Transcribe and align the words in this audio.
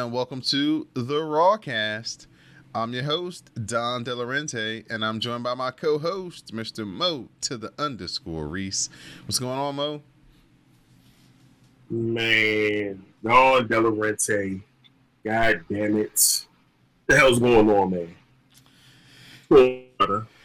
and 0.00 0.12
welcome 0.12 0.40
to 0.40 0.86
the 0.94 1.20
Rawcast. 1.20 2.26
I'm 2.74 2.94
your 2.94 3.02
host, 3.02 3.50
Don 3.66 4.02
Delarente, 4.02 4.90
and 4.90 5.04
I'm 5.04 5.20
joined 5.20 5.44
by 5.44 5.52
my 5.52 5.70
co-host, 5.70 6.54
Mr. 6.54 6.86
Mo 6.86 7.28
to 7.42 7.58
the 7.58 7.70
underscore 7.78 8.48
Reese. 8.48 8.88
What's 9.26 9.38
going 9.38 9.58
on, 9.58 9.76
Mo? 9.76 10.02
Man, 11.90 13.04
Don 13.22 13.68
Delarente. 13.68 14.62
God 15.22 15.64
damn 15.70 15.98
it. 15.98 16.46
the 17.06 17.18
hell's 17.18 17.38
going 17.38 17.68
on, 17.68 17.90
man? 17.90 18.16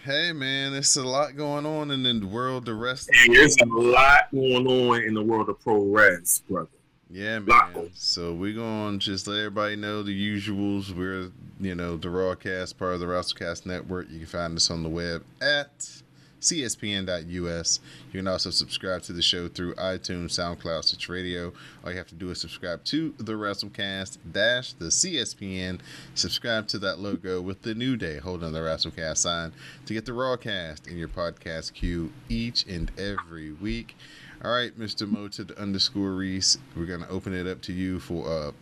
Hey 0.03 0.33
man, 0.33 0.73
there's 0.73 0.97
a 0.97 1.07
lot 1.07 1.37
going 1.37 1.65
on 1.65 1.91
in 1.91 2.03
the 2.03 2.27
world 2.27 2.67
of 2.67 2.77
wrestling. 2.77 3.17
And 3.23 3.33
there's 3.33 3.55
a 3.61 3.65
lot 3.65 4.31
going 4.33 4.67
on 4.67 5.01
in 5.01 5.13
the 5.13 5.23
world 5.23 5.47
of 5.47 5.61
pro 5.61 5.81
res, 5.81 6.43
brother. 6.49 6.67
Yeah, 7.09 7.39
man. 7.39 7.91
So 7.93 8.33
we're 8.33 8.53
going 8.53 8.99
to 8.99 9.05
just 9.05 9.27
let 9.27 9.37
everybody 9.37 9.75
know 9.75 10.03
the 10.03 10.11
usuals. 10.11 10.91
We're, 10.95 11.31
you 11.59 11.75
know, 11.75 11.97
the 11.97 12.07
Rawcast, 12.07 12.77
part 12.77 12.95
of 12.95 12.99
the 12.99 13.05
Wrestlecast 13.05 13.65
Network. 13.65 14.09
You 14.09 14.19
can 14.19 14.27
find 14.27 14.57
us 14.57 14.71
on 14.71 14.83
the 14.83 14.89
web 14.89 15.23
at 15.41 16.01
cspn.us. 16.41 17.79
You 18.11 18.19
can 18.19 18.27
also 18.27 18.49
subscribe 18.49 19.01
to 19.03 19.13
the 19.13 19.21
show 19.21 19.47
through 19.47 19.75
iTunes, 19.75 20.31
SoundCloud, 20.31 20.83
Stitch 20.83 21.09
Radio. 21.09 21.53
All 21.83 21.91
you 21.91 21.97
have 21.97 22.07
to 22.07 22.15
do 22.15 22.29
is 22.29 22.39
subscribe 22.39 22.83
to 22.85 23.13
the 23.17 23.33
Wrestlecast 23.33 24.17
dash 24.31 24.73
the 24.73 24.85
CSPN. 24.85 25.79
Subscribe 26.13 26.67
to 26.67 26.79
that 26.79 26.99
logo 26.99 27.41
with 27.41 27.61
the 27.63 27.75
New 27.75 27.97
Day 27.97 28.17
holding 28.17 28.51
the 28.51 28.59
Wrestlecast 28.59 29.17
sign 29.17 29.51
to 29.85 29.93
get 29.93 30.05
the 30.05 30.11
Rawcast 30.11 30.87
in 30.87 30.97
your 30.97 31.07
podcast 31.07 31.73
queue 31.73 32.11
each 32.29 32.65
and 32.67 32.91
every 32.97 33.51
week. 33.53 33.95
All 34.43 34.51
right, 34.51 34.77
Mr. 34.77 35.09
Mo 35.09 35.27
to 35.29 35.43
the 35.43 35.59
underscore 35.59 36.11
Reese. 36.11 36.57
We're 36.75 36.85
gonna 36.85 37.07
open 37.09 37.33
it 37.33 37.47
up 37.47 37.61
to 37.63 37.73
you 37.73 37.99
for 37.99 38.27
a 38.29 38.53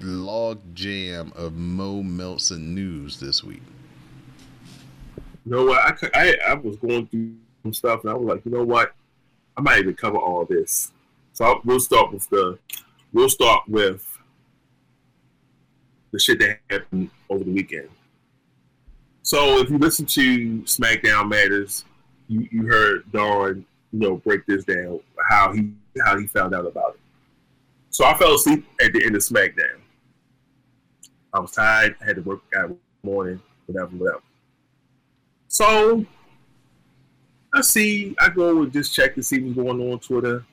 log 0.00 0.58
jam 0.74 1.32
of 1.36 1.54
Mo 1.54 2.02
Meltzer 2.02 2.58
news 2.58 3.20
this 3.20 3.44
week. 3.44 3.62
You 5.44 5.52
know 5.52 5.64
what? 5.64 5.80
I, 5.80 6.10
I, 6.14 6.36
I 6.50 6.54
was 6.54 6.76
going 6.76 7.06
through 7.06 7.34
some 7.62 7.74
stuff 7.74 8.02
and 8.02 8.10
I 8.10 8.14
was 8.14 8.26
like, 8.26 8.44
you 8.44 8.52
know 8.52 8.64
what? 8.64 8.94
I 9.56 9.60
might 9.60 9.78
even 9.78 9.94
cover 9.94 10.16
all 10.18 10.44
this. 10.44 10.92
So 11.32 11.44
I'll, 11.44 11.60
we'll 11.64 11.80
start 11.80 12.12
with 12.12 12.28
the 12.30 12.58
we'll 13.12 13.28
start 13.28 13.62
with 13.68 14.18
the 16.12 16.18
shit 16.18 16.38
that 16.40 16.60
happened 16.70 17.10
over 17.28 17.44
the 17.44 17.52
weekend. 17.52 17.88
So 19.22 19.58
if 19.58 19.70
you 19.70 19.78
listen 19.78 20.06
to 20.06 20.62
SmackDown 20.62 21.28
Matters, 21.28 21.84
you, 22.28 22.48
you 22.50 22.66
heard 22.66 23.10
Don, 23.12 23.64
you 23.92 23.98
know, 23.98 24.16
break 24.16 24.46
this 24.46 24.64
down 24.64 25.00
how 25.28 25.52
he 25.52 25.72
how 26.04 26.18
he 26.18 26.26
found 26.26 26.54
out 26.54 26.66
about 26.66 26.94
it. 26.94 27.00
So 27.90 28.04
I 28.04 28.16
fell 28.16 28.34
asleep 28.34 28.66
at 28.82 28.92
the 28.92 29.04
end 29.04 29.14
of 29.14 29.22
SmackDown. 29.22 29.80
I 31.32 31.40
was 31.40 31.52
tired. 31.52 31.96
I 32.00 32.06
had 32.06 32.16
to 32.16 32.22
work 32.22 32.42
out 32.56 32.76
morning, 33.02 33.40
whatever, 33.66 33.96
whatever. 33.96 34.22
So 35.54 36.04
I 37.54 37.60
see, 37.60 38.16
I 38.18 38.28
go 38.28 38.62
and 38.62 38.72
just 38.72 38.92
check 38.92 39.14
to 39.14 39.22
see 39.22 39.38
what's 39.38 39.54
going 39.54 39.80
on 39.80 40.00
Twitter. 40.00 40.44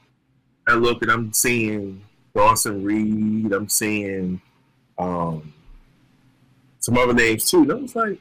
I 0.68 0.76
look 0.76 1.02
and 1.02 1.10
I'm 1.10 1.34
seeing 1.34 2.04
Bronson 2.34 2.84
Reed. 2.84 3.52
I'm 3.52 3.68
seeing 3.68 4.40
um, 5.00 5.56
some 6.78 7.00
other 7.00 7.16
names 7.16 7.50
too. 7.50 7.64
And 7.64 7.72
I 7.72 7.76
was 7.78 7.96
like, 7.96 8.20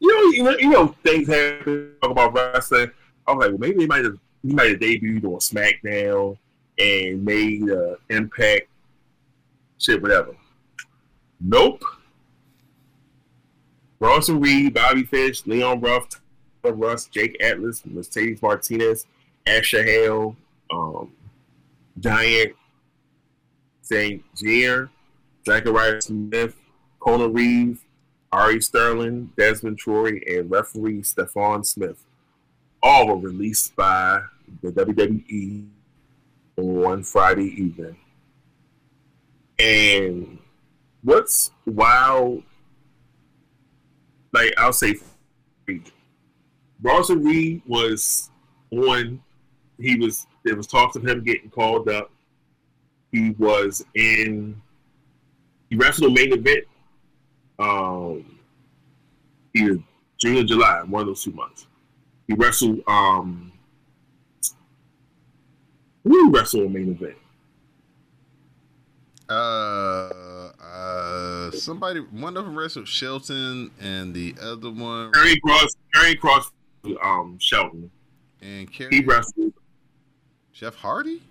you 0.00 0.14
know, 0.14 0.36
you 0.36 0.42
know, 0.42 0.58
you 0.58 0.68
know 0.68 0.94
things 1.02 1.28
happen. 1.28 1.94
Talk 2.02 2.10
about 2.10 2.34
wrestling. 2.34 2.90
I 3.26 3.32
was 3.32 3.46
like, 3.46 3.52
well, 3.52 3.58
maybe 3.58 3.80
he 3.80 3.86
might 3.86 4.04
have 4.04 4.18
he 4.42 4.52
might 4.52 4.72
have 4.72 4.80
debuted 4.80 5.24
on 5.24 5.38
SmackDown 5.38 6.36
and 6.78 7.24
made 7.24 7.70
uh, 7.70 7.94
Impact 8.10 8.68
shit, 9.78 10.02
whatever. 10.02 10.36
Nope. 11.40 11.82
Bronson 13.98 14.40
Reed, 14.40 14.74
Bobby 14.74 15.04
Fish, 15.04 15.46
Leon 15.46 15.80
Ruff, 15.80 16.08
Tyler 16.62 16.74
Rust, 16.74 17.10
Jake 17.12 17.36
Atlas, 17.42 17.82
Mercedes 17.84 18.40
Martinez, 18.40 19.06
Asher 19.46 19.82
Hale, 19.82 20.36
um, 20.70 21.12
Giant 21.98 22.54
St. 23.82 24.22
Jair, 24.36 24.90
Zechariah 25.46 26.00
Smith, 26.00 26.54
Kona 27.00 27.28
Reeve, 27.28 27.84
Ari 28.32 28.60
Sterling, 28.60 29.32
Desmond 29.36 29.78
Troy, 29.78 30.20
and 30.26 30.50
referee 30.50 31.02
Stephon 31.02 31.64
Smith. 31.64 32.04
All 32.82 33.08
were 33.08 33.16
released 33.16 33.74
by 33.74 34.20
the 34.62 34.70
WWE 34.70 35.66
on 36.56 37.02
Friday 37.02 37.46
evening. 37.46 37.96
And 39.58 40.38
what's 41.02 41.50
wild 41.66 42.42
like 44.32 44.52
I'll 44.56 44.72
say. 44.72 44.96
Bronson 46.80 47.24
Reed 47.24 47.62
was 47.66 48.30
on 48.70 49.20
he 49.80 49.96
was 49.96 50.26
there 50.44 50.56
was 50.56 50.66
talks 50.66 50.96
of 50.96 51.06
him 51.06 51.24
getting 51.24 51.50
called 51.50 51.88
up. 51.88 52.10
He 53.12 53.30
was 53.38 53.84
in 53.94 54.60
he 55.70 55.76
wrestled 55.76 56.12
a 56.12 56.14
main 56.14 56.32
event. 56.32 56.64
Um 57.58 58.38
either 59.54 59.78
June 60.18 60.38
or 60.38 60.44
July, 60.44 60.82
one 60.82 61.02
of 61.02 61.06
those 61.08 61.22
two 61.22 61.32
months. 61.32 61.66
He 62.26 62.34
wrestled 62.34 62.80
um 62.86 63.52
who 66.04 66.30
wrestled 66.30 66.66
a 66.66 66.68
main 66.68 66.90
event? 66.90 67.16
Uh, 69.28 70.52
uh, 70.62 71.50
somebody, 71.50 72.00
one 72.00 72.36
of 72.36 72.46
them 72.46 72.58
wrestled 72.58 72.88
Shelton, 72.88 73.70
and 73.80 74.14
the 74.14 74.34
other 74.40 74.70
one, 74.70 75.12
Terry 75.12 75.38
Cross 75.40 75.76
Terry 75.92 76.14
Cross 76.14 76.50
um 77.02 77.38
Shelton. 77.38 77.90
and 78.40 78.68
He 78.70 79.04
wrestled 79.04 79.52
Jeff 80.52 80.74
Hardy. 80.76 81.22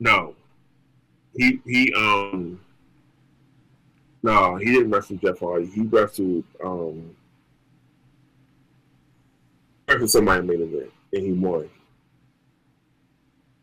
No. 0.00 0.34
He 1.36 1.60
he 1.64 1.92
um 1.94 2.60
no, 4.22 4.56
he 4.56 4.66
didn't 4.66 4.90
wrestle 4.90 5.16
Jeff 5.16 5.40
Hardy. 5.40 5.66
He 5.66 5.82
wrestled 5.82 6.44
um 6.62 7.16
wrestled 9.88 10.10
somebody 10.10 10.46
made 10.46 10.60
main 10.60 10.68
event 10.68 10.92
and 11.12 11.22
he 11.22 11.32
won. 11.32 11.70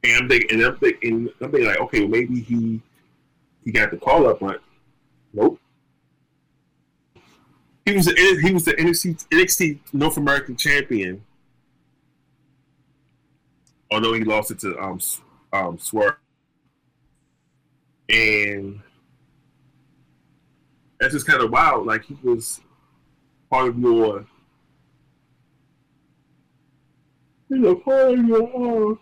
And 0.04 0.24
I'm 0.24 0.30
thinking 0.30 0.52
and 0.52 0.62
I'm 0.64 0.78
thinking 0.78 1.30
I'm 1.42 1.52
thinking 1.52 1.68
like, 1.68 1.80
okay, 1.82 2.08
maybe 2.08 2.42
he 2.42 2.82
he 3.70 3.74
got 3.74 3.92
the 3.92 3.98
call 3.98 4.28
up, 4.28 4.40
but 4.40 4.64
nope. 5.32 5.60
He 7.86 7.94
was 7.94 8.06
the 8.06 8.40
he 8.42 8.52
was 8.52 8.66
the 8.66 8.74
NXT, 8.74 9.28
NXT 9.30 9.80
North 9.94 10.18
American 10.18 10.58
champion. 10.58 11.24
Although 13.92 14.14
he 14.14 14.24
lost 14.24 14.50
it 14.50 14.60
to 14.62 14.76
um 14.80 15.00
um 15.54 15.78
Swerve. 15.78 16.16
And 18.10 18.82
that's 21.00 21.14
just 21.14 21.28
kind 21.28 21.44
of 21.44 21.52
wild. 21.52 21.86
Like 21.86 22.06
he 22.06 22.18
was 22.24 22.62
part 23.52 23.68
of 23.68 23.78
your, 23.78 24.26
you 27.50 27.58
know, 27.60 27.76
part 27.76 28.18
of 28.18 28.26
your. 28.26 28.92
Uh, 28.92 28.96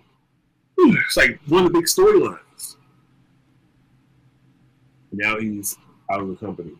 it's 0.77 1.15
like 1.15 1.39
one 1.47 1.65
of 1.65 1.71
the 1.71 1.79
big 1.79 1.85
storylines. 1.85 2.39
Now 5.11 5.39
he's 5.39 5.77
out 6.11 6.21
of 6.21 6.27
the 6.27 6.35
company. 6.35 6.73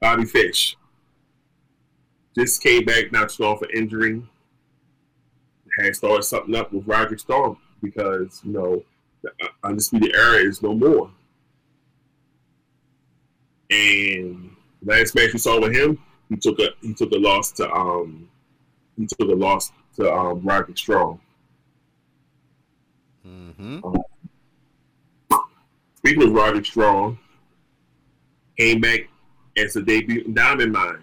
Bobby 0.00 0.24
Fish. 0.24 0.76
just 2.36 2.62
came 2.62 2.84
back 2.84 3.12
not 3.12 3.30
too 3.30 3.42
long 3.42 3.58
for 3.58 3.70
injury. 3.70 4.22
Had 5.78 5.96
started 5.96 6.22
something 6.22 6.54
up 6.54 6.72
with 6.72 6.86
Roderick 6.86 7.20
Strong 7.20 7.58
because 7.82 8.40
you 8.44 8.52
know 8.52 8.82
the 9.22 9.30
undisputed 9.62 10.14
era 10.14 10.36
is 10.36 10.62
no 10.62 10.74
more. 10.74 11.10
And 13.68 14.54
last 14.82 15.14
match 15.14 15.32
we 15.32 15.38
saw 15.38 15.60
with 15.60 15.74
him, 15.74 15.98
he 16.28 16.36
took 16.36 16.58
a 16.60 16.68
he 16.80 16.94
took 16.94 17.12
a 17.12 17.18
loss 17.18 17.52
to 17.52 17.70
um 17.70 18.28
he 18.96 19.06
took 19.06 19.28
a 19.28 19.34
loss 19.34 19.72
to 19.96 20.10
um 20.10 20.40
Roderick 20.42 20.78
Strong. 20.78 21.20
Mm-hmm. 23.26 23.80
Speaking 26.06 26.22
of 26.22 26.34
Roderick 26.34 26.64
Strong, 26.64 27.18
came 28.56 28.80
back 28.80 29.08
as 29.56 29.74
a 29.74 29.82
debut 29.82 30.22
in 30.24 30.34
Diamond 30.34 30.70
Mine. 30.70 31.02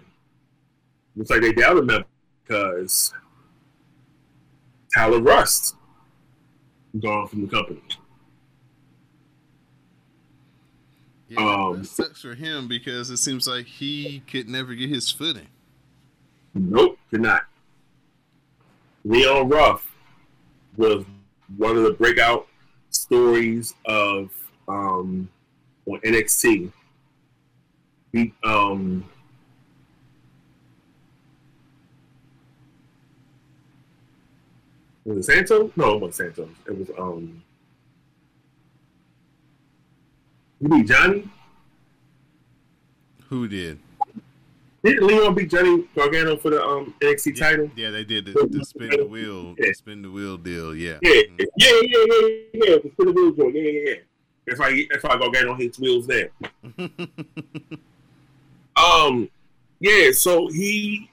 Looks 1.14 1.28
like 1.28 1.42
they 1.42 1.52
doubted 1.52 1.90
him 1.90 2.06
because 2.42 3.12
Tyler 4.94 5.20
Rust 5.20 5.76
gone 7.02 7.28
from 7.28 7.42
the 7.42 7.48
company. 7.48 7.82
Yeah, 11.28 11.40
Um, 11.40 11.80
that 11.80 11.86
sucks 11.86 12.22
for 12.22 12.34
him 12.34 12.66
because 12.66 13.10
it 13.10 13.18
seems 13.18 13.46
like 13.46 13.66
he 13.66 14.22
could 14.26 14.48
never 14.48 14.74
get 14.74 14.88
his 14.88 15.10
footing. 15.10 15.48
Nope, 16.54 16.98
did 17.10 17.20
not. 17.20 17.42
Leon 19.04 19.50
Ruff 19.50 19.94
was 20.78 21.04
one 21.58 21.76
of 21.76 21.82
the 21.82 21.92
breakout 21.92 22.48
stories 22.88 23.74
of 23.84 24.30
um, 24.68 25.28
on 25.86 26.00
NXT. 26.00 26.72
He 28.12 28.32
um, 28.44 29.04
was 35.04 35.18
it 35.28 35.32
Santos? 35.32 35.70
No, 35.76 35.96
it 35.96 36.00
wasn't 36.00 36.14
Santos. 36.36 36.50
It 36.66 36.78
was 36.78 36.90
um, 36.98 37.42
you 40.60 40.68
mean 40.68 40.86
Johnny? 40.86 41.28
Who 43.28 43.48
did? 43.48 43.78
Didn't 44.84 45.06
Leon 45.06 45.34
beat 45.34 45.50
Johnny 45.50 45.84
Gargano 45.96 46.36
for 46.36 46.50
the 46.50 46.62
um 46.62 46.94
NXT 47.00 47.36
Yeah, 47.36 47.48
title? 47.50 47.70
yeah, 47.74 47.90
they 47.90 48.04
did 48.04 48.26
the, 48.26 48.32
the 48.50 48.64
spin 48.64 48.90
the 48.90 49.06
wheel, 49.06 49.54
the 49.58 49.72
spin 49.74 50.02
the 50.02 50.10
wheel 50.10 50.36
deal. 50.36 50.74
Yeah. 50.74 50.98
Yeah, 51.02 51.22
yeah, 51.38 51.46
yeah, 51.56 51.80
yeah, 51.82 52.04
yeah, 52.06 52.28
yeah. 52.52 52.76
The 52.76 52.90
spin 52.92 53.06
the 53.06 53.12
wheel 53.12 53.32
joint. 53.32 53.54
Yeah, 53.54 53.62
yeah, 53.62 53.80
yeah. 53.90 53.94
If 54.46 54.60
I 54.60 54.86
if 54.90 55.04
I 55.04 55.18
go 55.18 55.30
get 55.30 55.48
on 55.48 55.58
his 55.58 55.78
wheels 55.78 56.06
there. 56.06 56.30
Um, 58.76 59.30
yeah. 59.80 60.10
So 60.12 60.48
he 60.48 61.10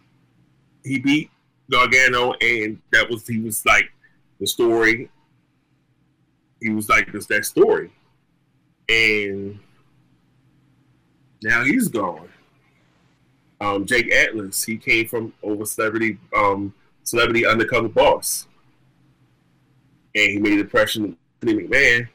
he 0.84 1.00
beat 1.00 1.30
Gargano, 1.70 2.34
and 2.42 2.80
that 2.92 3.10
was 3.10 3.28
he 3.28 3.40
was 3.40 3.66
like 3.66 3.92
the 4.40 4.48
story. 4.48 5.10
He 6.62 6.70
was 6.70 6.90
like 6.90 7.12
this 7.12 7.26
that 7.28 7.46
story, 7.46 7.92
and 8.90 9.60
now 11.44 11.64
he's 11.64 11.88
gone. 11.88 12.30
Um, 13.60 13.86
Jake 13.86 14.12
Atlas, 14.12 14.64
he 14.64 14.78
came 14.78 15.08
from 15.08 15.34
over 15.44 15.66
celebrity, 15.66 16.18
um, 16.36 16.74
celebrity 17.04 17.46
undercover 17.46 17.90
boss, 17.90 18.48
and 20.16 20.32
he 20.32 20.40
made 20.40 20.54
an 20.54 20.60
impression 20.62 21.06
of 21.06 21.16
Vince 21.42 21.62
McMahon, 21.62 22.08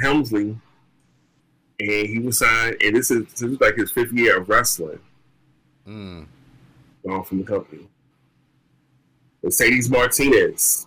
Helmsley, 0.00 0.58
and 1.80 2.06
he 2.08 2.18
was 2.18 2.38
signed. 2.38 2.76
And 2.82 2.96
this 2.96 3.10
is 3.10 3.26
this 3.32 3.42
is 3.42 3.60
like 3.60 3.76
his 3.76 3.90
fifth 3.90 4.12
year 4.12 4.38
of 4.38 4.48
wrestling, 4.48 5.00
Mm. 5.86 6.26
gone 7.06 7.24
from 7.24 7.38
the 7.38 7.44
company. 7.44 7.88
Mercedes 9.42 9.88
Martinez, 9.88 10.86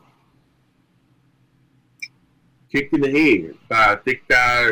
kicked 2.71 2.93
in 2.93 3.01
the 3.01 3.09
head 3.11 3.55
by 3.69 3.95
thick 3.97 4.27
guy 4.27 4.71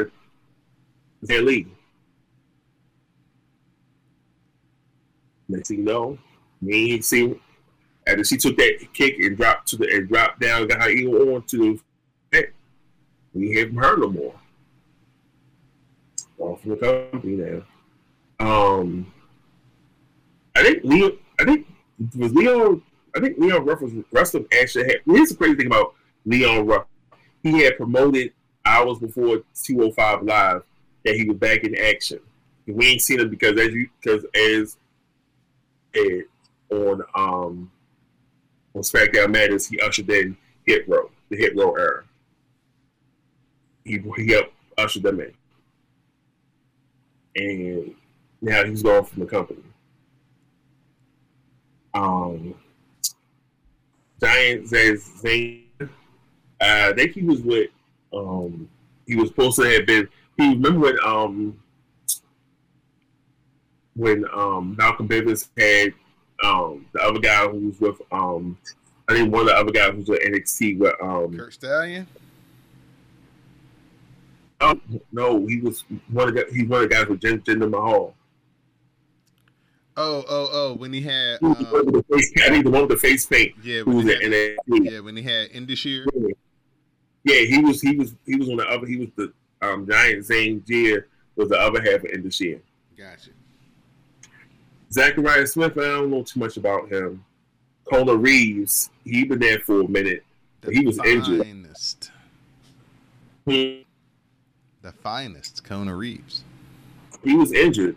Lee. 1.22 1.68
Next 5.48 5.70
thing 5.70 5.80
you 5.80 5.84
know, 5.84 6.18
me 6.62 7.02
see 7.02 7.40
after 8.06 8.24
she 8.24 8.38
took 8.38 8.56
that 8.58 8.88
kick 8.94 9.18
and 9.20 9.36
dropped 9.36 9.68
to 9.70 9.78
the 9.78 9.90
and 9.94 10.08
dropped 10.08 10.40
down, 10.40 10.68
got 10.68 10.82
her 10.84 10.90
ego 10.90 11.36
on 11.36 11.42
to. 11.44 11.80
We 13.40 13.54
haven't 13.54 13.78
heard 13.78 14.00
no 14.00 14.10
more. 14.10 14.34
Off 16.40 16.62
from 16.62 16.72
the 16.72 16.76
company 16.76 17.38
now. 17.38 17.62
Um, 18.42 19.14
I 20.58 20.64
think 20.64 20.84
Leo. 20.84 21.18
I 21.40 21.46
think 21.46 21.66
was 22.18 22.34
Leon. 22.34 22.82
I 23.16 23.22
think 23.22 23.38
Leon 23.38 23.64
Ruff 23.66 23.82
was 23.82 23.94
wrestling 24.12 24.46
actually. 24.62 24.94
Here's 25.06 25.30
the 25.30 25.36
crazy 25.38 25.56
thing 25.56 25.68
about 25.68 25.94
Leon 26.26 26.66
Ruff. 26.66 26.86
He 27.42 27.64
had 27.64 27.78
promoted 27.78 28.34
hours 28.66 29.00
before 29.00 29.42
205 29.64 30.24
Live 30.24 30.64
that 31.06 31.16
he 31.16 31.24
was 31.24 31.38
back 31.38 31.64
in 31.64 31.78
action. 31.78 32.20
We 32.68 32.88
ain't 32.88 33.02
seen 33.02 33.22
him 33.22 33.30
because 33.30 33.58
as 33.58 33.74
you 33.74 33.90
because 34.02 34.26
as 34.36 34.76
Ed 35.96 36.24
on 36.72 37.04
um 37.16 37.72
on 38.76 38.82
SmackDown 38.82 39.32
Matters, 39.32 39.68
he 39.68 39.80
ushered 39.80 40.10
in 40.10 40.36
Hit 40.66 40.90
Row, 40.90 41.10
the 41.30 41.38
Hit 41.38 41.56
Row 41.56 41.74
era. 41.76 42.04
He 43.84 44.02
he 44.16 44.32
helped 44.32 44.54
usher 44.78 45.00
them 45.00 45.20
in, 45.20 45.34
and 47.36 47.96
now 48.42 48.64
he's 48.64 48.84
gone 48.84 49.06
from 49.06 49.22
the 49.22 49.26
company. 49.26 49.64
Um, 51.94 52.56
Giant 54.22 54.68
Zane. 54.68 55.66
Uh, 55.82 55.88
I 56.62 56.94
think 56.94 57.14
he 57.14 57.24
was 57.24 57.42
with. 57.42 57.70
Um, 58.14 58.70
he 59.08 59.16
was 59.16 59.30
supposed 59.30 59.58
to 59.60 59.64
have 59.64 59.86
been. 59.86 60.08
He 60.38 60.50
remember 60.50 60.80
when 60.80 60.98
um 61.06 61.60
when 63.96 64.26
um 64.34 64.76
Malcolm 64.78 65.08
Bivens 65.08 65.50
had 65.58 65.94
um 66.44 66.86
the 66.94 67.02
other 67.02 67.20
guy 67.20 67.48
who 67.48 67.68
was 67.68 67.80
with 67.82 68.02
um 68.12 68.58
I 69.08 69.14
think 69.14 69.34
one 69.34 69.42
of 69.42 69.48
the 69.48 69.56
other 69.56 69.72
guys 69.72 69.92
who 69.92 69.98
was 69.98 70.10
with 70.10 70.22
NXT 70.22 70.78
with 70.80 70.96
um 71.02 71.36
Curt 71.36 71.54
Stallion. 71.54 72.08
Oh, 74.62 74.80
no 75.12 75.46
he 75.48 75.60
was 75.62 75.84
one 76.12 76.30
of 76.30 76.36
the 76.36 76.46
he's 76.52 76.68
one 76.68 76.84
of 76.84 76.90
the 76.90 76.96
guys 76.96 77.08
with 77.08 77.22
Jinder 77.22 77.70
Mahal. 77.70 78.14
Oh, 80.02 80.24
oh, 80.30 80.50
oh! 80.54 80.74
When 80.76 80.94
he 80.94 81.02
had, 81.02 81.44
um, 81.44 81.54
the 81.60 82.04
face- 82.10 82.32
I 82.46 82.50
think 82.50 82.64
the 82.64 82.72
one 82.72 82.82
with 82.88 82.92
the 82.92 82.98
face 82.98 83.26
paint 83.26 83.54
yeah, 83.64 83.82
when 83.82 84.00
he 84.00 84.08
had, 84.14 84.22
NXT. 84.22 84.92
yeah, 84.92 85.00
when 85.02 85.18
he 85.18 85.24
had 85.24 85.50
Indus 85.52 85.80
Sher. 85.80 86.06
Yeah, 87.26 87.42
he 87.42 87.60
was 87.60 87.82
he 87.82 87.96
was 87.98 88.16
he 88.26 88.36
was 88.38 88.48
on 88.50 88.58
the 88.58 88.66
other 88.68 88.88
he 88.88 88.96
was 88.98 89.10
the 89.18 89.34
um 89.62 89.86
Giant 89.90 90.26
Zanjeer 90.26 91.04
was 91.36 91.50
the 91.50 91.58
other 91.60 91.82
half 91.82 92.02
of 92.04 92.06
Indus 92.06 92.36
Sher. 92.36 92.62
Gotcha. 92.98 93.32
Zachariah 94.92 95.48
Smith, 95.48 95.78
I 95.78 95.82
don't 95.82 96.10
know 96.12 96.24
too 96.24 96.40
much 96.40 96.56
about 96.58 96.90
him. 96.92 97.24
Kona 97.92 98.16
Reeves, 98.16 98.90
he 99.04 99.24
been 99.26 99.40
there 99.40 99.60
for 99.60 99.82
a 99.82 99.88
minute. 99.88 100.24
The 100.62 100.72
He 100.72 100.86
was 100.86 100.98
injured. 101.06 101.44
finest, 101.46 102.12
He, 103.46 103.86
the 104.82 104.92
finest, 104.92 105.64
Kona 105.64 105.96
Reeves. 105.96 106.44
he 107.24 107.36
was 107.36 107.52
injured. 107.52 107.96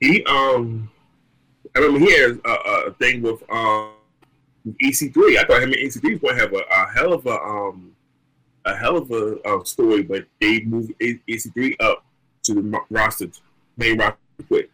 He 0.00 0.24
um, 0.24 0.90
I 1.76 1.80
remember 1.80 2.00
he 2.00 2.12
had 2.18 2.40
a, 2.44 2.50
a 2.50 2.92
thing 2.94 3.22
with 3.22 3.42
um 3.50 3.92
EC3. 4.82 5.38
I 5.38 5.44
thought 5.44 5.62
him 5.62 5.72
and 5.72 5.76
EC3 5.82 6.10
was 6.12 6.20
going 6.20 6.36
to 6.36 6.40
have 6.42 6.52
a, 6.52 6.62
a 6.70 6.88
hell 6.94 7.12
of 7.12 7.26
a 7.26 7.38
um 7.38 7.92
a 8.64 8.74
hell 8.76 8.96
of 8.96 9.10
a, 9.10 9.40
uh 9.42 9.64
story, 9.64 10.02
but 10.02 10.26
they 10.40 10.60
moved 10.62 10.92
E- 11.00 11.20
EC3 11.28 11.74
up 11.80 12.04
to 12.44 12.54
the 12.54 12.80
roster, 12.90 13.28
main 13.76 13.98
roster 13.98 14.18
quick. 14.46 14.70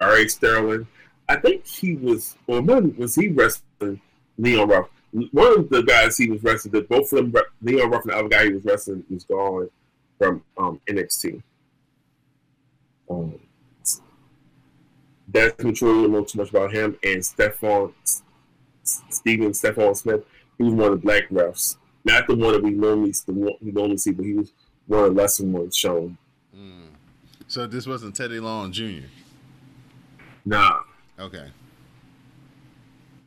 Ari 0.00 0.28
Sterling, 0.28 0.86
I 1.28 1.36
think 1.36 1.66
he 1.66 1.94
was, 1.94 2.36
or 2.46 2.60
when 2.60 2.94
was 2.96 3.14
he 3.14 3.28
wrestling 3.28 4.00
Leon 4.38 4.68
Ruff? 4.68 4.88
One 5.30 5.60
of 5.60 5.68
the 5.70 5.82
guys 5.82 6.16
he 6.16 6.28
was 6.28 6.42
wrestling, 6.42 6.72
that 6.72 6.88
both 6.88 7.12
of 7.12 7.32
them, 7.32 7.42
Leon 7.62 7.90
Ruff 7.90 8.02
and 8.02 8.12
the 8.12 8.16
other 8.16 8.28
guy 8.28 8.46
he 8.46 8.52
was 8.52 8.64
wrestling, 8.64 9.04
was 9.08 9.24
gone 9.24 9.70
from 10.18 10.42
um, 10.58 10.80
NXT. 10.88 11.40
Um, 13.08 13.38
that's 15.28 15.62
Mature, 15.62 15.94
don't 15.94 16.10
know 16.12 16.24
too 16.24 16.38
much 16.38 16.50
about 16.50 16.72
him. 16.72 16.96
And 17.02 17.18
Stephon, 17.20 17.92
Steven 18.82 19.50
Stephon 19.52 19.96
Smith, 19.96 20.24
he 20.58 20.64
was 20.64 20.74
one 20.74 20.92
of 20.92 21.00
the 21.00 21.04
black 21.06 21.28
refs. 21.28 21.76
Not 22.04 22.26
the 22.26 22.34
one 22.34 22.52
that 22.52 22.62
we 22.62 22.70
normally, 22.70 23.12
the 23.26 23.32
one 23.32 23.54
we 23.60 23.70
normally 23.72 23.96
see, 23.98 24.10
but 24.12 24.24
he 24.24 24.34
was 24.34 24.52
one 24.86 25.04
of 25.04 25.14
the 25.14 25.20
lesser 25.22 25.44
ones 25.46 25.76
shown. 25.76 26.18
Mm. 26.54 26.88
So 27.46 27.66
this 27.66 27.86
wasn't 27.86 28.14
Teddy 28.16 28.40
Long 28.40 28.72
Jr. 28.72 29.06
Nah, 30.44 30.80
Okay. 31.18 31.50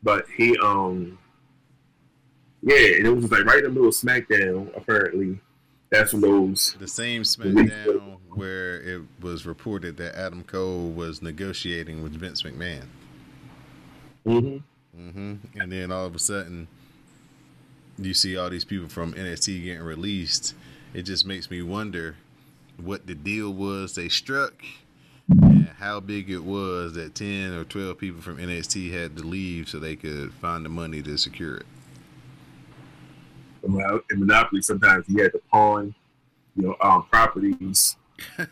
but 0.03 0.25
he 0.35 0.55
um 0.59 1.17
yeah, 2.61 2.95
and 2.97 3.05
it 3.07 3.15
was 3.15 3.31
like 3.31 3.45
right 3.45 3.59
in 3.59 3.63
the 3.65 3.69
middle 3.69 3.87
of 3.87 3.93
SmackDown 3.93 4.75
apparently. 4.75 5.39
That's 5.89 6.11
when 6.11 6.21
those 6.21 6.75
The 6.79 6.87
same 6.87 7.23
SmackDown 7.23 8.17
where 8.29 8.81
it 8.81 9.01
was 9.21 9.45
reported 9.45 9.97
that 9.97 10.15
Adam 10.15 10.43
Cole 10.43 10.89
was 10.89 11.21
negotiating 11.21 12.03
with 12.03 12.13
Vince 12.13 12.43
McMahon. 12.43 12.85
Mhm. 14.25 14.61
hmm 14.95 15.35
And 15.59 15.71
then 15.71 15.91
all 15.91 16.05
of 16.05 16.15
a 16.15 16.19
sudden, 16.19 16.67
you 17.97 18.13
see 18.13 18.37
all 18.37 18.49
these 18.49 18.65
people 18.65 18.89
from 18.89 19.13
NXT 19.13 19.63
getting 19.63 19.81
released. 19.81 20.53
It 20.93 21.03
just 21.03 21.25
makes 21.25 21.49
me 21.49 21.61
wonder 21.61 22.15
what 22.77 23.07
the 23.07 23.15
deal 23.15 23.53
was 23.53 23.95
they 23.95 24.07
struck 24.09 24.53
and 25.29 25.67
how 25.79 25.99
big 25.99 26.29
it 26.29 26.43
was 26.43 26.93
that 26.93 27.15
10 27.15 27.53
or 27.53 27.63
12 27.63 27.97
people 27.97 28.21
from 28.21 28.37
NXT 28.37 28.91
had 28.91 29.17
to 29.17 29.23
leave 29.23 29.67
so 29.67 29.79
they 29.79 29.95
could 29.95 30.33
find 30.33 30.63
the 30.63 30.69
money 30.69 31.01
to 31.01 31.17
secure 31.17 31.57
it. 31.57 31.65
In 33.67 34.19
Monopoly, 34.19 34.61
sometimes 34.61 35.05
you 35.07 35.21
had 35.21 35.33
to 35.33 35.41
pawn, 35.51 35.93
you 36.55 36.63
know, 36.63 36.75
um, 36.81 37.05
properties. 37.11 37.95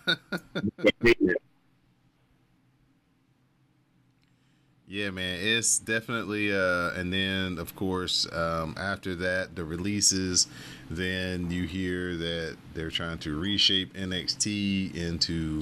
Yeah, 4.87 5.09
man, 5.09 5.39
it's 5.41 5.79
definitely 5.79 6.53
uh 6.53 6.91
and 6.91 7.11
then 7.11 7.57
of 7.57 7.75
course, 7.75 8.31
um 8.31 8.75
after 8.77 9.15
that 9.15 9.55
the 9.55 9.65
releases, 9.65 10.47
then 10.91 11.49
you 11.49 11.63
hear 11.63 12.15
that 12.15 12.57
they're 12.75 12.91
trying 12.91 13.17
to 13.19 13.35
reshape 13.35 13.93
NXT 13.95 14.93
into 14.95 15.61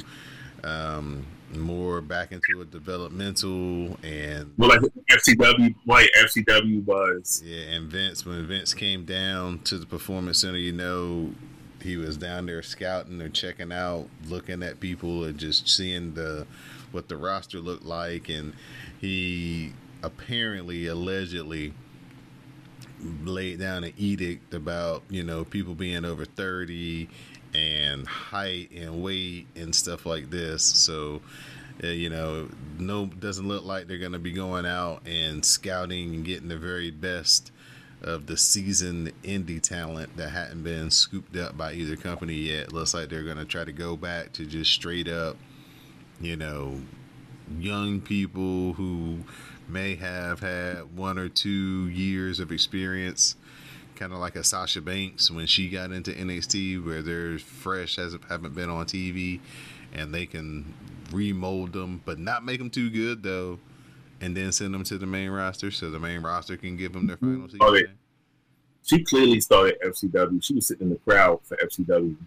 um 0.64 1.26
more 1.60 2.02
back 2.02 2.32
into 2.32 2.62
a 2.62 2.66
developmental 2.66 3.98
and 4.04 4.54
Well, 4.58 4.70
like 4.70 4.82
FCW, 5.12 5.76
like 5.86 6.10
FCW 6.18 6.84
was. 6.86 7.42
yeah, 7.46 7.72
and 7.76 7.90
Vince 7.90 8.26
when 8.26 8.46
Vince 8.48 8.74
came 8.74 9.06
down 9.06 9.60
to 9.60 9.78
the 9.78 9.86
performance 9.86 10.40
center, 10.40 10.58
you 10.58 10.72
know, 10.74 11.32
he 11.82 11.98
was 11.98 12.18
down 12.18 12.46
there 12.46 12.62
scouting 12.62 13.22
or 13.22 13.30
checking 13.30 13.72
out, 13.72 14.08
looking 14.28 14.64
at 14.64 14.80
people 14.80 15.24
and 15.26 15.38
just 15.38 15.68
seeing 15.68 16.14
the 16.14 16.48
what 16.92 17.10
the 17.10 17.18
roster 17.18 17.60
looked 17.60 17.86
like 17.86 18.30
and 18.30 18.54
he 19.02 19.74
apparently 20.04 20.86
allegedly 20.88 21.74
laid 23.24 23.60
down 23.60 23.84
an 23.84 23.94
edict 23.98 24.54
about, 24.54 25.04
you 25.10 25.24
know, 25.24 25.44
people 25.44 25.76
being 25.76 26.06
over 26.06 26.24
30 26.26 27.10
and 27.54 28.08
height 28.08 28.72
and 28.72 29.04
weight 29.04 29.48
and 29.56 29.74
stuff 29.76 30.06
like 30.06 30.30
this. 30.30 30.64
So 30.64 31.22
uh, 31.84 31.88
you 31.88 32.10
know, 32.10 32.50
no 32.78 33.06
doesn't 33.06 33.48
look 33.48 33.66
like 33.66 33.88
they're 33.88 33.98
going 33.98 34.12
to 34.12 34.20
be 34.20 34.32
going 34.32 34.66
out 34.66 35.02
and 35.06 35.44
scouting 35.44 36.14
and 36.14 36.26
getting 36.26 36.48
the 36.48 36.58
very 36.58 36.92
best 36.92 37.52
of 38.02 38.26
the 38.28 38.38
seasoned 38.38 39.12
indie 39.24 39.62
talent 39.62 40.16
that 40.18 40.30
hadn't 40.30 40.64
been 40.64 40.92
scooped 40.92 41.36
up 41.38 41.58
by 41.58 41.74
either 41.74 41.96
company 41.96 42.36
yet. 42.36 42.74
Looks 42.74 42.94
like 42.94 43.10
they're 43.10 43.24
going 43.24 43.38
to 43.38 43.46
try 43.46 43.64
to 43.64 43.72
go 43.72 43.96
back 43.96 44.34
to 44.34 44.46
just 44.46 44.72
straight 44.72 45.08
up, 45.08 45.38
you 46.20 46.36
know, 46.36 46.82
young 47.60 48.02
people 48.02 48.74
who 48.74 49.20
may 49.68 49.96
have 49.96 50.42
had 50.42 50.96
one 50.96 51.18
or 51.18 51.30
two 51.30 51.88
years 51.90 52.40
of 52.40 52.52
experience 52.52 53.36
kind 53.96 54.14
of 54.14 54.20
like 54.20 54.36
a 54.36 54.44
Sasha 54.44 54.82
Banks 54.82 55.30
when 55.32 55.46
she 55.46 55.70
got 55.70 55.92
into 55.92 56.12
NXT, 56.12 56.86
where 56.86 57.02
they're 57.02 57.40
fresh, 57.40 57.96
hasn't 57.96 58.24
haven't 58.26 58.56
been 58.56 58.70
on 58.70 58.86
TV, 58.86 59.40
and 59.94 60.14
they 60.14 60.26
can 60.26 60.74
remold 61.12 61.74
them, 61.74 62.02
but 62.06 62.20
not 62.20 62.44
make 62.44 62.60
them 62.60 62.70
too 62.70 62.90
good 62.90 63.24
though, 63.24 63.60
and 64.22 64.36
then 64.36 64.52
send 64.52 64.74
them 64.74 64.84
to 64.84 64.98
the 64.98 65.06
main 65.06 65.30
roster 65.30 65.72
so 65.72 65.90
the 65.90 66.00
main 66.00 66.22
roster 66.22 66.58
can 66.58 66.78
give 66.78 66.94
them 66.94 67.08
their 67.08 67.18
final 67.18 67.48
season. 67.48 67.60
Oh. 67.62 67.78
She 68.86 69.04
clearly 69.04 69.40
started 69.40 69.78
FCW. 69.82 70.44
She 70.44 70.56
was 70.56 70.68
sitting 70.68 70.88
in 70.88 70.94
the 70.94 71.00
crowd 71.00 71.40
for 71.44 71.56
FCW. 71.56 72.18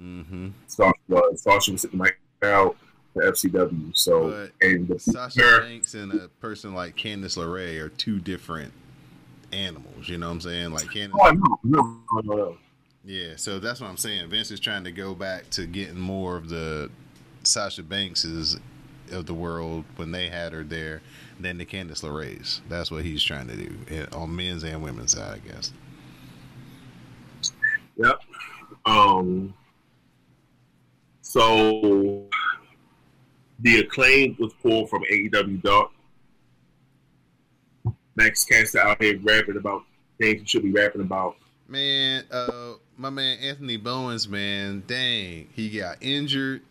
Mm-hmm. 0.00 0.48
Sasha 0.66 0.94
was. 1.08 1.42
Sasha 1.42 1.72
was 1.72 1.82
sitting 1.82 2.00
in 2.00 2.06
the 2.06 2.12
crowd 2.40 2.74
for 3.12 3.22
FCW. 3.22 3.96
So, 3.96 4.30
But 4.30 4.66
and 4.66 4.88
the 4.88 4.98
Sasha 4.98 5.60
Banks 5.60 5.92
and 5.94 6.12
a 6.14 6.28
person 6.28 6.74
like 6.74 6.96
Candice 6.96 7.36
LeRae 7.36 7.80
are 7.80 7.90
two 7.90 8.18
different 8.18 8.72
animals. 9.52 10.08
You 10.08 10.18
know 10.18 10.28
what 10.28 10.34
I'm 10.34 10.40
saying? 10.40 10.72
Like 10.72 10.84
Candice. 10.86 11.12
oh, 11.20 11.58
no, 11.64 12.00
no, 12.12 12.20
no. 12.22 12.56
Yeah, 13.04 13.34
so 13.36 13.58
that's 13.58 13.80
what 13.80 13.90
I'm 13.90 13.96
saying. 13.96 14.30
Vince 14.30 14.50
is 14.50 14.60
trying 14.60 14.84
to 14.84 14.92
go 14.92 15.14
back 15.14 15.50
to 15.50 15.66
getting 15.66 15.98
more 15.98 16.36
of 16.36 16.48
the 16.48 16.90
Sasha 17.42 17.82
Bankses 17.82 18.58
of 19.10 19.26
the 19.26 19.34
world 19.34 19.84
when 19.96 20.12
they 20.12 20.28
had 20.28 20.52
her 20.52 20.62
there 20.62 21.02
than 21.40 21.58
the 21.58 21.66
Candice 21.66 22.02
LeRae's. 22.02 22.60
That's 22.68 22.90
what 22.90 23.04
he's 23.04 23.22
trying 23.22 23.48
to 23.48 23.56
do 23.56 24.06
on 24.12 24.34
men's 24.34 24.62
and 24.62 24.82
women's 24.82 25.12
side, 25.12 25.40
I 25.44 25.48
guess. 25.48 25.72
Yep. 27.96 28.20
Um. 28.86 29.54
So 31.22 32.28
the 33.60 33.78
Acclaimed 33.78 34.38
was 34.38 34.52
pulled 34.54 34.90
from 34.90 35.02
AEW 35.10 35.62
Dark. 35.62 35.90
Max 38.16 38.44
Caster 38.44 38.80
out 38.80 39.02
here 39.02 39.18
rapping 39.22 39.56
about 39.56 39.84
things 40.18 40.40
he 40.40 40.46
should 40.46 40.62
be 40.62 40.72
rapping 40.72 41.00
about. 41.00 41.36
Man, 41.68 42.24
uh, 42.30 42.74
my 42.96 43.10
man 43.10 43.38
Anthony 43.38 43.76
Bowens, 43.76 44.28
man, 44.28 44.82
dang, 44.86 45.48
he 45.54 45.70
got 45.70 45.96
injured 46.00 46.62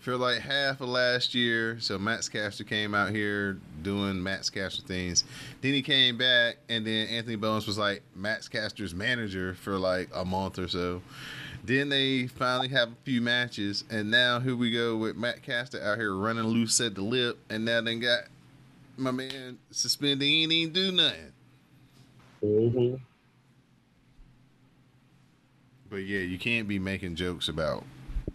for 0.00 0.16
like 0.16 0.40
half 0.40 0.80
of 0.80 0.88
last 0.88 1.34
year. 1.34 1.78
So 1.78 1.98
Max 1.98 2.28
Caster 2.28 2.64
came 2.64 2.94
out 2.94 3.10
here 3.10 3.58
doing 3.82 4.22
Max 4.22 4.50
Caster 4.50 4.82
things. 4.82 5.24
Then 5.60 5.74
he 5.74 5.82
came 5.82 6.16
back, 6.16 6.56
and 6.68 6.86
then 6.86 7.06
Anthony 7.08 7.36
Bowens 7.36 7.66
was 7.66 7.78
like 7.78 8.02
Max 8.16 8.48
Caster's 8.48 8.94
manager 8.94 9.54
for 9.54 9.78
like 9.78 10.08
a 10.14 10.24
month 10.24 10.58
or 10.58 10.68
so. 10.68 11.02
Then 11.62 11.90
they 11.90 12.26
finally 12.26 12.68
have 12.68 12.88
a 12.88 12.96
few 13.04 13.20
matches, 13.20 13.84
and 13.90 14.10
now 14.10 14.40
here 14.40 14.56
we 14.56 14.70
go 14.70 14.96
with 14.96 15.16
Max 15.16 15.40
Caster 15.40 15.80
out 15.82 15.98
here 15.98 16.14
running 16.14 16.44
loose 16.44 16.80
at 16.80 16.94
the 16.94 17.02
lip, 17.02 17.38
and 17.50 17.66
now 17.66 17.82
they 17.82 17.96
got 17.96 18.24
my 18.96 19.10
man 19.10 19.58
suspended. 19.70 20.22
He 20.26 20.42
ain't 20.42 20.52
even 20.52 20.72
do 20.72 20.92
nothing. 20.92 21.32
Mm-hmm. 22.44 22.94
But 25.88 25.96
yeah, 26.04 26.20
you 26.20 26.38
can't 26.38 26.68
be 26.68 26.78
making 26.78 27.16
jokes 27.16 27.48
about 27.48 27.84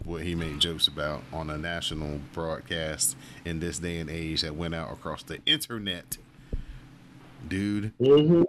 what 0.04 0.22
he 0.22 0.34
made 0.34 0.60
jokes 0.60 0.86
about 0.88 1.22
on 1.32 1.50
a 1.50 1.56
national 1.58 2.20
broadcast 2.32 3.16
in 3.44 3.58
this 3.60 3.78
day 3.78 3.98
and 3.98 4.10
age 4.10 4.42
that 4.42 4.54
went 4.54 4.74
out 4.74 4.92
across 4.92 5.22
the 5.22 5.38
internet. 5.46 6.18
Dude, 7.48 7.96
Mm-hmm. 7.98 8.42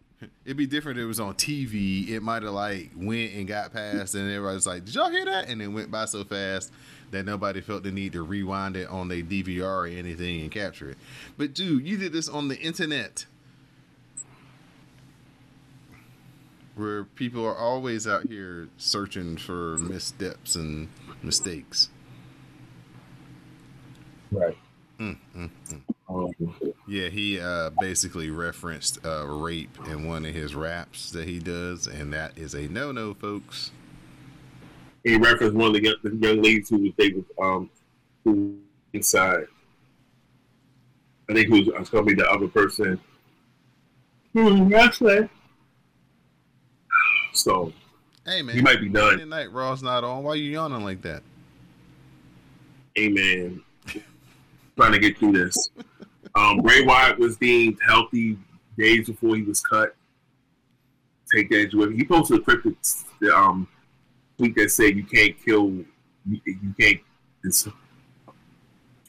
it'd 0.46 0.58
be 0.58 0.68
different 0.68 1.00
if 1.00 1.04
it 1.04 1.08
was 1.08 1.20
on 1.20 1.36
TV. 1.36 2.10
It 2.10 2.22
might 2.22 2.44
have 2.44 2.52
like 2.54 2.92
went 2.96 3.34
and 3.34 3.48
got 3.48 3.72
past 3.74 4.14
and 4.16 4.30
everybody's 4.30 4.68
like, 4.68 4.86
Did 4.86 4.96
y'all 4.96 5.10
hear 5.10 5.26
that? 5.26 5.50
And 5.50 5.62
it 5.62 5.68
went 5.68 5.90
by 5.90 6.06
so 6.06 6.24
fast 6.24 6.72
that 7.12 7.26
nobody 7.26 7.62
felt 7.62 7.84
the 7.84 7.92
need 7.92 8.14
to 8.14 8.24
rewind 8.24 8.76
it 8.76 8.88
on 8.90 9.08
their 9.08 9.22
DVR 9.22 9.64
or 9.64 9.88
anything 9.88 10.42
and 10.42 10.52
capture 10.52 10.90
it. 10.90 10.98
But 11.38 11.54
dude, 11.54 11.88
you 11.88 11.98
did 11.98 12.14
this 12.14 12.28
on 12.28 12.48
the 12.48 12.60
internet. 12.60 13.26
Where 16.76 17.06
people 17.06 17.44
are 17.46 17.58
always 17.58 18.08
out 18.08 18.28
here 18.28 18.68
searching 18.78 19.38
for 19.38 19.78
missteps 19.78 20.56
and 20.56 20.90
mistakes. 21.24 21.90
Right. 24.32 24.58
Mm, 25.00 25.18
mm, 25.36 25.50
mm. 25.70 25.82
Um, 26.10 26.74
Yeah, 26.88 27.10
he 27.10 27.40
uh, 27.40 27.72
basically 27.80 28.30
referenced 28.30 29.06
uh, 29.06 29.26
rape 29.28 29.78
in 29.88 30.08
one 30.08 30.26
of 30.26 30.34
his 30.34 30.56
raps 30.56 31.12
that 31.12 31.28
he 31.28 31.40
does, 31.40 31.88
and 31.88 32.14
that 32.14 32.38
is 32.38 32.54
a 32.54 32.68
no-no, 32.68 33.14
folks. 33.14 33.72
He 35.04 35.18
referenced 35.18 35.56
one 35.56 35.68
of 35.68 35.74
the 35.74 35.84
young, 35.84 35.96
the 36.04 36.16
young 36.16 36.42
ladies 36.42 36.70
who 36.70 36.94
was 36.98 37.24
um 37.42 37.70
who 38.24 38.58
inside. 38.94 39.46
I 41.30 41.34
think 41.34 41.50
who's 41.50 41.68
was 41.68 41.89
gonna 41.89 42.06
be 42.06 42.13
the 42.13 42.30
other 42.30 42.48
person. 42.48 43.00
That's 44.34 45.01
it. 45.01 45.30
So 47.34 47.74
Hey 48.27 48.42
man, 48.42 48.56
He 48.56 48.62
might 48.62 48.82
be 48.82 48.89
done. 48.89 49.18
Monday 49.18 49.25
Night 49.25 49.51
Raw's 49.54 49.82
not 49.82 50.04
on. 50.04 50.24
Why 50.24 50.36
you 50.36 50.51
yawning 50.51 50.84
like 50.84 51.01
that? 51.04 51.24
Amen. 53.00 53.63
Trying 54.75 54.92
to 54.92 55.00
get 55.00 55.18
through 55.18 55.32
this. 55.32 55.70
Um, 56.36 56.58
Bray 56.58 56.84
Wyatt 56.84 57.18
was 57.18 57.38
deemed 57.38 57.77
healthy 57.88 58.38
days 58.77 59.08
before 59.08 59.38
he 59.38 59.44
was 59.44 59.62
cut. 59.62 59.96
Take 61.34 61.50
that 61.51 61.74
with 61.74 61.89
him. 61.89 61.98
He 61.98 62.04
posted 62.04 62.39
a 62.39 62.42
cryptic 62.42 62.75
um, 63.34 63.66
tweet 64.38 64.56
that 64.56 64.70
said 64.72 64.96
you 64.96 65.03
can't 65.03 65.36
kill, 65.44 65.70
you, 66.29 66.39
you 66.46 66.74
can't, 66.79 67.00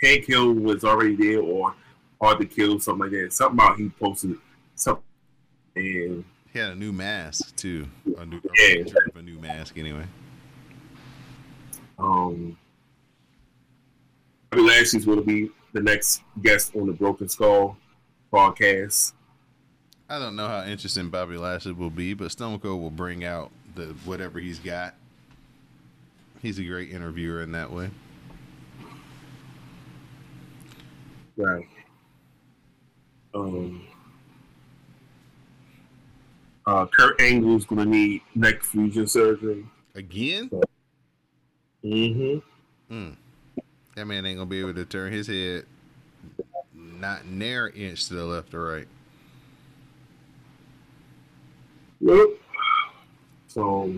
can't 0.00 0.24
kill 0.24 0.52
was 0.52 0.84
already 0.84 1.16
there 1.16 1.40
or 1.40 1.74
hard 2.20 2.38
to 2.40 2.46
kill, 2.46 2.78
something 2.80 3.02
like 3.02 3.10
that. 3.12 3.32
Something 3.32 3.58
about 3.58 3.78
he 3.78 3.88
posted 3.90 4.36
something. 4.74 5.02
And 5.76 6.24
He 6.52 6.58
had 6.58 6.70
a 6.70 6.74
new 6.74 6.92
mask 6.92 7.54
too. 7.56 7.86
A 8.16 8.24
new, 8.26 8.38
a 8.38 8.78
Yeah. 8.78 8.84
of 9.08 9.16
a 9.16 9.22
new 9.22 9.38
mask 9.38 9.76
anyway. 9.78 10.06
Um, 11.98 12.56
Bobby 14.50 14.62
Lashley's 14.62 15.04
going 15.04 15.18
to 15.18 15.24
be 15.24 15.50
the 15.72 15.82
next 15.82 16.22
guest 16.42 16.74
on 16.74 16.86
the 16.86 16.92
Broken 16.92 17.28
Skull 17.28 17.76
podcast. 18.32 19.12
I 20.08 20.18
don't 20.18 20.36
know 20.36 20.48
how 20.48 20.64
interesting 20.64 21.10
Bobby 21.10 21.36
Lashley 21.36 21.72
will 21.72 21.90
be, 21.90 22.14
but 22.14 22.30
Stone 22.30 22.60
Cold 22.60 22.80
will 22.80 22.90
bring 22.90 23.24
out 23.24 23.50
the 23.74 23.94
whatever 24.04 24.38
he's 24.40 24.58
got. 24.58 24.94
He's 26.42 26.58
a 26.58 26.64
great 26.64 26.90
interviewer 26.90 27.42
in 27.42 27.52
that 27.52 27.72
way. 27.72 27.90
Right. 31.36 31.68
Um. 33.34 33.86
Uh, 36.66 36.86
Kurt 36.86 37.20
Angle's 37.20 37.64
gonna 37.64 37.84
need 37.84 38.22
neck 38.34 38.62
fusion 38.62 39.06
surgery. 39.06 39.64
Again? 39.94 40.50
Mm-hmm. 41.84 42.94
Mm. 42.94 43.16
That 43.96 44.04
man 44.06 44.26
ain't 44.26 44.38
gonna 44.38 44.50
be 44.50 44.60
able 44.60 44.74
to 44.74 44.84
turn 44.84 45.12
his 45.12 45.26
head 45.26 45.64
not 46.74 47.26
near 47.26 47.66
an 47.66 47.74
inch 47.74 48.06
to 48.08 48.14
the 48.14 48.24
left 48.24 48.54
or 48.54 48.64
right. 48.64 48.88
Yep. 52.00 52.28
So 53.48 53.94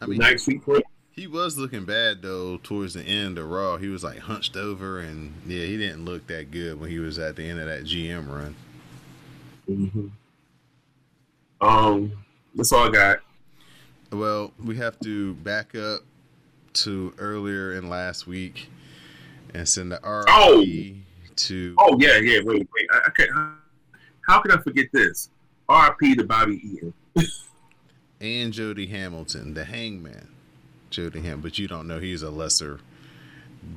I 0.00 0.06
mean, 0.06 0.18
next 0.18 0.46
week, 0.46 0.62
he 1.14 1.28
was 1.28 1.56
looking 1.56 1.84
bad 1.84 2.22
though 2.22 2.58
towards 2.58 2.94
the 2.94 3.02
end 3.02 3.38
of 3.38 3.48
Raw. 3.48 3.76
He 3.76 3.88
was 3.88 4.02
like 4.02 4.18
hunched 4.18 4.56
over, 4.56 4.98
and 4.98 5.32
yeah, 5.46 5.64
he 5.64 5.76
didn't 5.76 6.04
look 6.04 6.26
that 6.26 6.50
good 6.50 6.80
when 6.80 6.90
he 6.90 6.98
was 6.98 7.18
at 7.18 7.36
the 7.36 7.44
end 7.44 7.60
of 7.60 7.66
that 7.66 7.84
GM 7.84 8.28
run. 8.28 8.56
Mm-hmm. 9.68 10.06
Um, 11.60 12.12
that's 12.54 12.72
all 12.72 12.88
I 12.88 12.90
got. 12.90 13.18
Well, 14.12 14.52
we 14.62 14.76
have 14.76 14.98
to 15.00 15.34
back 15.34 15.74
up 15.74 16.00
to 16.74 17.14
earlier 17.18 17.74
in 17.74 17.88
last 17.88 18.26
week 18.26 18.68
and 19.54 19.68
send 19.68 19.92
the 19.92 19.98
RP 19.98 20.24
Oh! 20.28 20.64
to 21.36 21.74
Oh 21.78 21.96
yeah, 22.00 22.18
yeah. 22.18 22.40
Wait, 22.44 22.68
wait. 22.74 22.88
I, 22.92 23.00
I 23.06 23.10
can't. 23.10 23.30
How 24.28 24.40
can 24.40 24.50
I 24.50 24.56
forget 24.58 24.86
this? 24.92 25.30
R.I.P. 25.68 26.16
to 26.16 26.24
Bobby 26.24 26.60
Eaton. 26.62 26.92
and 28.20 28.52
Jody 28.52 28.86
Hamilton, 28.86 29.54
the 29.54 29.64
Hangman, 29.64 30.28
Jody 30.94 31.20
him, 31.20 31.40
But 31.40 31.58
you 31.58 31.68
don't 31.68 31.86
know 31.86 31.98
he's 31.98 32.22
a 32.22 32.30
lesser 32.30 32.80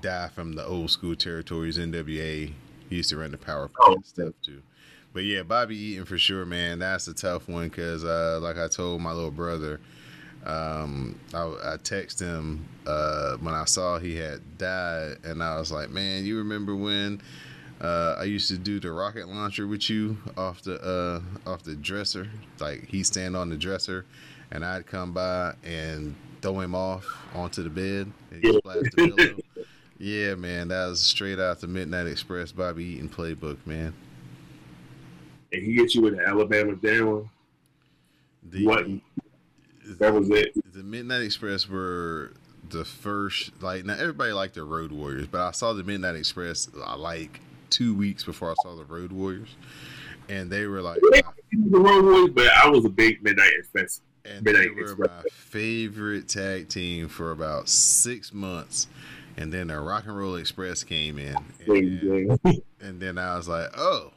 guy 0.01 0.27
from 0.29 0.53
the 0.53 0.65
old 0.65 0.91
school 0.91 1.15
territories 1.15 1.77
NWA. 1.77 2.53
He 2.89 2.95
used 2.95 3.09
to 3.09 3.17
run 3.17 3.31
the 3.31 3.37
Power 3.37 3.69
Oh, 3.81 3.97
stuff 4.03 4.33
too. 4.43 4.61
But 5.13 5.23
yeah, 5.23 5.43
Bobby 5.43 5.75
Eaton 5.75 6.05
for 6.05 6.17
sure, 6.17 6.45
man. 6.45 6.79
That's 6.79 7.07
a 7.07 7.13
tough 7.13 7.49
one 7.49 7.69
because, 7.69 8.03
uh, 8.03 8.39
like 8.41 8.57
I 8.57 8.67
told 8.67 9.01
my 9.01 9.11
little 9.11 9.31
brother, 9.31 9.79
um, 10.45 11.19
I, 11.33 11.41
I 11.41 11.77
texted 11.77 12.19
him 12.19 12.67
uh, 12.85 13.37
when 13.37 13.53
I 13.53 13.65
saw 13.65 13.97
he 13.97 14.15
had 14.15 14.57
died, 14.57 15.17
and 15.23 15.41
I 15.41 15.57
was 15.57 15.71
like, 15.71 15.89
"Man, 15.89 16.25
you 16.25 16.37
remember 16.37 16.75
when 16.75 17.21
uh, 17.81 18.15
I 18.19 18.23
used 18.25 18.47
to 18.49 18.57
do 18.57 18.79
the 18.79 18.91
rocket 18.91 19.27
launcher 19.27 19.65
with 19.65 19.89
you 19.89 20.17
off 20.37 20.61
the 20.61 20.79
uh, 20.81 21.49
off 21.49 21.63
the 21.63 21.75
dresser? 21.75 22.29
Like 22.59 22.85
he 22.87 23.03
stand 23.03 23.35
on 23.35 23.49
the 23.49 23.57
dresser, 23.57 24.05
and 24.51 24.63
I'd 24.63 24.85
come 24.85 25.13
by 25.13 25.55
and 25.63 26.15
throw 26.41 26.59
him 26.59 26.75
off 26.75 27.05
onto 27.33 27.63
the 27.63 27.69
bed 27.69 28.11
splash 28.59 28.83
the. 28.95 29.43
Yeah, 29.99 30.35
man, 30.35 30.67
that 30.67 30.85
was 30.87 30.99
straight 31.01 31.39
out 31.39 31.59
the 31.59 31.65
Midnight 31.67 32.05
Express 32.05 32.51
Bobby 32.51 32.83
Eaton 32.85 33.09
playbook, 33.09 33.57
man. 33.65 33.93
And 35.51 35.63
he 35.63 35.73
hit 35.73 35.95
you 35.95 36.01
with 36.03 36.13
an 36.13 36.19
Alabama 36.19 36.75
down. 36.75 37.29
The, 38.43 38.65
What? 38.65 38.85
That 39.97 40.13
was 40.13 40.29
it. 40.29 40.51
the 40.73 40.83
Midnight 40.83 41.21
Express 41.23 41.67
were 41.67 42.33
the 42.69 42.83
first 42.85 43.51
like 43.61 43.85
now 43.85 43.93
everybody 43.93 44.33
liked 44.33 44.55
the 44.55 44.63
Road 44.63 44.91
Warriors, 44.91 45.25
but 45.27 45.41
I 45.41 45.51
saw 45.51 45.73
the 45.73 45.83
Midnight 45.83 46.15
Express 46.15 46.69
uh, 46.77 46.97
like 46.97 47.39
two 47.69 47.95
weeks 47.95 48.23
before 48.23 48.51
I 48.51 48.55
saw 48.61 48.75
the 48.75 48.83
Road 48.83 49.11
Warriors, 49.11 49.55
and 50.29 50.51
they 50.51 50.65
were 50.67 50.81
like, 50.81 50.99
The 50.99 51.23
Road 51.71 52.03
Warriors, 52.03 52.29
but 52.35 52.51
I 52.51 52.69
was 52.69 52.85
a 52.85 52.89
big 52.89 53.23
Midnight 53.23 53.53
Express. 53.57 54.01
And 54.29 54.45
they 54.45 54.69
were 54.69 54.95
my 54.97 55.23
favorite 55.31 56.27
tag 56.27 56.69
team 56.69 57.07
for 57.07 57.31
about 57.31 57.69
six 57.69 58.33
months, 58.33 58.87
and 59.37 59.51
then 59.51 59.67
the 59.67 59.79
Rock 59.79 60.05
and 60.05 60.17
Roll 60.17 60.35
Express 60.35 60.83
came 60.83 61.17
in, 61.17 61.35
and, 61.67 62.39
I 62.43 62.59
and 62.85 62.99
then 62.99 63.17
I 63.17 63.37
was 63.37 63.47
like, 63.47 63.69
oh, 63.77 64.11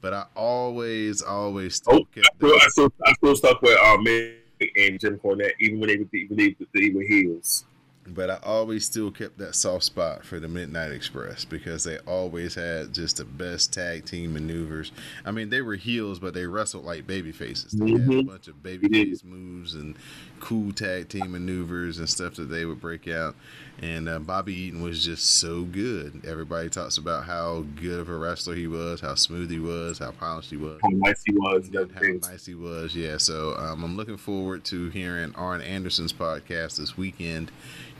but 0.00 0.12
I 0.12 0.26
always, 0.34 1.22
always 1.22 1.76
still 1.76 2.00
Oh, 2.00 2.06
kept 2.14 2.26
still, 2.36 2.54
I 2.54 2.68
still, 2.68 2.92
I 3.06 3.12
still 3.14 3.36
stuck 3.36 3.62
with 3.62 3.78
uh, 3.78 3.96
Mick 3.98 4.34
and 4.76 4.98
Jim 5.00 5.18
Cornette, 5.18 5.52
even 5.60 5.80
when 5.80 5.88
they 5.88 5.96
were 5.96 6.08
even 6.12 6.36
they, 6.36 6.56
they 6.74 6.90
were 6.90 7.02
heels. 7.02 7.64
But 8.04 8.30
I 8.30 8.38
always 8.42 8.84
still 8.84 9.12
kept 9.12 9.38
that 9.38 9.54
soft 9.54 9.84
spot 9.84 10.24
for 10.24 10.40
the 10.40 10.48
Midnight 10.48 10.90
Express 10.90 11.44
because 11.44 11.84
they 11.84 11.98
always 11.98 12.54
had 12.56 12.92
just 12.92 13.18
the 13.18 13.24
best 13.24 13.72
tag 13.72 14.04
team 14.06 14.32
maneuvers. 14.32 14.90
I 15.24 15.30
mean, 15.30 15.50
they 15.50 15.62
were 15.62 15.76
heels, 15.76 16.18
but 16.18 16.34
they 16.34 16.46
wrestled 16.46 16.84
like 16.84 17.06
baby 17.06 17.30
faces. 17.30 17.72
They 17.72 17.92
had 17.92 18.00
a 18.00 18.04
Mhm. 18.04 18.26
bunch 18.26 18.48
of 18.48 18.60
baby 18.62 18.88
face 18.88 19.22
moves 19.22 19.74
and 19.74 19.94
cool 20.42 20.72
tag 20.72 21.08
team 21.08 21.30
maneuvers 21.32 21.98
and 21.98 22.10
stuff 22.10 22.34
that 22.34 22.50
they 22.50 22.64
would 22.64 22.80
break 22.80 23.06
out. 23.06 23.36
And 23.80 24.08
uh, 24.08 24.18
Bobby 24.18 24.52
Eaton 24.54 24.82
was 24.82 25.04
just 25.04 25.38
so 25.38 25.62
good. 25.62 26.22
Everybody 26.26 26.68
talks 26.68 26.98
about 26.98 27.24
how 27.24 27.64
good 27.76 28.00
of 28.00 28.08
a 28.08 28.16
wrestler 28.16 28.56
he 28.56 28.66
was, 28.66 29.00
how 29.00 29.14
smooth 29.14 29.50
he 29.50 29.60
was, 29.60 29.98
how 30.00 30.10
polished 30.10 30.50
he 30.50 30.56
was 30.56 30.80
How 30.82 30.88
nice 30.90 31.22
he 31.24 31.32
was, 31.32 31.66
and 31.68 31.76
and 31.76 31.84
other 31.84 31.94
how 31.94 32.00
things. 32.00 32.28
nice 32.28 32.44
he 32.44 32.54
was. 32.56 32.94
Yeah, 32.94 33.18
so 33.18 33.54
um, 33.56 33.84
I'm 33.84 33.96
looking 33.96 34.16
forward 34.16 34.64
to 34.66 34.88
hearing 34.90 35.32
Arn 35.36 35.62
Anderson's 35.62 36.12
podcast 36.12 36.76
this 36.76 36.96
weekend 36.96 37.52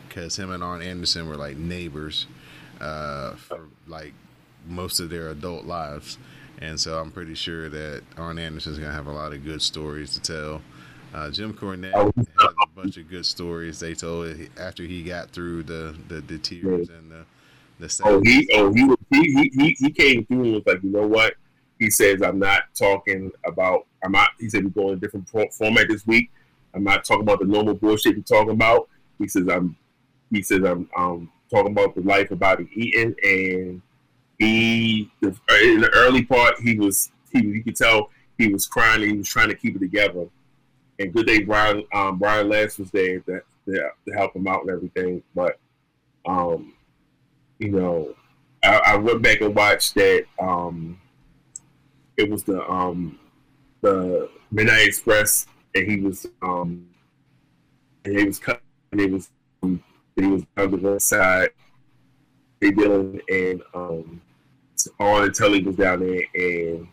because 0.09 0.37
him 0.37 0.51
and 0.51 0.63
Arn 0.65 0.83
Anderson 0.83 1.29
were 1.29 1.37
like 1.37 1.57
neighbors 1.57 2.27
uh, 2.81 3.35
for 3.37 3.69
like 3.87 4.15
most 4.67 4.99
of 5.01 5.11
their 5.11 5.29
adult 5.31 5.65
lives, 5.65 6.19
and 6.61 6.79
so 6.79 6.99
I'm 6.99 7.13
pretty 7.13 7.35
sure 7.35 7.69
that 7.69 8.03
Arn 8.17 8.39
Anderson's 8.39 8.79
gonna 8.79 8.93
have 8.93 9.07
a 9.07 9.13
lot 9.13 9.33
of 9.33 9.45
good 9.45 9.63
stories 9.63 10.13
to 10.15 10.21
tell. 10.21 10.63
Uh, 11.12 11.31
Jim 11.31 11.53
Cornette 11.53 11.92
had 11.92 12.27
a 12.62 12.66
bunch 12.75 12.96
of 12.96 13.09
good 13.09 13.27
stories 13.27 13.79
they 13.81 13.94
told 13.94 14.35
after 14.59 14.83
he 14.85 15.03
got 15.03 15.31
through 15.31 15.62
the 15.64 15.94
the, 16.09 16.20
the 16.22 16.38
tears 16.38 16.88
and 16.88 17.11
the 17.11 17.25
the 17.79 18.03
Oh, 18.05 18.20
he, 18.25 18.46
sadness. 18.46 18.46
oh, 18.55 18.72
he, 18.72 18.85
was- 18.85 18.98
he, 19.11 19.20
he, 19.35 19.51
he, 19.55 19.77
he 19.79 19.90
came 19.90 20.25
through 20.27 20.42
and 20.44 20.53
was 20.55 20.62
like, 20.66 20.83
you 20.83 20.90
know 20.90 21.07
what? 21.07 21.35
He 21.79 21.90
says, 21.90 22.22
I'm 22.22 22.38
not 22.38 22.62
talking 22.79 23.33
about, 23.44 23.87
I'm 24.05 24.12
not, 24.12 24.29
he 24.38 24.48
said, 24.48 24.62
we're 24.64 24.70
going 24.70 24.94
a 24.94 24.96
different 24.96 25.29
format 25.29 25.88
this 25.88 26.07
week. 26.07 26.31
I'm 26.75 26.85
not 26.85 27.05
talking 27.05 27.22
about 27.22 27.40
the 27.40 27.46
normal 27.46 27.75
bullshit 27.75 28.16
we're 28.16 28.22
talking 28.22 28.53
about. 28.53 28.88
He 29.18 29.27
says, 29.27 29.48
I'm, 29.48 29.77
he 30.31 30.42
says, 30.42 30.61
I'm, 30.64 30.88
um, 30.96 31.31
talking 31.51 31.72
about 31.72 31.94
the 31.96 32.03
life 32.03 32.31
of 32.31 32.38
Bobby 32.38 32.68
Eaton. 32.72 33.16
And 33.25 33.83
he, 34.38 35.11
the, 35.20 35.29
in 35.64 35.81
the 35.81 35.90
early 35.94 36.25
part, 36.25 36.61
he 36.61 36.79
was, 36.79 37.11
he, 37.33 37.42
you 37.44 37.64
could 37.64 37.75
tell 37.77 38.11
he 38.38 38.46
was 38.48 38.66
crying 38.66 39.03
and 39.03 39.11
he 39.11 39.18
was 39.18 39.29
trying 39.29 39.48
to 39.48 39.57
keep 39.57 39.75
it 39.75 39.81
together. 39.81 40.27
And 40.99 41.13
good 41.13 41.27
day, 41.27 41.43
Brian, 41.43 41.85
um, 41.93 42.19
Brian 42.19 42.49
Last 42.49 42.79
was 42.79 42.91
there 42.91 43.21
to, 43.21 43.41
to, 43.67 43.91
to 44.07 44.13
help 44.15 44.37
him 44.37 44.47
out 44.47 44.63
and 44.63 44.71
everything. 44.71 45.23
But, 45.35 45.59
um, 46.27 46.75
you 47.59 47.71
know, 47.71 48.15
I, 48.63 48.81
I 48.87 48.97
went 48.97 49.23
back 49.23 49.41
and 49.41 49.55
watched 49.55 49.95
that. 49.95 50.25
Um, 50.39 51.01
it 52.17 52.31
was 52.31 52.45
the 52.45 52.63
um, 52.69 53.19
the 53.81 54.29
Midnight 54.51 54.87
Express, 54.87 55.47
and 55.75 55.91
he 55.91 56.01
was 56.01 56.27
um, 56.43 56.89
and 58.05 58.19
he 58.19 58.25
was 58.25 58.39
cut, 58.39 58.61
and 58.91 59.01
it 59.01 59.11
was 59.11 59.31
um, 59.63 59.83
he 60.17 60.27
was 60.27 60.43
on 60.57 60.71
the 60.71 60.77
one 60.77 61.01
side. 61.01 61.51
They 62.61 62.71
dealing 62.71 63.21
and 63.29 63.63
um, 63.75 64.21
on 65.01 65.25
and 65.25 65.67
was 65.67 65.77
down 65.77 66.01
there, 66.01 66.23
and 66.35 66.87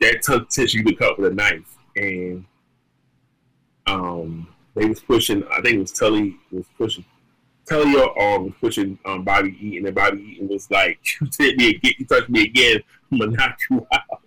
that 0.00 0.22
took 0.22 0.48
tissue 0.50 0.82
to 0.84 0.94
cut 0.94 1.18
with 1.18 1.32
a 1.32 1.34
knife, 1.34 1.78
and 2.00 2.44
um, 3.86 4.48
they 4.74 4.86
was 4.86 5.00
pushing. 5.00 5.44
I 5.52 5.60
think 5.60 5.76
it 5.76 5.80
was 5.80 5.92
Tully 5.92 6.36
was 6.50 6.66
pushing 6.76 7.04
Tully 7.68 7.94
um, 7.94 8.44
was 8.44 8.52
pushing 8.60 8.98
um, 9.04 9.24
Bobby 9.24 9.56
Eaton, 9.60 9.86
and 9.86 9.94
Bobby 9.94 10.22
Eaton 10.22 10.48
was 10.48 10.70
like, 10.70 10.98
"You 11.20 11.28
hit 11.38 11.56
me 11.56 11.70
again, 11.70 11.92
you 11.98 12.06
touch 12.06 12.28
me 12.28 12.44
again, 12.44 12.80
I'm 13.12 13.18
gonna 13.18 13.32
knock 13.32 13.58
you 13.70 13.86
out." 13.92 14.22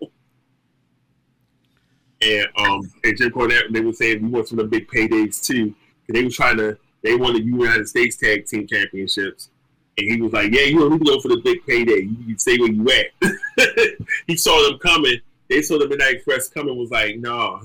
And 2.21 2.47
um, 2.57 2.91
and 3.03 3.17
Jim 3.17 3.31
Cornette, 3.31 3.73
they 3.73 3.81
were 3.81 3.93
saying 3.93 4.21
we 4.21 4.29
want 4.29 4.47
some 4.47 4.59
of 4.59 4.69
the 4.69 4.79
big 4.79 4.87
paydays 4.87 5.45
too. 5.45 5.75
They 6.07 6.23
were 6.23 6.29
trying 6.29 6.57
to, 6.57 6.77
they 7.01 7.15
wanted 7.15 7.45
United 7.45 7.87
States 7.87 8.17
Tag 8.17 8.45
Team 8.45 8.67
Championships, 8.67 9.49
and 9.97 10.09
he 10.09 10.21
was 10.21 10.31
like, 10.31 10.53
"Yeah, 10.53 10.61
you 10.61 10.89
to 10.89 10.97
go 10.99 11.19
for 11.19 11.29
the 11.29 11.41
big 11.43 11.65
payday. 11.65 12.03
You 12.03 12.25
can 12.25 12.39
stay 12.39 12.57
where 12.57 12.71
you 12.71 12.87
at." 12.89 14.07
he 14.27 14.37
saw 14.37 14.69
them 14.69 14.79
coming. 14.79 15.19
They 15.53 15.61
saw 15.61 15.77
the 15.77 15.87
Midnight 15.87 16.15
Express 16.15 16.49
coming. 16.49 16.75
Was 16.77 16.89
like, 16.89 17.19
"No, 17.19 17.61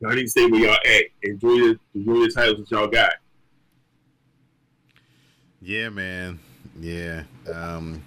no, 0.00 0.08
I 0.08 0.14
need 0.14 0.22
to 0.22 0.28
stay 0.28 0.46
where 0.46 0.60
y'all 0.60 0.74
at. 0.74 1.04
Enjoy 1.22 1.56
the 1.56 1.78
enjoy 1.94 2.26
the 2.26 2.32
titles 2.32 2.58
that 2.60 2.70
y'all 2.70 2.86
got." 2.86 3.14
Yeah, 5.60 5.88
man. 5.88 6.38
Yeah. 6.78 7.24
Um, 7.52 8.00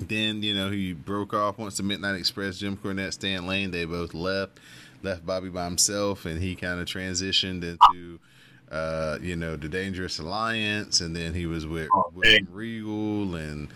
then 0.00 0.42
you 0.42 0.54
know 0.54 0.70
he 0.70 0.92
broke 0.92 1.34
off 1.34 1.58
once 1.58 1.76
the 1.76 1.84
Midnight 1.84 2.16
Express. 2.16 2.58
Jim 2.58 2.76
Cornette, 2.76 3.12
Stan 3.12 3.46
Lane, 3.46 3.70
they 3.70 3.84
both 3.84 4.12
left. 4.12 4.58
Left 5.04 5.24
Bobby 5.24 5.48
by 5.48 5.64
himself, 5.66 6.26
and 6.26 6.42
he 6.42 6.56
kind 6.56 6.78
of 6.78 6.86
transitioned 6.86 7.62
into, 7.64 8.18
uh, 8.70 9.18
you 9.22 9.34
know, 9.34 9.56
the 9.56 9.68
Dangerous 9.68 10.18
Alliance, 10.18 11.00
and 11.00 11.16
then 11.16 11.32
he 11.32 11.46
was 11.46 11.66
with 11.66 11.88
Oh, 11.94 12.10
William 12.12 12.48
Regal, 12.50 13.34
and 13.36 13.68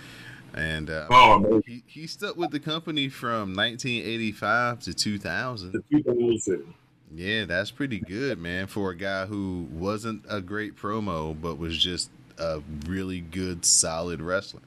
and 0.55 0.89
uh, 0.89 1.07
Oh, 1.11 1.63
he 1.67 1.83
he 1.87 2.07
stuck 2.07 2.37
with 2.37 2.51
the 2.51 2.61
company 2.61 3.09
from 3.09 3.55
1985 3.55 4.81
to 4.81 4.95
2000. 4.95 5.73
The 5.73 5.83
2000. 6.03 6.75
Yeah, 7.15 7.45
that's 7.45 7.71
pretty 7.71 8.01
good, 8.01 8.39
man, 8.39 8.67
for 8.67 8.91
a 8.91 8.97
guy 8.97 9.27
who 9.27 9.69
wasn't 9.71 10.25
a 10.29 10.41
great 10.41 10.77
promo, 10.77 11.37
but 11.41 11.59
was 11.59 11.77
just 11.77 12.11
a 12.39 12.61
really 12.87 13.21
good, 13.21 13.65
solid 13.65 14.21
wrestler. 14.21 14.63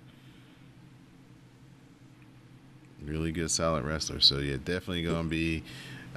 Really 3.03 3.31
good, 3.31 3.51
solid 3.51 3.83
wrestler. 3.83 4.19
So 4.19 4.39
yeah, 4.39 4.57
definitely 4.57 5.03
gonna 5.03 5.27
be 5.27 5.63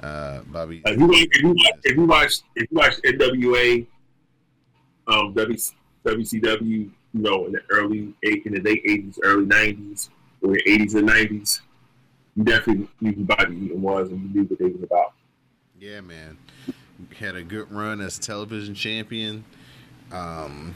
uh, 0.01 0.41
Bobby. 0.47 0.81
If 0.85 0.99
you, 0.99 1.07
watch, 1.07 1.27
if, 1.31 1.41
you 1.41 1.49
watch, 1.49 1.73
if 1.83 1.95
you 1.95 2.05
watch 2.05 2.33
if 2.55 2.71
you 2.71 2.77
watch 2.77 2.93
NWA, 3.05 3.87
um, 5.07 5.33
w, 5.33 5.57
WCW, 6.05 6.91
you 7.13 7.21
know, 7.21 7.45
in 7.45 7.53
the 7.53 7.61
early 7.69 8.13
eight 8.23 8.45
in 8.45 8.53
the 8.53 8.61
late 8.61 8.81
eighties, 8.85 9.19
early 9.23 9.45
nineties, 9.45 10.09
or 10.41 10.53
the 10.53 10.61
eighties 10.69 10.95
and 10.95 11.07
nineties, 11.07 11.61
you 12.35 12.43
definitely 12.43 12.87
knew 13.01 13.13
who 13.13 13.23
Bobby 13.23 13.55
Eaton 13.55 13.81
was 13.81 14.09
and 14.09 14.21
you 14.21 14.41
knew 14.41 14.47
what 14.47 14.59
they 14.59 14.65
was 14.65 14.83
about. 14.83 15.13
Yeah, 15.79 16.01
man. 16.01 16.37
Had 17.17 17.35
a 17.35 17.43
good 17.43 17.71
run 17.71 18.01
as 18.01 18.17
a 18.17 18.21
television 18.21 18.75
champion. 18.75 19.43
Um, 20.11 20.75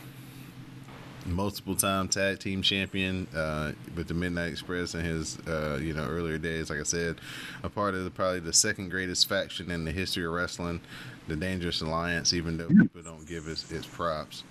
multiple 1.26 1.76
time 1.76 2.08
tag 2.08 2.40
team 2.40 2.62
champion 2.62 3.28
uh, 3.36 3.72
with 3.96 4.08
the 4.08 4.14
Midnight 4.14 4.52
Express 4.52 4.96
in 4.96 5.04
his 5.04 5.38
uh, 5.48 5.80
you 5.82 5.94
know 5.94 6.06
earlier 6.06 6.38
days. 6.38 6.70
Like 6.70 6.80
I 6.80 6.84
said, 6.84 7.20
a 7.64 7.70
part 7.70 7.96
of 7.96 8.04
the, 8.04 8.12
probably 8.12 8.40
the 8.40 8.54
second 8.54 8.90
greatest 8.90 9.28
faction 9.28 9.72
in 9.72 9.86
the 9.86 9.92
history 9.92 10.26
of 10.26 10.32
wrestling, 10.32 10.82
the 11.28 11.36
Dangerous 11.36 11.82
Alliance. 11.82 12.34
Even 12.34 12.58
though 12.58 12.68
people 12.68 13.02
don't 13.04 13.28
give 13.28 13.48
its 13.48 13.86
props, 13.86 14.44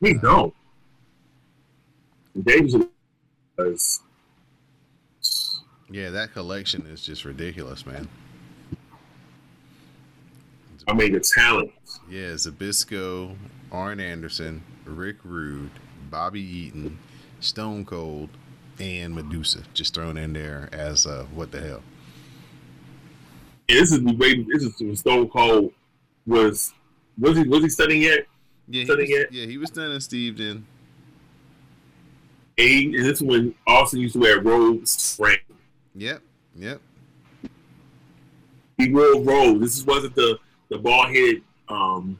we 0.00 0.14
don't. 0.14 0.54
Dangerous 2.42 4.00
Yeah, 5.90 6.10
that 6.10 6.32
collection 6.32 6.86
is 6.86 7.04
just 7.04 7.24
ridiculous, 7.24 7.86
man. 7.86 8.08
I 10.88 10.92
mean, 10.92 11.12
the 11.12 11.20
talent. 11.20 11.72
Yeah, 12.08 12.32
Zbyszko, 12.32 13.34
Arn 13.72 14.00
Anderson, 14.00 14.62
Rick 14.84 15.16
Rude, 15.24 15.70
Bobby 16.10 16.40
Eaton, 16.40 16.98
Stone 17.40 17.86
Cold, 17.86 18.28
and 18.78 19.14
Medusa 19.14 19.62
just 19.74 19.94
thrown 19.94 20.16
in 20.16 20.32
there 20.32 20.68
as 20.72 21.06
uh, 21.06 21.26
what 21.34 21.50
the 21.50 21.60
hell. 21.60 21.82
Yeah, 23.68 23.80
this 23.80 23.92
is 23.92 24.02
the 24.02 24.14
way. 24.14 24.42
This 24.42 24.62
is 24.62 24.78
when 24.78 24.94
Stone 24.96 25.28
Cold 25.30 25.72
was. 26.26 26.72
Was 27.18 27.36
he 27.38 27.44
was 27.44 27.62
he 27.62 27.68
stunning 27.70 28.02
yet? 28.02 28.26
Yeah, 28.68 28.84
he 28.84 28.90
was, 28.90 29.08
yet? 29.08 29.32
yeah, 29.32 29.46
he 29.46 29.58
was 29.58 29.70
Stunning 29.70 30.00
Steve 30.00 30.38
then. 30.38 30.66
And, 32.58 32.94
and 32.94 33.04
this 33.04 33.20
is 33.20 33.22
when 33.22 33.54
Austin 33.66 34.00
used 34.00 34.14
to 34.14 34.20
wear 34.20 34.40
robes. 34.40 35.16
Right. 35.20 35.40
Yep, 35.94 36.22
yep. 36.56 36.80
He 38.78 38.92
wore 38.92 39.22
robes. 39.22 39.76
This 39.76 39.86
wasn't 39.86 40.14
the 40.14 40.38
the 40.68 40.78
bald 40.78 41.08
headed 41.08 41.42
um 41.68 42.18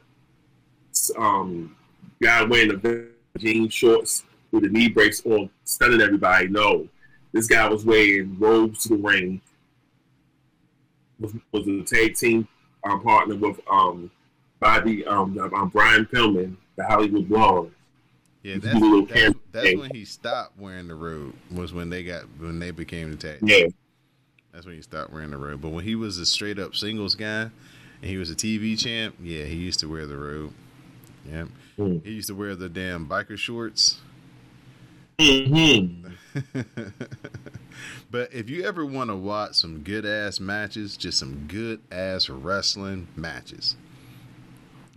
um 1.17 1.75
guy 2.21 2.43
wearing 2.43 2.69
the 2.69 3.09
jean 3.37 3.69
shorts 3.69 4.23
with 4.51 4.63
the 4.63 4.69
knee 4.69 4.89
brace 4.89 5.25
on, 5.25 5.49
stunning 5.63 6.01
everybody. 6.01 6.47
No, 6.47 6.87
this 7.33 7.47
guy 7.47 7.67
was 7.67 7.85
wearing 7.85 8.37
robes 8.39 8.83
to 8.83 8.89
the 8.89 8.95
ring. 8.95 9.41
Was, 11.19 11.33
was 11.51 11.67
a 11.67 11.81
tag 11.83 12.15
team 12.15 12.47
um, 12.83 13.01
partner 13.01 13.35
with 13.35 13.59
um 13.69 14.11
Bobby 14.59 15.05
um, 15.05 15.37
um 15.53 15.69
Brian 15.69 16.05
Pillman, 16.05 16.55
the 16.75 16.85
Hollywood 16.85 17.27
Blonde. 17.27 17.71
Yeah, 18.43 18.57
that's, 18.59 18.79
do 18.79 18.85
a 18.85 18.87
little 18.87 19.05
that's, 19.05 19.36
that's 19.63 19.77
when 19.77 19.91
he 19.93 20.05
stopped 20.05 20.57
wearing 20.57 20.87
the 20.87 20.95
robe. 20.95 21.35
Was 21.51 21.73
when 21.73 21.89
they 21.89 22.03
got 22.03 22.23
when 22.39 22.59
they 22.59 22.71
became 22.71 23.11
the 23.11 23.17
tag. 23.17 23.39
Yeah, 23.41 23.67
That's 24.51 24.65
when 24.65 24.75
he 24.75 24.81
stopped 24.81 25.11
wearing 25.11 25.31
the 25.31 25.37
robe. 25.37 25.61
But 25.61 25.69
when 25.69 25.83
he 25.83 25.95
was 25.95 26.17
a 26.17 26.25
straight 26.25 26.59
up 26.59 26.75
singles 26.75 27.15
guy, 27.15 27.41
and 27.43 27.51
he 28.01 28.17
was 28.17 28.29
a 28.29 28.35
TV 28.35 28.77
champ, 28.77 29.15
yeah, 29.21 29.43
he 29.45 29.55
used 29.55 29.79
to 29.79 29.89
wear 29.89 30.05
the 30.05 30.17
robe. 30.17 30.53
Yeah, 31.29 31.45
Mm. 31.77 32.03
He 32.03 32.13
used 32.13 32.27
to 32.29 32.35
wear 32.35 32.55
the 32.55 32.69
damn 32.69 33.07
biker 33.07 33.37
shorts. 33.37 33.99
mm-hmm. 35.19 36.07
but 38.11 38.33
if 38.33 38.49
you 38.49 38.63
ever 38.63 38.85
want 38.85 39.09
to 39.09 39.15
watch 39.15 39.55
some 39.55 39.79
good 39.79 40.05
ass 40.05 40.39
matches, 40.39 40.97
just 40.97 41.19
some 41.19 41.45
good 41.47 41.81
ass 41.91 42.29
wrestling 42.29 43.07
matches, 43.15 43.75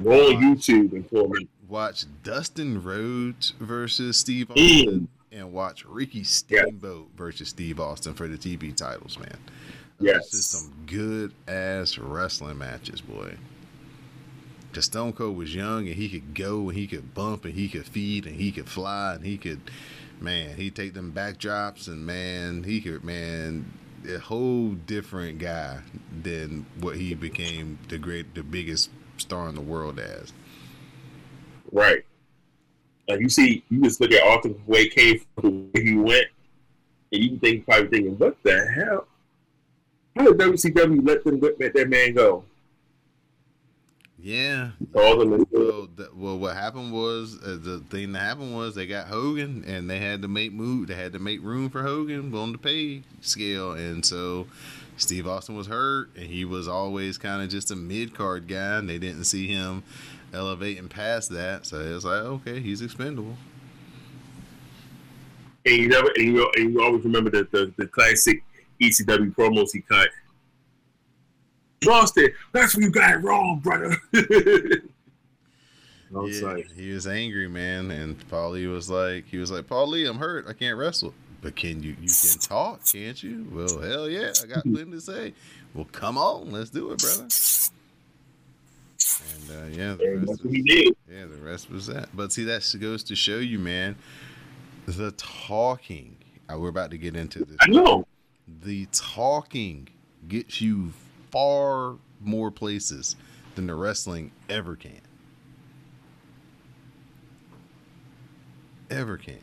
Go 0.02 0.28
on 0.28 0.42
YouTube 0.42 0.92
and 0.92 1.08
pull 1.10 1.28
me. 1.28 1.46
Watch 1.70 2.04
Dustin 2.22 2.82
Rhodes 2.82 3.54
versus 3.60 4.18
Steve. 4.18 4.50
Austin 4.50 5.08
and 5.32 5.52
watch 5.52 5.84
Ricky 5.84 6.24
Steamboat 6.24 7.10
versus 7.16 7.50
Steve 7.50 7.78
Austin 7.78 8.14
for 8.14 8.26
the 8.26 8.36
TV 8.36 8.74
titles, 8.74 9.18
man. 9.18 9.36
Yes. 10.00 10.16
are 10.16 10.36
just 10.36 10.50
some 10.50 10.72
good 10.86 11.32
ass 11.46 11.98
wrestling 11.98 12.58
matches, 12.58 13.00
boy. 13.00 13.36
Cause 14.72 14.84
Stone 14.84 15.14
Cold 15.14 15.36
was 15.36 15.54
young 15.54 15.86
and 15.86 15.96
he 15.96 16.08
could 16.08 16.34
go 16.34 16.68
and 16.68 16.78
he 16.78 16.86
could 16.86 17.12
bump 17.14 17.44
and 17.44 17.54
he 17.54 17.68
could 17.68 17.86
feed 17.86 18.26
and 18.26 18.36
he 18.36 18.52
could 18.52 18.68
fly 18.68 19.14
and 19.14 19.24
he 19.24 19.36
could, 19.36 19.60
man, 20.20 20.56
he'd 20.56 20.76
take 20.76 20.94
them 20.94 21.12
backdrops 21.12 21.88
and 21.88 22.06
man, 22.06 22.62
he 22.62 22.80
could, 22.80 23.02
man, 23.04 23.72
a 24.08 24.18
whole 24.18 24.70
different 24.70 25.38
guy 25.38 25.80
than 26.22 26.66
what 26.80 26.96
he 26.96 27.14
became 27.14 27.78
the 27.88 27.98
great, 27.98 28.34
the 28.34 28.42
biggest 28.42 28.90
star 29.16 29.48
in 29.48 29.54
the 29.54 29.60
world 29.60 29.98
as. 29.98 30.32
Right. 31.72 32.04
Like 33.08 33.20
you 33.20 33.28
see, 33.28 33.64
you 33.70 33.82
just 33.82 34.00
look 34.00 34.12
at 34.12 34.22
Austin 34.22 34.52
the 34.64 34.70
way 34.72 34.84
he 34.84 34.88
came 34.90 35.18
from, 35.18 35.70
the 35.72 35.80
way 35.80 35.84
he 35.84 35.96
went, 35.96 36.26
and 37.12 37.24
you 37.24 37.38
think 37.38 37.64
probably 37.64 37.88
thinking, 37.88 38.18
"What 38.18 38.36
the 38.42 38.66
hell? 38.74 39.06
How 40.16 40.24
did 40.26 40.38
WCW 40.38 41.06
let 41.06 41.24
them 41.24 41.40
let 41.40 41.58
that 41.74 41.88
man 41.88 42.14
go?" 42.14 42.44
Yeah. 44.22 44.70
All 44.94 45.18
them 45.18 45.32
in- 45.32 45.46
Well, 45.50 45.88
th- 45.96 46.10
well, 46.14 46.38
what 46.38 46.54
happened 46.54 46.92
was 46.92 47.38
uh, 47.42 47.56
the 47.60 47.78
thing 47.88 48.12
that 48.12 48.18
happened 48.20 48.54
was 48.54 48.74
they 48.74 48.86
got 48.86 49.08
Hogan, 49.08 49.64
and 49.66 49.88
they 49.88 49.98
had 49.98 50.22
to 50.22 50.28
make 50.28 50.52
move. 50.52 50.88
They 50.88 50.94
had 50.94 51.14
to 51.14 51.18
make 51.18 51.42
room 51.42 51.70
for 51.70 51.82
Hogan 51.82 52.34
on 52.34 52.52
the 52.52 52.58
pay 52.58 53.02
scale, 53.22 53.72
and 53.72 54.04
so 54.04 54.46
Steve 54.98 55.26
Austin 55.26 55.56
was 55.56 55.68
hurt, 55.68 56.10
and 56.16 56.26
he 56.26 56.44
was 56.44 56.68
always 56.68 57.16
kind 57.16 57.42
of 57.42 57.48
just 57.48 57.70
a 57.70 57.76
mid 57.76 58.14
card 58.14 58.46
guy, 58.46 58.76
and 58.76 58.88
they 58.88 58.98
didn't 58.98 59.24
see 59.24 59.46
him 59.48 59.82
elevating 60.32 60.88
past 60.88 61.30
that. 61.30 61.66
So 61.66 61.78
it's 61.80 62.04
like, 62.04 62.22
okay, 62.22 62.60
he's 62.60 62.82
expendable. 62.82 63.36
and 65.66 65.76
you 65.76 65.88
never, 65.88 66.08
and 66.16 66.24
you, 66.24 66.50
and 66.56 66.72
you 66.72 66.82
always 66.82 67.04
remember 67.04 67.30
the, 67.30 67.46
the 67.50 67.72
the 67.76 67.86
classic 67.86 68.42
ECW 68.80 69.34
promos 69.34 69.70
he 69.72 69.80
cut. 69.80 70.08
Lost 71.84 72.18
it. 72.18 72.34
that's 72.52 72.76
where 72.76 72.84
you 72.84 72.90
got 72.90 73.12
it 73.12 73.18
wrong, 73.18 73.58
brother. 73.60 73.96
Yeah, 76.12 76.56
he 76.74 76.90
was 76.90 77.06
angry, 77.06 77.46
man, 77.46 77.92
and 77.92 78.18
Paulie 78.28 78.68
was 78.68 78.90
like, 78.90 79.26
he 79.26 79.38
was 79.38 79.52
like, 79.52 79.68
Paulie, 79.68 80.08
I'm 80.10 80.18
hurt, 80.18 80.44
I 80.48 80.52
can't 80.54 80.76
wrestle. 80.76 81.14
But 81.40 81.54
can 81.54 81.84
you? 81.84 81.90
You 82.00 82.08
can 82.08 82.40
talk, 82.40 82.80
can't 82.84 83.22
you? 83.22 83.46
Well, 83.52 83.80
hell 83.80 84.08
yeah, 84.08 84.32
I 84.42 84.46
got 84.46 84.64
plenty 84.64 84.90
to 84.90 85.00
say. 85.00 85.34
Well, 85.72 85.86
come 85.92 86.18
on, 86.18 86.50
let's 86.50 86.70
do 86.70 86.90
it, 86.90 86.98
brother. 86.98 87.28
And 89.50 89.74
uh, 89.74 89.76
yeah, 89.76 89.94
the 89.94 90.04
and 90.04 90.28
rest 90.28 90.44
was, 90.44 90.52
he 90.52 90.62
did. 90.62 90.96
yeah, 91.10 91.26
the 91.26 91.36
rest 91.38 91.70
was 91.70 91.86
that. 91.86 92.08
But 92.14 92.32
see, 92.32 92.44
that 92.44 92.74
goes 92.80 93.02
to 93.04 93.16
show 93.16 93.38
you, 93.38 93.58
man, 93.58 93.96
the 94.86 95.12
talking. 95.12 96.16
Uh, 96.48 96.58
we're 96.58 96.68
about 96.68 96.90
to 96.90 96.98
get 96.98 97.16
into 97.16 97.44
this. 97.44 97.56
I 97.60 97.66
know. 97.68 98.06
The 98.62 98.86
talking 98.92 99.88
gets 100.28 100.60
you 100.60 100.92
far 101.30 101.96
more 102.20 102.50
places 102.50 103.16
than 103.54 103.66
the 103.66 103.74
wrestling 103.74 104.32
ever 104.48 104.76
can. 104.76 105.00
Ever 108.90 109.16
can. 109.16 109.38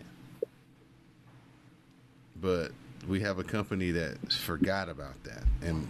But 2.39 2.71
we 3.07 3.21
have 3.21 3.39
a 3.39 3.43
company 3.43 3.91
that 3.91 4.33
forgot 4.33 4.89
about 4.89 5.23
that. 5.23 5.43
And 5.61 5.87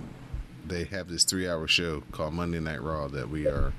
they 0.65 0.83
have 0.85 1.07
this 1.07 1.23
three 1.23 1.47
hour 1.47 1.67
show 1.67 2.03
called 2.11 2.33
Monday 2.33 2.59
Night 2.59 2.81
Raw 2.81 3.07
that 3.07 3.29
we 3.29 3.47
are. 3.47 3.73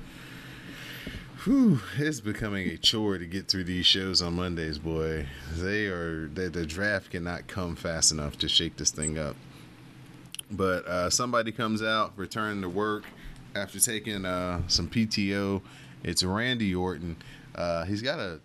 Whew, 1.45 1.79
it's 1.97 2.19
becoming 2.19 2.67
a 2.67 2.75
chore 2.75 3.17
to 3.17 3.25
get 3.25 3.47
through 3.47 3.63
these 3.63 3.85
shows 3.85 4.21
on 4.21 4.33
Mondays, 4.33 4.77
boy. 4.77 5.25
They 5.53 5.85
are 5.85 6.27
they, 6.27 6.49
the 6.49 6.65
draft 6.65 7.11
cannot 7.11 7.47
come 7.47 7.77
fast 7.77 8.11
enough 8.11 8.37
to 8.39 8.49
shake 8.49 8.75
this 8.75 8.91
thing 8.91 9.17
up. 9.17 9.37
But 10.51 10.85
uh, 10.85 11.09
somebody 11.09 11.53
comes 11.53 11.81
out, 11.81 12.11
returning 12.17 12.61
to 12.63 12.67
work 12.67 13.05
after 13.55 13.79
taking 13.79 14.25
uh, 14.25 14.63
some 14.67 14.89
PTO. 14.89 15.61
It's 16.03 16.23
Randy 16.23 16.75
Orton. 16.75 17.15
Uh, 17.55 17.85
he's 17.85 18.01
got 18.01 18.19
a 18.19 18.41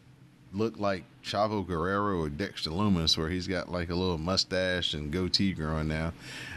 look 0.52 0.78
like 0.78 1.02
Chavo 1.24 1.66
Guerrero 1.66 2.20
or 2.20 2.28
Dexter 2.28 2.70
Lumis, 2.70 3.18
where 3.18 3.28
he's 3.28 3.48
got 3.48 3.72
like 3.72 3.90
a 3.90 3.94
little 3.96 4.18
mustache 4.18 4.94
and 4.94 5.10
goatee 5.10 5.52
growing 5.52 5.88
now. 5.88 6.12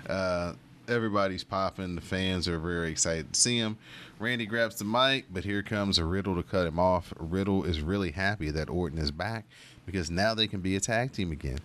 Uh, 0.07 0.53
everybody's 0.87 1.43
popping. 1.43 1.95
The 1.95 2.01
fans 2.01 2.47
are 2.47 2.59
very 2.59 2.91
excited 2.91 3.33
to 3.33 3.39
see 3.39 3.57
him. 3.57 3.77
Randy 4.19 4.47
grabs 4.47 4.77
the 4.77 4.85
mic, 4.85 5.25
but 5.29 5.43
here 5.43 5.61
comes 5.61 5.99
a 5.99 6.05
Riddle 6.05 6.35
to 6.35 6.43
cut 6.43 6.65
him 6.65 6.79
off. 6.79 7.13
Riddle 7.17 7.63
is 7.63 7.81
really 7.81 8.09
happy 8.09 8.49
that 8.49 8.67
Orton 8.67 8.97
is 8.97 9.11
back 9.11 9.45
because 9.85 10.09
now 10.09 10.33
they 10.33 10.47
can 10.47 10.59
be 10.59 10.75
a 10.75 10.79
tag 10.79 11.13
team 11.13 11.31
again. 11.31 11.59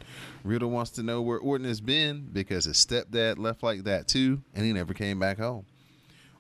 Riddle 0.45 0.71
wants 0.71 0.91
to 0.93 1.03
know 1.03 1.23
where 1.23 1.39
Orton 1.39 1.67
has 1.67 1.81
been 1.81 2.29
because 2.31 2.67
his 2.67 2.77
stepdad 2.77 3.39
left 3.39 3.63
like 3.63 3.85
that 3.85 4.07
too, 4.07 4.43
and 4.55 4.67
he 4.67 4.73
never 4.75 4.93
came 4.93 5.19
back 5.19 5.39
home. 5.39 5.65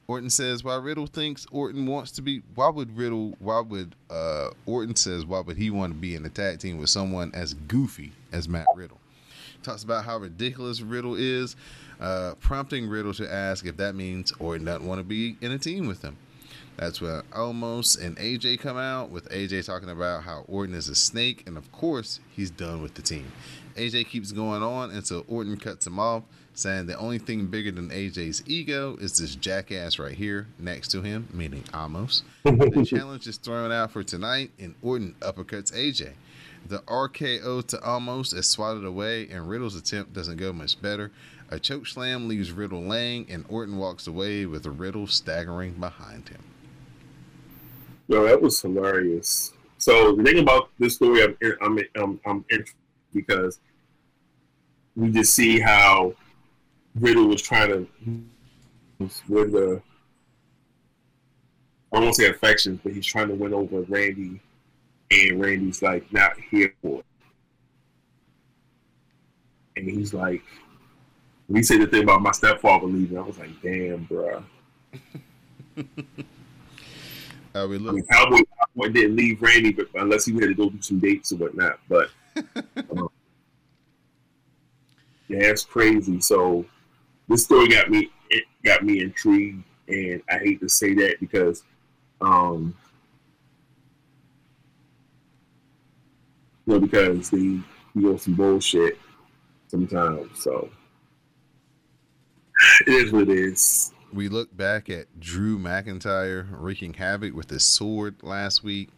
Orton 0.06 0.28
says 0.28 0.62
why 0.62 0.76
Riddle 0.76 1.06
thinks 1.06 1.46
Orton 1.50 1.86
wants 1.86 2.10
to 2.12 2.22
be. 2.22 2.42
Why 2.54 2.68
would 2.68 2.94
Riddle? 2.94 3.34
Why 3.38 3.60
would 3.60 3.94
uh, 4.10 4.50
Orton 4.66 4.96
says 4.96 5.24
why 5.24 5.40
would 5.40 5.56
he 5.56 5.70
want 5.70 5.94
to 5.94 5.98
be 5.98 6.14
in 6.14 6.26
a 6.26 6.28
tag 6.28 6.58
team 6.58 6.76
with 6.76 6.90
someone 6.90 7.30
as 7.32 7.54
goofy 7.54 8.12
as 8.32 8.48
Matt 8.48 8.66
Riddle? 8.74 9.00
Talks 9.62 9.84
about 9.84 10.04
how 10.04 10.18
ridiculous 10.18 10.82
Riddle 10.82 11.14
is, 11.14 11.56
uh, 12.00 12.34
prompting 12.40 12.88
Riddle 12.88 13.14
to 13.14 13.32
ask 13.32 13.66
if 13.66 13.76
that 13.76 13.94
means 13.94 14.32
Orton 14.38 14.64
doesn't 14.64 14.86
want 14.86 14.98
to 14.98 15.04
be 15.04 15.36
in 15.40 15.52
a 15.52 15.58
team 15.58 15.86
with 15.86 16.02
him. 16.02 16.16
That's 16.76 17.00
when 17.00 17.22
Omos 17.32 18.02
and 18.02 18.16
AJ 18.16 18.60
come 18.60 18.78
out 18.78 19.10
with 19.10 19.28
AJ 19.28 19.66
talking 19.66 19.90
about 19.90 20.22
how 20.22 20.44
Orton 20.48 20.74
is 20.74 20.88
a 20.88 20.94
snake, 20.94 21.44
and 21.46 21.56
of 21.56 21.70
course 21.70 22.20
he's 22.30 22.50
done 22.50 22.82
with 22.82 22.94
the 22.94 23.02
team. 23.02 23.30
AJ 23.76 24.08
keeps 24.08 24.32
going 24.32 24.62
on 24.62 24.90
until 24.90 25.24
Orton 25.28 25.56
cuts 25.58 25.86
him 25.86 25.98
off, 25.98 26.22
saying 26.54 26.86
the 26.86 26.98
only 26.98 27.18
thing 27.18 27.46
bigger 27.46 27.70
than 27.70 27.90
AJ's 27.90 28.42
ego 28.46 28.96
is 28.96 29.18
this 29.18 29.34
jackass 29.34 29.98
right 29.98 30.14
here 30.14 30.46
next 30.58 30.88
to 30.88 31.02
him, 31.02 31.28
meaning 31.32 31.62
Omos. 31.72 32.22
the 32.44 32.86
challenge 32.88 33.26
is 33.26 33.36
thrown 33.36 33.70
out 33.70 33.90
for 33.90 34.02
tonight, 34.02 34.50
and 34.58 34.74
Orton 34.82 35.14
uppercuts 35.20 35.72
AJ. 35.72 36.12
The 36.66 36.78
RKO 36.80 37.66
to 37.66 37.76
Omos 37.78 38.34
is 38.34 38.48
swatted 38.48 38.84
away, 38.84 39.28
and 39.28 39.48
Riddle's 39.48 39.74
attempt 39.74 40.12
doesn't 40.12 40.36
go 40.36 40.52
much 40.52 40.80
better. 40.80 41.10
A 41.52 41.60
choke 41.60 41.86
slam 41.86 42.28
leaves 42.28 42.50
Riddle 42.50 42.82
laying, 42.82 43.30
and 43.30 43.44
Orton 43.46 43.76
walks 43.76 44.06
away 44.06 44.46
with 44.46 44.64
Riddle 44.64 45.06
staggering 45.06 45.74
behind 45.74 46.30
him. 46.30 46.42
No, 48.08 48.24
that 48.24 48.40
was 48.40 48.58
hilarious. 48.62 49.52
So 49.76 50.16
the 50.16 50.24
thing 50.24 50.38
about 50.38 50.70
this 50.78 50.94
story, 50.94 51.22
I'm 51.22 51.36
I'm 51.60 51.78
I'm, 51.94 52.20
I'm 52.24 52.44
interested 52.50 52.74
because 53.12 53.60
we 54.96 55.10
just 55.10 55.34
see 55.34 55.60
how 55.60 56.14
Riddle 56.98 57.28
was 57.28 57.42
trying 57.42 57.68
to 57.68 57.86
win 59.28 59.52
the 59.52 59.82
I 61.92 61.98
won't 61.98 62.16
say 62.16 62.30
affections, 62.30 62.80
but 62.82 62.94
he's 62.94 63.04
trying 63.04 63.28
to 63.28 63.34
win 63.34 63.52
over 63.52 63.82
Randy, 63.82 64.40
and 65.10 65.38
Randy's 65.38 65.82
like 65.82 66.10
not 66.14 66.32
here 66.50 66.72
for 66.80 67.00
it. 67.00 67.06
And 69.76 69.90
he's 69.90 70.14
like, 70.14 70.42
when 71.52 71.58
he 71.58 71.62
said 71.64 71.82
the 71.82 71.86
thing 71.86 72.04
about 72.04 72.22
my 72.22 72.32
stepfather 72.32 72.86
leaving, 72.86 73.18
I 73.18 73.20
was 73.20 73.36
like, 73.38 73.50
damn, 73.60 74.04
bro. 74.04 74.42
Uh, 75.76 75.82
we 77.68 77.76
I 77.76 77.76
look. 77.76 77.94
mean, 77.94 78.06
Cowboy, 78.10 78.38
Cowboy 78.58 78.88
didn't 78.88 79.16
leave 79.16 79.42
Randy, 79.42 79.70
but 79.70 79.88
unless 79.96 80.24
he 80.24 80.32
had 80.32 80.44
to 80.44 80.54
go 80.54 80.70
do 80.70 80.80
some 80.80 80.98
dates 80.98 81.30
or 81.30 81.36
whatnot. 81.36 81.78
But 81.90 82.08
um, 82.90 83.10
yeah, 85.28 85.40
it's 85.40 85.62
crazy. 85.62 86.22
So 86.22 86.64
this 87.28 87.44
story 87.44 87.68
got 87.68 87.90
me 87.90 88.10
it 88.30 88.44
got 88.64 88.82
me 88.82 89.02
intrigued, 89.02 89.62
and 89.88 90.22
I 90.30 90.38
hate 90.38 90.60
to 90.60 90.70
say 90.70 90.94
that 90.94 91.20
because 91.20 91.64
um, 92.22 92.74
you 96.66 96.72
know 96.72 96.80
because 96.80 97.28
they 97.28 97.36
you 97.36 97.62
know 97.94 98.16
some 98.16 98.36
bullshit 98.36 98.98
sometimes. 99.68 100.42
So 100.42 100.70
it 102.86 102.88
is 102.88 103.12
what 103.12 103.22
it 103.22 103.30
is. 103.30 103.92
We 104.12 104.28
look 104.28 104.54
back 104.56 104.90
at 104.90 105.20
Drew 105.20 105.58
McIntyre 105.58 106.46
wreaking 106.50 106.94
havoc 106.94 107.34
with 107.34 107.48
his 107.48 107.64
sword 107.64 108.16
last 108.22 108.62
week. 108.62 108.90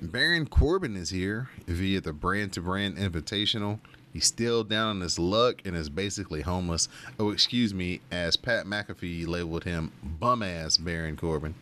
Baron 0.00 0.46
Corbin 0.46 0.96
is 0.96 1.10
here 1.10 1.50
via 1.66 2.00
the 2.00 2.12
brand 2.12 2.52
to 2.54 2.60
brand 2.60 2.96
invitational. 2.96 3.78
He's 4.12 4.26
still 4.26 4.64
down 4.64 4.96
on 4.96 5.00
his 5.02 5.18
luck 5.18 5.60
and 5.66 5.76
is 5.76 5.90
basically 5.90 6.40
homeless. 6.42 6.88
Oh, 7.18 7.30
excuse 7.30 7.74
me, 7.74 8.00
as 8.10 8.36
Pat 8.36 8.64
McAfee 8.64 9.26
labeled 9.26 9.64
him 9.64 9.92
bum 10.02 10.42
ass 10.42 10.78
Baron 10.78 11.16
Corbin. 11.16 11.54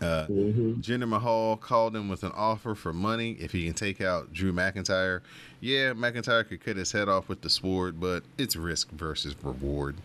Uh, 0.00 0.26
Jinder 0.28 1.08
Mahal 1.08 1.56
called 1.56 1.96
him 1.96 2.08
with 2.08 2.22
an 2.22 2.30
offer 2.36 2.74
for 2.76 2.92
money 2.92 3.32
if 3.40 3.50
he 3.50 3.64
can 3.64 3.74
take 3.74 4.00
out 4.00 4.32
Drew 4.32 4.52
McIntyre. 4.52 5.22
Yeah, 5.60 5.92
McIntyre 5.92 6.48
could 6.48 6.64
cut 6.64 6.76
his 6.76 6.92
head 6.92 7.08
off 7.08 7.28
with 7.28 7.40
the 7.40 7.50
sword, 7.50 7.98
but 7.98 8.22
it's 8.36 8.54
risk 8.54 8.90
versus 8.92 9.34
reward. 9.42 9.96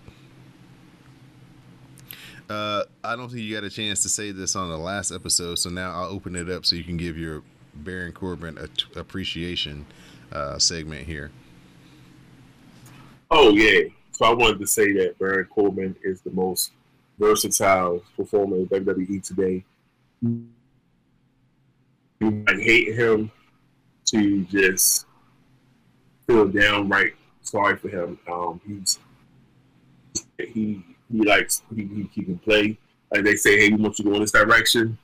Uh, 2.49 2.83
I 3.03 3.15
don't 3.15 3.29
think 3.29 3.41
you 3.41 3.53
got 3.53 3.63
a 3.63 3.69
chance 3.69 4.01
to 4.03 4.09
say 4.09 4.31
this 4.31 4.55
on 4.55 4.69
the 4.69 4.77
last 4.77 5.11
episode, 5.11 5.55
so 5.55 5.69
now 5.69 5.91
I'll 5.91 6.09
open 6.09 6.35
it 6.35 6.49
up 6.49 6.65
so 6.65 6.75
you 6.75 6.83
can 6.83 6.97
give 6.97 7.17
your 7.17 7.43
Baron 7.75 8.11
Corbin 8.11 8.57
a 8.57 8.67
t- 8.67 8.85
appreciation 8.95 9.85
uh, 10.31 10.57
segment 10.57 11.05
here. 11.05 11.31
Oh 13.31 13.49
yeah. 13.49 13.89
So 14.11 14.25
I 14.25 14.33
wanted 14.33 14.59
to 14.59 14.67
say 14.67 14.91
that 14.93 15.17
Baron 15.17 15.45
Corbin 15.45 15.95
is 16.03 16.21
the 16.21 16.31
most 16.31 16.71
versatile 17.17 18.03
performer 18.15 18.57
in 18.57 18.67
WWE 18.67 19.23
today. 19.25 19.63
You 20.23 20.47
might 22.21 22.59
hate 22.59 22.95
him 22.95 23.31
to 24.05 24.45
just 24.45 25.05
feel 26.25 26.47
downright 26.47 27.13
sorry 27.41 27.75
for 27.75 27.89
him. 27.89 28.17
Um, 28.31 28.61
he's 28.65 28.99
he 30.37 30.83
he 31.11 31.21
likes 31.23 31.61
he, 31.75 31.85
he, 31.85 32.09
he 32.13 32.23
can 32.23 32.39
play. 32.39 32.77
Like 33.11 33.23
they 33.23 33.35
say, 33.35 33.59
hey, 33.59 33.69
we 33.69 33.81
want 33.81 33.99
you 33.99 34.05
to 34.05 34.09
go 34.09 34.15
in 34.15 34.21
this 34.21 34.31
direction. 34.31 34.97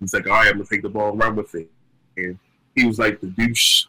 He's 0.00 0.12
like, 0.12 0.26
all 0.26 0.32
right, 0.32 0.48
I'm 0.48 0.54
gonna 0.54 0.64
take 0.64 0.82
the 0.82 0.88
ball 0.88 1.10
and 1.10 1.20
run 1.20 1.36
with 1.36 1.54
it. 1.54 1.70
And 2.16 2.38
he 2.74 2.86
was 2.86 2.98
like 2.98 3.20
the 3.20 3.28
douche, 3.28 3.86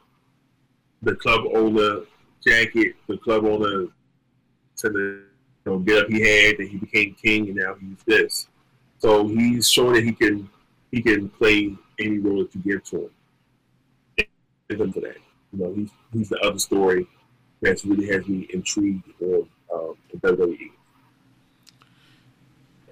the 1.02 1.16
club 1.16 1.46
owner 1.54 2.02
jacket, 2.46 2.96
the 3.08 3.18
club 3.18 3.46
owner 3.46 3.88
to 4.78 4.90
the 4.90 5.24
you 5.66 5.74
know, 5.74 5.80
get 5.80 6.04
up 6.04 6.10
he 6.10 6.22
had, 6.22 6.60
and 6.60 6.70
he 6.70 6.78
became 6.78 7.16
king, 7.16 7.48
and 7.48 7.58
now 7.58 7.76
he's 7.80 8.04
this. 8.06 8.48
So 9.00 9.28
he's 9.28 9.70
showing 9.70 9.94
that 9.94 10.04
he 10.04 10.14
can 10.14 10.50
he 10.92 11.02
can 11.02 11.30
play 11.30 11.76
any 12.00 12.20
role 12.20 12.40
that 12.40 12.56
you 12.56 12.62
give 12.62 12.84
to 12.86 12.98
him. 12.98 13.10
Him 14.70 14.92
for 14.92 15.00
that. 15.00 15.18
You 15.54 15.60
know, 15.60 15.74
he's 15.74 15.90
he's 16.12 16.30
the 16.30 16.40
other 16.40 16.60
story 16.60 17.08
that 17.62 17.84
really 17.84 18.08
has 18.08 18.28
me 18.28 18.48
intrigued 18.54 19.04
on 19.22 19.48
um, 19.74 19.96
WWE. 20.16 20.72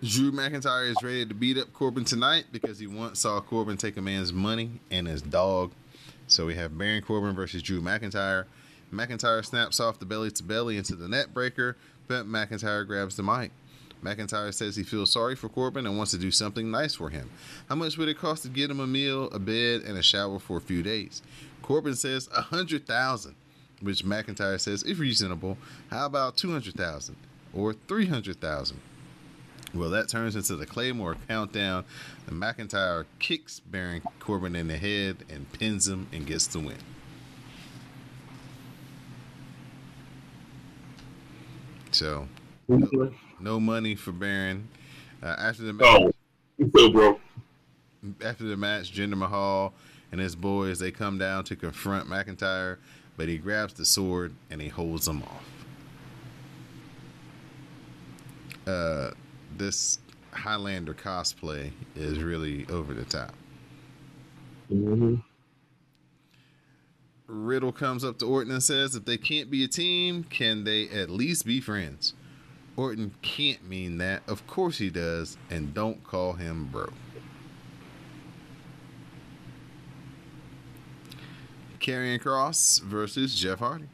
Drew 0.03 0.31
McIntyre 0.31 0.89
is 0.89 0.97
ready 1.01 1.25
to 1.25 1.33
beat 1.33 1.57
up 1.57 1.73
Corbin 1.73 2.05
tonight 2.05 2.45
because 2.51 2.79
he 2.79 2.87
once 2.87 3.19
saw 3.19 3.39
Corbin 3.41 3.77
take 3.77 3.97
a 3.97 4.01
man's 4.01 4.31
money 4.31 4.69
and 4.91 5.07
his 5.07 5.21
dog. 5.21 5.71
So 6.27 6.45
we 6.45 6.55
have 6.55 6.77
Baron 6.77 7.01
Corbin 7.01 7.35
versus 7.35 7.61
Drew 7.61 7.81
McIntyre. 7.81 8.45
McIntyre 8.93 9.43
snaps 9.45 9.79
off 9.79 9.99
the 9.99 10.05
belly 10.05 10.31
to 10.31 10.43
belly 10.43 10.77
into 10.77 10.95
the 10.95 11.07
neckbreaker, 11.07 11.75
but 12.07 12.25
McIntyre 12.25 12.85
grabs 12.85 13.15
the 13.15 13.23
mic. 13.23 13.51
McIntyre 14.05 14.53
says 14.53 14.75
he 14.75 14.83
feels 14.83 15.11
sorry 15.11 15.35
for 15.35 15.49
Corbin 15.49 15.87
and 15.87 15.97
wants 15.97 16.11
to 16.11 16.17
do 16.19 16.29
something 16.29 16.69
nice 16.69 16.93
for 16.93 17.09
him. 17.09 17.31
How 17.67 17.75
much 17.75 17.97
would 17.97 18.07
it 18.07 18.19
cost 18.19 18.43
to 18.43 18.49
get 18.49 18.69
him 18.69 18.79
a 18.79 18.85
meal, 18.85 19.29
a 19.31 19.39
bed, 19.39 19.81
and 19.81 19.97
a 19.97 20.03
shower 20.03 20.37
for 20.37 20.57
a 20.57 20.61
few 20.61 20.83
days? 20.83 21.23
Corbin 21.63 21.95
says 21.95 22.29
a 22.35 22.41
hundred 22.41 22.85
thousand, 22.85 23.33
which 23.81 24.05
McIntyre 24.05 24.59
says 24.59 24.83
is 24.83 24.99
reasonable. 24.99 25.57
How 25.89 26.05
about 26.05 26.37
two 26.37 26.51
hundred 26.51 26.75
thousand 26.75 27.15
or 27.51 27.73
three 27.73 28.05
hundred 28.05 28.39
thousand? 28.39 28.79
Well, 29.73 29.89
that 29.89 30.07
turns 30.07 30.35
into 30.35 30.55
the 30.55 30.65
Claymore 30.65 31.17
countdown. 31.27 31.83
And 32.27 32.41
McIntyre 32.41 33.05
kicks 33.19 33.59
Baron 33.59 34.01
Corbin 34.19 34.55
in 34.55 34.67
the 34.67 34.77
head 34.77 35.17
and 35.29 35.51
pins 35.51 35.87
him 35.87 36.07
and 36.13 36.25
gets 36.25 36.47
the 36.47 36.59
win. 36.59 36.77
So, 41.91 42.27
no 43.39 43.59
money 43.59 43.95
for 43.95 44.11
Baron. 44.11 44.67
Uh, 45.23 45.35
after 45.37 45.63
the 45.63 45.73
match, 45.73 45.85
Oh, 45.87 46.11
so 46.77 46.89
broke. 46.91 47.19
after 48.23 48.43
the 48.45 48.57
match, 48.57 48.93
Jinder 48.93 49.17
Mahal 49.17 49.73
and 50.11 50.21
his 50.21 50.35
boys 50.35 50.79
they 50.79 50.91
come 50.91 51.17
down 51.17 51.43
to 51.45 51.55
confront 51.55 52.07
McIntyre, 52.07 52.77
but 53.17 53.27
he 53.27 53.37
grabs 53.37 53.73
the 53.73 53.85
sword 53.85 54.33
and 54.49 54.61
he 54.61 54.67
holds 54.69 55.05
them 55.05 55.23
off. 55.23 55.43
Uh, 58.67 59.11
this 59.57 59.99
Highlander 60.31 60.93
cosplay 60.93 61.71
is 61.95 62.19
really 62.21 62.65
over 62.69 62.93
the 62.93 63.05
top. 63.05 63.33
Mm-hmm. 64.71 65.15
Riddle 67.27 67.71
comes 67.71 68.03
up 68.03 68.19
to 68.19 68.25
Orton 68.25 68.51
and 68.51 68.61
says, 68.61 68.95
if 68.95 69.05
they 69.05 69.17
can't 69.17 69.49
be 69.49 69.63
a 69.63 69.67
team, 69.67 70.23
can 70.23 70.63
they 70.63 70.89
at 70.89 71.09
least 71.09 71.45
be 71.45 71.59
friends? 71.59 72.13
Orton 72.77 73.13
can't 73.21 73.67
mean 73.67 73.97
that. 73.99 74.23
Of 74.27 74.45
course 74.47 74.77
he 74.77 74.89
does, 74.89 75.37
and 75.49 75.73
don't 75.73 76.03
call 76.03 76.33
him 76.33 76.69
bro. 76.71 76.89
Karrion 81.79 82.19
Cross 82.19 82.79
versus 82.79 83.35
Jeff 83.35 83.59
Hardy. 83.59 83.87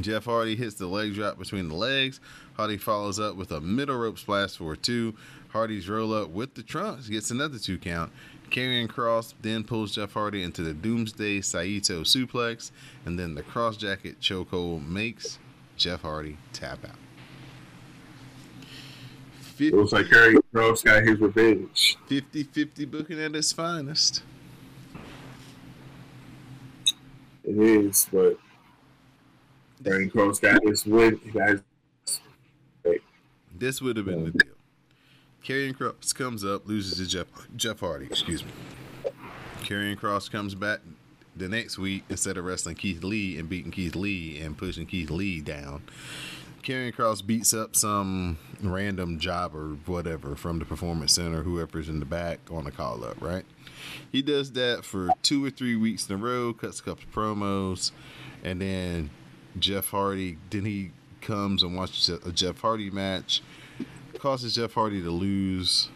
Jeff 0.00 0.24
Hardy 0.24 0.56
hits 0.56 0.76
the 0.76 0.86
leg 0.86 1.14
drop 1.14 1.38
between 1.38 1.68
the 1.68 1.74
legs. 1.74 2.20
Hardy 2.54 2.78
follows 2.78 3.20
up 3.20 3.36
with 3.36 3.52
a 3.52 3.60
middle 3.60 3.98
rope 3.98 4.18
splash 4.18 4.56
for 4.56 4.74
two. 4.76 5.14
Hardy's 5.48 5.88
roll 5.88 6.14
up 6.14 6.30
with 6.30 6.54
the 6.54 6.62
trunks 6.62 7.08
gets 7.08 7.30
another 7.30 7.58
two 7.58 7.76
count. 7.76 8.12
Karrion 8.50 8.88
Cross 8.88 9.34
then 9.42 9.62
pulls 9.62 9.94
Jeff 9.94 10.14
Hardy 10.14 10.42
into 10.42 10.62
the 10.62 10.72
Doomsday 10.72 11.40
Saito 11.40 12.02
suplex, 12.02 12.70
and 13.04 13.18
then 13.18 13.34
the 13.34 13.42
cross 13.42 13.76
jacket 13.76 14.20
chokehold 14.20 14.86
makes 14.86 15.38
Jeff 15.76 16.02
Hardy 16.02 16.38
tap 16.52 16.84
out. 16.84 17.09
It 19.68 19.74
was 19.74 19.92
like 19.92 20.06
Karrion 20.06 20.40
Cross 20.52 20.82
got 20.82 21.02
his 21.02 21.20
revenge. 21.20 21.98
50 22.06 22.44
50 22.44 22.84
booking 22.86 23.20
at 23.20 23.34
its 23.34 23.52
finest. 23.52 24.22
It 27.44 27.58
is, 27.58 28.08
but 28.12 28.38
Karrion 29.82 30.10
Cross 30.10 30.40
got 30.40 30.62
his 30.64 30.86
win. 30.86 31.20
Got 31.32 31.60
his 32.84 33.00
This 33.54 33.82
would 33.82 33.96
have 33.96 34.06
been 34.06 34.24
the 34.24 34.30
deal. 34.30 34.54
Karrion 35.44 35.76
Cross 35.76 36.12
comes 36.12 36.44
up, 36.44 36.66
loses 36.66 36.98
to 36.98 37.06
Jeff 37.06 37.26
Jeff 37.56 37.80
Hardy, 37.80 38.06
excuse 38.06 38.44
me. 38.44 38.50
Karrion 39.62 39.98
Cross 39.98 40.28
comes 40.30 40.54
back 40.54 40.80
the 41.36 41.48
next 41.48 41.78
week 41.78 42.04
instead 42.08 42.36
of 42.36 42.44
wrestling 42.44 42.76
Keith 42.76 43.02
Lee 43.04 43.38
and 43.38 43.48
beating 43.48 43.70
Keith 43.70 43.94
Lee 43.94 44.38
and 44.40 44.56
pushing 44.56 44.86
Keith 44.86 45.10
Lee 45.10 45.40
down. 45.40 45.82
Karrion 46.62 46.94
Cross 46.94 47.22
beats 47.22 47.54
up 47.54 47.74
some 47.74 48.38
random 48.62 49.18
job 49.18 49.54
or 49.54 49.76
whatever 49.86 50.36
from 50.36 50.58
the 50.58 50.64
performance 50.64 51.12
center, 51.12 51.42
whoever's 51.42 51.88
in 51.88 52.00
the 52.00 52.06
back 52.06 52.38
on 52.50 52.64
the 52.64 52.70
call 52.70 53.04
up, 53.04 53.20
right? 53.20 53.44
He 54.12 54.22
does 54.22 54.52
that 54.52 54.84
for 54.84 55.10
two 55.22 55.44
or 55.44 55.50
three 55.50 55.76
weeks 55.76 56.08
in 56.08 56.16
a 56.16 56.18
row, 56.18 56.52
cuts 56.52 56.80
a 56.80 56.82
couple 56.82 57.04
promos, 57.12 57.92
and 58.44 58.60
then 58.60 59.10
Jeff 59.58 59.90
Hardy, 59.90 60.38
then 60.50 60.64
he 60.64 60.92
comes 61.20 61.62
and 61.62 61.76
watches 61.76 62.08
a 62.08 62.32
Jeff 62.32 62.60
Hardy 62.60 62.90
match, 62.90 63.42
causes 64.18 64.54
Jeff 64.54 64.74
Hardy 64.74 65.02
to 65.02 65.10
lose 65.10 65.88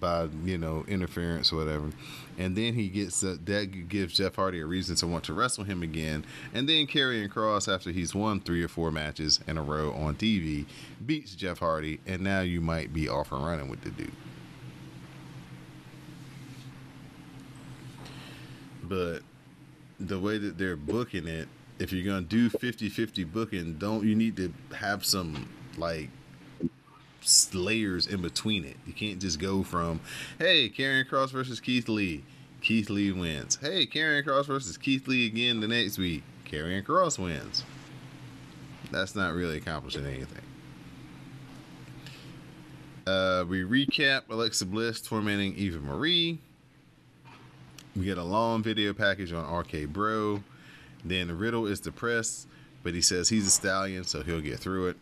by 0.00 0.28
you 0.44 0.58
know 0.58 0.84
interference 0.88 1.52
or 1.52 1.56
whatever, 1.56 1.90
and 2.38 2.56
then 2.56 2.74
he 2.74 2.88
gets 2.88 3.22
uh, 3.22 3.36
that 3.44 3.88
gives 3.88 4.16
Jeff 4.16 4.36
Hardy 4.36 4.60
a 4.60 4.66
reason 4.66 4.96
to 4.96 5.06
want 5.06 5.24
to 5.24 5.34
wrestle 5.34 5.64
him 5.64 5.82
again, 5.82 6.24
and 6.52 6.68
then 6.68 6.86
Karrion 6.86 7.30
Cross 7.30 7.68
after 7.68 7.90
he's 7.90 8.14
won 8.14 8.40
three 8.40 8.62
or 8.62 8.68
four 8.68 8.90
matches 8.90 9.40
in 9.46 9.58
a 9.58 9.62
row 9.62 9.92
on 9.92 10.14
TV 10.14 10.66
beats 11.04 11.34
Jeff 11.34 11.58
Hardy, 11.58 12.00
and 12.06 12.22
now 12.22 12.40
you 12.40 12.60
might 12.60 12.92
be 12.92 13.08
off 13.08 13.32
and 13.32 13.44
running 13.44 13.68
with 13.68 13.82
the 13.82 13.90
dude. 13.90 14.12
But 18.82 19.20
the 19.98 20.18
way 20.20 20.38
that 20.38 20.58
they're 20.58 20.76
booking 20.76 21.26
it, 21.26 21.48
if 21.78 21.92
you're 21.92 22.04
gonna 22.04 22.26
do 22.26 22.50
50-50 22.50 23.32
booking, 23.32 23.74
don't 23.74 24.04
you 24.04 24.14
need 24.14 24.36
to 24.36 24.52
have 24.76 25.04
some 25.04 25.48
like 25.76 26.10
layers 27.54 28.06
in 28.06 28.22
between 28.22 28.64
it. 28.64 28.76
You 28.86 28.92
can't 28.92 29.20
just 29.20 29.38
go 29.38 29.62
from, 29.62 30.00
hey, 30.38 30.68
Karrion 30.68 31.08
Cross 31.08 31.30
versus 31.32 31.60
Keith 31.60 31.88
Lee. 31.88 32.24
Keith 32.60 32.88
Lee 32.88 33.12
wins. 33.12 33.56
Hey, 33.56 33.86
Karrion 33.86 34.24
Cross 34.24 34.46
versus 34.46 34.76
Keith 34.76 35.06
Lee 35.06 35.26
again 35.26 35.60
the 35.60 35.68
next 35.68 35.98
week. 35.98 36.22
Karrion 36.46 36.84
Cross 36.84 37.18
wins. 37.18 37.64
That's 38.90 39.14
not 39.14 39.34
really 39.34 39.56
accomplishing 39.56 40.06
anything. 40.06 40.42
Uh, 43.06 43.44
we 43.46 43.62
recap 43.62 44.22
Alexa 44.30 44.64
Bliss 44.64 45.00
tormenting 45.02 45.54
Eva 45.56 45.78
Marie. 45.78 46.38
We 47.94 48.06
get 48.06 48.18
a 48.18 48.24
long 48.24 48.62
video 48.62 48.94
package 48.94 49.32
on 49.32 49.44
RK 49.52 49.88
Bro. 49.88 50.42
Then 51.04 51.36
Riddle 51.36 51.66
is 51.66 51.80
depressed, 51.80 52.48
but 52.82 52.94
he 52.94 53.02
says 53.02 53.28
he's 53.28 53.46
a 53.46 53.50
stallion, 53.50 54.04
so 54.04 54.22
he'll 54.22 54.40
get 54.40 54.58
through 54.58 54.88
it. 54.88 54.96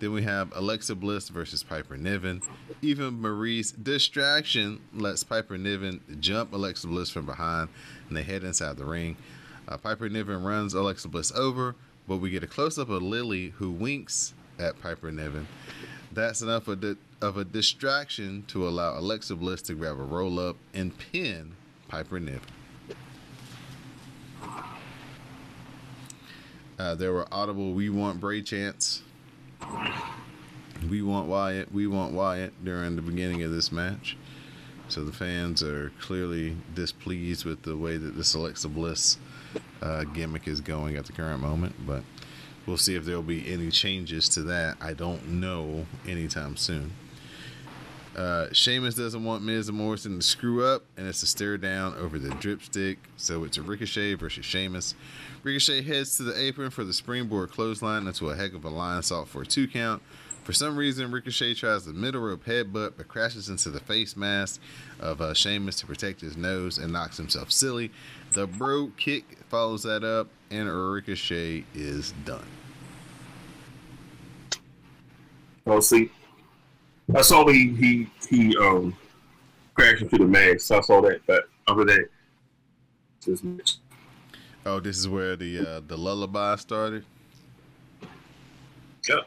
Then 0.00 0.12
we 0.12 0.22
have 0.22 0.52
Alexa 0.54 0.94
Bliss 0.94 1.28
versus 1.28 1.62
Piper 1.64 1.96
Niven. 1.96 2.42
Eva 2.82 3.10
Marie's 3.10 3.72
distraction 3.72 4.80
lets 4.94 5.24
Piper 5.24 5.58
Niven 5.58 6.00
jump 6.20 6.52
Alexa 6.52 6.86
Bliss 6.86 7.10
from 7.10 7.26
behind, 7.26 7.68
and 8.08 8.16
they 8.16 8.22
head 8.22 8.44
inside 8.44 8.76
the 8.76 8.84
ring. 8.84 9.16
Uh, 9.66 9.76
Piper 9.76 10.08
Niven 10.08 10.44
runs 10.44 10.72
Alexa 10.74 11.08
Bliss 11.08 11.32
over, 11.32 11.74
but 12.06 12.18
we 12.18 12.30
get 12.30 12.44
a 12.44 12.46
close 12.46 12.78
up 12.78 12.88
of 12.88 13.02
Lily 13.02 13.50
who 13.56 13.70
winks 13.70 14.34
at 14.58 14.80
Piper 14.80 15.10
Niven. 15.10 15.48
That's 16.12 16.42
enough 16.42 16.68
of, 16.68 16.80
di- 16.80 16.96
of 17.20 17.36
a 17.36 17.44
distraction 17.44 18.44
to 18.48 18.68
allow 18.68 18.98
Alexa 18.98 19.34
Bliss 19.36 19.62
to 19.62 19.74
grab 19.74 19.98
a 19.98 20.02
roll 20.02 20.38
up 20.38 20.56
and 20.74 20.96
pin 20.96 21.54
Piper 21.88 22.20
Niven. 22.20 22.40
Uh, 26.78 26.94
there 26.94 27.12
were 27.12 27.26
audible 27.32 27.72
"We 27.72 27.90
Want 27.90 28.20
Bray" 28.20 28.40
chants. 28.40 29.02
We 30.88 31.02
want 31.02 31.28
Wyatt. 31.28 31.72
We 31.72 31.86
want 31.86 32.12
Wyatt 32.12 32.64
during 32.64 32.96
the 32.96 33.02
beginning 33.02 33.42
of 33.42 33.50
this 33.50 33.72
match. 33.72 34.16
So 34.88 35.04
the 35.04 35.12
fans 35.12 35.62
are 35.62 35.92
clearly 36.00 36.56
displeased 36.74 37.44
with 37.44 37.62
the 37.62 37.76
way 37.76 37.98
that 37.98 38.16
this 38.16 38.34
Alexa 38.34 38.68
Bliss 38.68 39.18
uh, 39.82 40.04
gimmick 40.04 40.48
is 40.48 40.60
going 40.60 40.96
at 40.96 41.04
the 41.06 41.12
current 41.12 41.42
moment. 41.42 41.74
But 41.86 42.02
we'll 42.66 42.78
see 42.78 42.94
if 42.94 43.04
there'll 43.04 43.22
be 43.22 43.52
any 43.52 43.70
changes 43.70 44.28
to 44.30 44.42
that. 44.44 44.78
I 44.80 44.94
don't 44.94 45.28
know 45.28 45.86
anytime 46.06 46.56
soon. 46.56 46.92
Uh, 48.18 48.52
Sheamus 48.52 48.96
doesn't 48.96 49.22
want 49.22 49.44
Miz 49.44 49.68
and 49.68 49.78
Morrison 49.78 50.16
to 50.16 50.22
screw 50.22 50.64
up, 50.64 50.82
and 50.96 51.06
it's 51.06 51.22
a 51.22 51.26
stare 51.26 51.56
down 51.56 51.94
over 51.94 52.18
the 52.18 52.30
dripstick. 52.30 52.98
So 53.16 53.44
it's 53.44 53.58
a 53.58 53.62
Ricochet 53.62 54.14
versus 54.14 54.44
Sheamus. 54.44 54.96
Ricochet 55.44 55.82
heads 55.82 56.16
to 56.16 56.24
the 56.24 56.36
apron 56.36 56.70
for 56.70 56.82
the 56.82 56.92
springboard 56.92 57.52
clothesline 57.52 58.08
into 58.08 58.28
a 58.28 58.34
heck 58.34 58.54
of 58.54 58.64
a 58.64 58.70
line 58.70 59.04
salt 59.04 59.28
for 59.28 59.42
a 59.42 59.46
two 59.46 59.68
count. 59.68 60.02
For 60.42 60.52
some 60.52 60.76
reason, 60.76 61.12
Ricochet 61.12 61.54
tries 61.54 61.84
the 61.84 61.92
middle 61.92 62.22
rope 62.22 62.44
headbutt 62.44 62.94
but 62.96 63.06
crashes 63.06 63.50
into 63.50 63.70
the 63.70 63.78
face 63.78 64.16
mask 64.16 64.60
of 64.98 65.20
uh, 65.20 65.32
Sheamus 65.32 65.76
to 65.76 65.86
protect 65.86 66.20
his 66.20 66.36
nose 66.36 66.76
and 66.76 66.92
knocks 66.92 67.18
himself 67.18 67.52
silly. 67.52 67.92
The 68.32 68.48
bro 68.48 68.90
kick 68.96 69.38
follows 69.48 69.84
that 69.84 70.02
up, 70.02 70.26
and 70.50 70.68
Ricochet 70.68 71.66
is 71.72 72.12
done. 72.24 72.46
Oh, 75.68 75.78
see, 75.78 76.10
I 77.16 77.22
saw 77.22 77.46
he 77.48 77.68
he 77.74 78.08
he 78.28 78.56
um 78.58 78.96
crashed 79.74 80.02
into 80.02 80.18
the 80.18 80.26
mask. 80.26 80.60
So 80.60 80.78
I 80.78 80.80
saw 80.82 81.00
that, 81.02 81.20
but 81.26 81.48
other 81.66 81.84
than 81.84 81.96
that, 81.96 82.08
just 83.24 83.78
Oh, 84.66 84.80
this 84.80 84.98
is 84.98 85.08
where 85.08 85.36
the 85.36 85.60
uh, 85.60 85.80
the 85.86 85.96
lullaby 85.96 86.56
started. 86.56 87.04
yeah. 89.08 89.20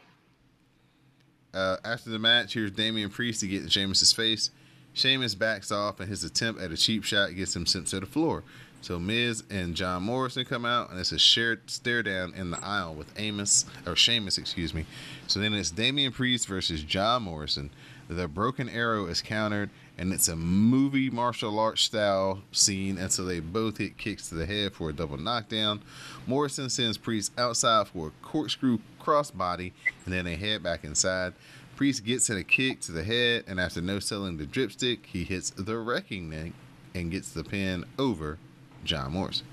Uh, 1.53 1.77
after 1.83 2.09
the 2.09 2.19
match, 2.19 2.53
here's 2.53 2.71
Damian 2.71 3.09
Priest 3.09 3.41
to 3.41 3.47
get 3.47 3.61
in 3.63 3.67
Sheamus' 3.67 4.13
face. 4.13 4.51
Sheamus 4.93 5.35
backs 5.35 5.71
off, 5.71 5.99
and 5.99 6.07
his 6.07 6.23
attempt 6.23 6.61
at 6.61 6.71
a 6.71 6.77
cheap 6.77 7.03
shot 7.03 7.35
gets 7.35 7.55
him 7.55 7.65
sent 7.65 7.87
to 7.87 7.99
the 7.99 8.05
floor. 8.05 8.43
So 8.81 8.99
Miz 8.99 9.43
and 9.51 9.75
John 9.75 10.01
Morrison 10.01 10.43
come 10.43 10.65
out, 10.65 10.89
and 10.89 10.99
it's 10.99 11.11
a 11.11 11.19
shared 11.19 11.69
stare 11.69 12.01
down 12.01 12.33
in 12.33 12.49
the 12.49 12.63
aisle 12.65 12.95
with 12.95 13.13
Omos 13.15 13.65
or 13.85 13.95
Sheamus, 13.95 14.39
excuse 14.39 14.73
me. 14.73 14.85
So 15.27 15.39
then 15.39 15.53
it's 15.53 15.69
Damian 15.69 16.11
Priest 16.11 16.47
versus 16.47 16.81
John 16.81 17.23
Morrison. 17.23 17.69
The 18.09 18.27
broken 18.27 18.67
arrow 18.67 19.05
is 19.05 19.21
countered, 19.21 19.69
and 19.99 20.11
it's 20.11 20.27
a 20.27 20.35
movie 20.35 21.11
martial 21.11 21.59
arts 21.59 21.83
style 21.83 22.41
scene, 22.51 22.97
and 22.97 23.11
so 23.11 23.23
they 23.23 23.39
both 23.39 23.77
hit 23.77 23.99
kicks 23.99 24.29
to 24.29 24.35
the 24.35 24.47
head 24.47 24.73
for 24.73 24.89
a 24.89 24.93
double 24.93 25.17
knockdown. 25.17 25.83
Morrison 26.25 26.67
sends 26.67 26.97
Priest 26.97 27.31
outside 27.37 27.87
for 27.87 28.07
a 28.07 28.25
corkscrew 28.25 28.79
crossbody, 28.99 29.73
and 30.05 30.13
then 30.13 30.25
they 30.25 30.35
head 30.35 30.63
back 30.63 30.83
inside. 30.83 31.33
Priest 31.75 32.03
gets 32.03 32.31
in 32.31 32.37
a 32.37 32.43
kick 32.43 32.81
to 32.81 32.91
the 32.91 33.03
head, 33.03 33.43
and 33.47 33.59
after 33.59 33.79
no 33.79 33.99
selling 33.99 34.37
the 34.37 34.47
dripstick, 34.47 35.05
he 35.05 35.23
hits 35.23 35.51
the 35.51 35.77
Reckoning 35.77 36.53
and 36.95 37.11
gets 37.11 37.31
the 37.31 37.43
pin 37.43 37.85
over 37.99 38.39
John 38.83 39.13
Morrison. 39.13 39.45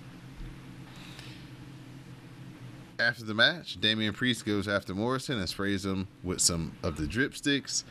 After 2.98 3.24
the 3.24 3.34
match, 3.34 3.80
Damian 3.80 4.12
Priest 4.12 4.44
goes 4.44 4.66
after 4.66 4.92
Morrison 4.94 5.38
and 5.38 5.48
sprays 5.48 5.84
him 5.84 6.08
with 6.24 6.40
some 6.40 6.72
of 6.82 6.96
the 6.96 7.06
dripsticks. 7.06 7.84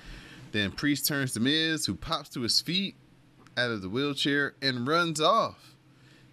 Then 0.52 0.72
Priest 0.72 1.08
turns 1.08 1.34
to 1.34 1.40
Miz, 1.40 1.86
who 1.86 1.96
pops 1.96 2.30
to 2.30 2.42
his 2.42 2.60
feet 2.60 2.96
out 3.56 3.72
of 3.72 3.82
the 3.82 3.90
wheelchair 3.90 4.56
and 4.62 4.88
runs 4.88 5.22
off. 5.22 5.76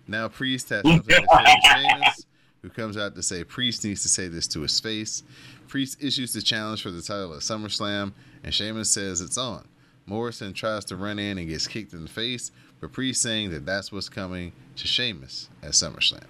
Now 0.09 0.29
Priest 0.29 0.69
has 0.71 0.83
to 0.83 1.03
say 1.09 1.21
to 1.21 1.61
Sheamus, 1.73 2.27
who 2.63 2.69
comes 2.69 2.97
out 2.97 3.15
to 3.15 3.23
say 3.23 3.45
Priest 3.45 3.85
needs 3.85 4.03
to 4.03 4.09
say 4.09 4.29
this 4.29 4.49
to 4.49 4.61
his 4.63 4.79
face. 4.81 5.23
Priest 5.69 6.03
issues 6.03 6.33
the 6.33 6.43
challenge 6.43 6.83
for 6.83 6.91
the 6.91 7.01
title 7.01 7.33
at 7.35 7.41
SummerSlam, 7.41 8.13
and 8.43 8.53
Sheamus 8.53 8.91
says 8.91 9.21
it's 9.21 9.39
on. 9.39 9.67
Morrison 10.07 10.53
tries 10.53 10.85
to 10.87 10.97
run 10.97 11.19
in 11.19 11.39
and 11.39 11.49
gets 11.49 11.67
kicked 11.67 11.93
in 11.95 12.03
the 12.03 12.11
face, 12.11 12.51
Priest 12.89 13.23
saying 13.23 13.51
that 13.51 13.67
that's 13.67 13.93
what's 13.93 14.09
coming 14.09 14.53
to 14.77 14.87
Sheamus 14.87 15.49
at 15.63 15.73
SummerSlam. 15.73 16.25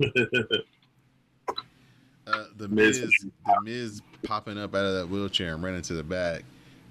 Uh, 2.28 2.44
the 2.58 2.68
Miz 2.68 3.00
the 3.00 3.60
Miz 3.62 4.02
popping 4.22 4.58
up 4.58 4.74
out 4.74 4.84
of 4.84 4.94
that 4.96 5.08
wheelchair 5.08 5.54
and 5.54 5.62
running 5.62 5.80
to 5.80 5.94
the 5.94 6.02
back 6.02 6.44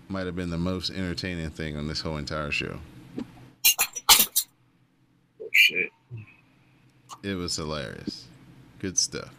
might 0.10 0.26
have 0.26 0.36
been 0.36 0.50
the 0.50 0.58
most 0.58 0.90
entertaining 0.90 1.52
thing 1.52 1.78
on 1.78 1.88
this 1.88 2.02
whole 2.02 2.18
entire 2.18 2.50
show. 2.50 2.80
Oh 5.40 5.50
shit. 5.54 5.92
It 7.22 7.36
was 7.36 7.56
hilarious. 7.56 8.26
Good 8.80 8.98
stuff. 8.98 9.30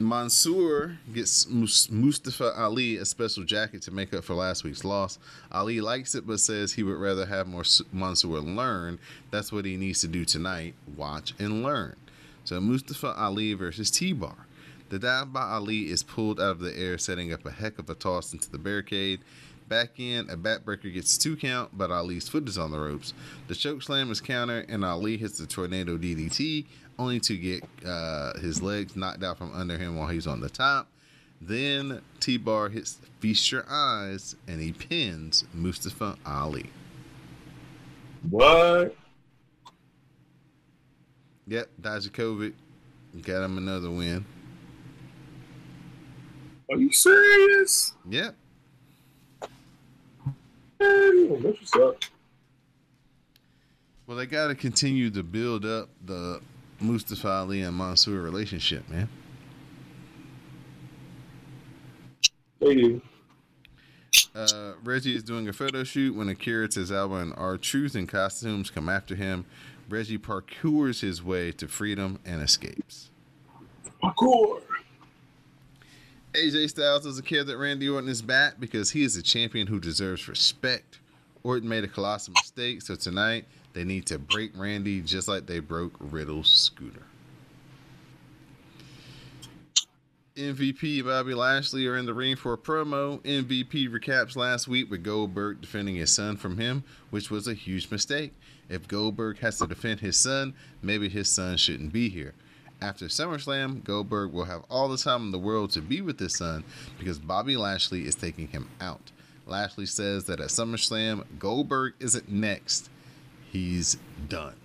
Mansoor 0.00 0.98
gets 1.12 1.46
Mustafa 1.48 2.52
Ali 2.56 2.96
a 2.96 3.04
special 3.04 3.44
jacket 3.44 3.82
to 3.82 3.90
make 3.90 4.12
up 4.12 4.24
for 4.24 4.34
last 4.34 4.64
week's 4.64 4.84
loss. 4.84 5.18
Ali 5.50 5.80
likes 5.80 6.14
it 6.14 6.26
but 6.26 6.40
says 6.40 6.72
he 6.72 6.82
would 6.82 6.98
rather 6.98 7.26
have 7.26 7.46
more 7.46 7.64
Mansoor 7.92 8.40
learn. 8.40 8.98
That's 9.30 9.52
what 9.52 9.64
he 9.64 9.76
needs 9.76 10.00
to 10.02 10.08
do 10.08 10.24
tonight. 10.24 10.74
Watch 10.96 11.34
and 11.38 11.62
learn. 11.62 11.96
So 12.44 12.60
Mustafa 12.60 13.14
Ali 13.16 13.54
versus 13.54 13.90
T 13.90 14.12
Bar. 14.12 14.46
The 14.88 14.98
dive 14.98 15.32
by 15.32 15.42
Ali 15.42 15.90
is 15.90 16.04
pulled 16.04 16.38
out 16.38 16.52
of 16.52 16.60
the 16.60 16.78
air, 16.78 16.96
setting 16.96 17.32
up 17.32 17.44
a 17.44 17.50
heck 17.50 17.78
of 17.78 17.90
a 17.90 17.94
toss 17.94 18.32
into 18.32 18.50
the 18.50 18.58
barricade. 18.58 19.20
Back 19.68 19.98
in, 19.98 20.30
a 20.30 20.36
backbreaker 20.36 20.92
gets 20.92 21.18
two 21.18 21.36
count, 21.36 21.76
but 21.76 21.90
Ali's 21.90 22.28
foot 22.28 22.48
is 22.48 22.56
on 22.56 22.70
the 22.70 22.78
ropes. 22.78 23.12
The 23.48 23.54
choke 23.54 23.82
slam 23.82 24.12
is 24.12 24.20
countered, 24.20 24.70
and 24.70 24.84
Ali 24.84 25.16
hits 25.16 25.38
the 25.38 25.46
tornado 25.46 25.98
DDT, 25.98 26.66
only 26.98 27.18
to 27.20 27.36
get 27.36 27.64
uh, 27.84 28.38
his 28.38 28.62
legs 28.62 28.94
knocked 28.94 29.24
out 29.24 29.38
from 29.38 29.52
under 29.52 29.76
him 29.76 29.96
while 29.96 30.08
he's 30.08 30.26
on 30.26 30.40
the 30.40 30.48
top. 30.48 30.88
Then 31.40 32.00
T 32.20 32.36
Bar 32.36 32.68
hits 32.68 32.98
Feast 33.20 33.50
Your 33.50 33.64
Eyes, 33.68 34.36
and 34.46 34.60
he 34.60 34.72
pins 34.72 35.44
Mustafa 35.52 36.16
Ali. 36.24 36.70
What? 38.30 38.96
Yep, 41.48 41.68
Dijakovic 41.80 42.54
got 43.22 43.44
him 43.44 43.58
another 43.58 43.90
win. 43.90 44.24
Are 46.70 46.76
you 46.76 46.92
serious? 46.92 47.94
Yep. 48.08 48.34
Man, 50.80 51.42
that's 51.42 51.60
what's 51.60 51.74
up. 51.76 52.02
Well, 54.06 54.16
they 54.16 54.26
got 54.26 54.48
to 54.48 54.54
continue 54.54 55.10
to 55.10 55.22
build 55.22 55.64
up 55.64 55.88
the 56.04 56.40
Mustafa 56.80 57.28
Ali 57.28 57.62
and 57.62 57.76
Mansoor 57.76 58.20
relationship, 58.20 58.88
man. 58.88 59.08
They 62.60 62.74
do. 62.74 63.02
Uh, 64.34 64.74
Reggie 64.84 65.16
is 65.16 65.22
doing 65.22 65.48
a 65.48 65.52
photo 65.52 65.82
shoot 65.82 66.14
when 66.14 66.28
Akira 66.28 66.68
Tozawa 66.68 67.22
and 67.22 67.34
R 67.36 67.56
Truth 67.56 67.96
in 67.96 68.06
costumes 68.06 68.70
come 68.70 68.88
after 68.88 69.14
him. 69.14 69.46
Reggie 69.88 70.18
parkours 70.18 71.00
his 71.00 71.22
way 71.22 71.52
to 71.52 71.68
freedom 71.68 72.18
and 72.24 72.42
escapes. 72.42 73.10
Parkour. 74.02 74.60
AJ 76.36 76.68
Styles 76.68 77.04
doesn't 77.04 77.24
care 77.24 77.44
that 77.44 77.56
Randy 77.56 77.88
Orton 77.88 78.10
is 78.10 78.20
back 78.20 78.60
because 78.60 78.90
he 78.90 79.02
is 79.04 79.16
a 79.16 79.22
champion 79.22 79.66
who 79.66 79.80
deserves 79.80 80.28
respect. 80.28 80.98
Orton 81.42 81.66
made 81.66 81.82
a 81.82 81.88
colossal 81.88 82.34
mistake, 82.34 82.82
so 82.82 82.94
tonight 82.94 83.46
they 83.72 83.84
need 83.84 84.04
to 84.06 84.18
break 84.18 84.52
Randy 84.54 85.00
just 85.00 85.28
like 85.28 85.46
they 85.46 85.60
broke 85.60 85.94
Riddle's 85.98 86.50
scooter. 86.50 87.04
MVP 90.36 91.02
Bobby 91.02 91.32
Lashley 91.32 91.86
are 91.86 91.96
in 91.96 92.04
the 92.04 92.12
ring 92.12 92.36
for 92.36 92.52
a 92.52 92.58
promo. 92.58 93.18
MVP 93.22 93.88
recaps 93.88 94.36
last 94.36 94.68
week 94.68 94.90
with 94.90 95.02
Goldberg 95.02 95.62
defending 95.62 95.96
his 95.96 96.12
son 96.12 96.36
from 96.36 96.58
him, 96.58 96.84
which 97.08 97.30
was 97.30 97.48
a 97.48 97.54
huge 97.54 97.90
mistake. 97.90 98.34
If 98.68 98.86
Goldberg 98.86 99.38
has 99.38 99.58
to 99.60 99.66
defend 99.66 100.00
his 100.00 100.18
son, 100.18 100.52
maybe 100.82 101.08
his 101.08 101.30
son 101.30 101.56
shouldn't 101.56 101.94
be 101.94 102.10
here. 102.10 102.34
After 102.80 103.06
SummerSlam, 103.06 103.82
Goldberg 103.84 104.32
will 104.32 104.44
have 104.44 104.62
all 104.68 104.88
the 104.88 104.98
time 104.98 105.22
in 105.22 105.30
the 105.30 105.38
world 105.38 105.70
to 105.72 105.80
be 105.80 106.00
with 106.02 106.18
his 106.18 106.36
son 106.36 106.62
because 106.98 107.18
Bobby 107.18 107.56
Lashley 107.56 108.06
is 108.06 108.14
taking 108.14 108.48
him 108.48 108.68
out. 108.80 109.12
Lashley 109.46 109.86
says 109.86 110.24
that 110.24 110.40
at 110.40 110.48
SummerSlam, 110.48 111.24
Goldberg 111.38 111.94
isn't 112.00 112.28
next. 112.28 112.90
He's 113.50 113.96
done. 114.28 114.56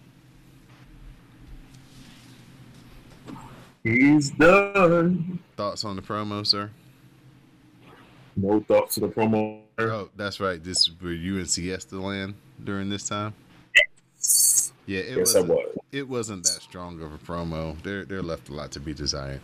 He's 3.83 4.29
done. 4.31 5.39
Thoughts 5.55 5.83
on 5.85 5.95
the 5.95 6.01
promo, 6.01 6.45
sir? 6.45 6.69
No 8.35 8.59
thoughts 8.61 8.95
to 8.95 9.01
the 9.01 9.07
promo. 9.07 9.61
Oh, 9.79 10.09
that's 10.15 10.39
right. 10.39 10.63
This 10.63 10.81
is 10.81 10.91
where 10.99 11.13
you 11.13 11.37
and 11.37 11.49
Siesta 11.49 11.99
land 11.99 12.35
during 12.63 12.89
this 12.89 13.07
time. 13.07 13.33
Yes. 14.15 14.73
Yeah, 14.85 14.99
it 14.99 15.17
Yes, 15.17 15.33
wasn't. 15.35 15.47
was. 15.49 15.77
It 15.91 16.07
wasn't 16.07 16.43
that 16.43 16.61
strong 16.61 17.01
of 17.01 17.13
a 17.13 17.17
promo. 17.17 17.81
There, 17.83 18.05
there 18.05 18.21
left 18.21 18.47
a 18.47 18.53
lot 18.53 18.71
to 18.71 18.79
be 18.79 18.93
desired. 18.93 19.41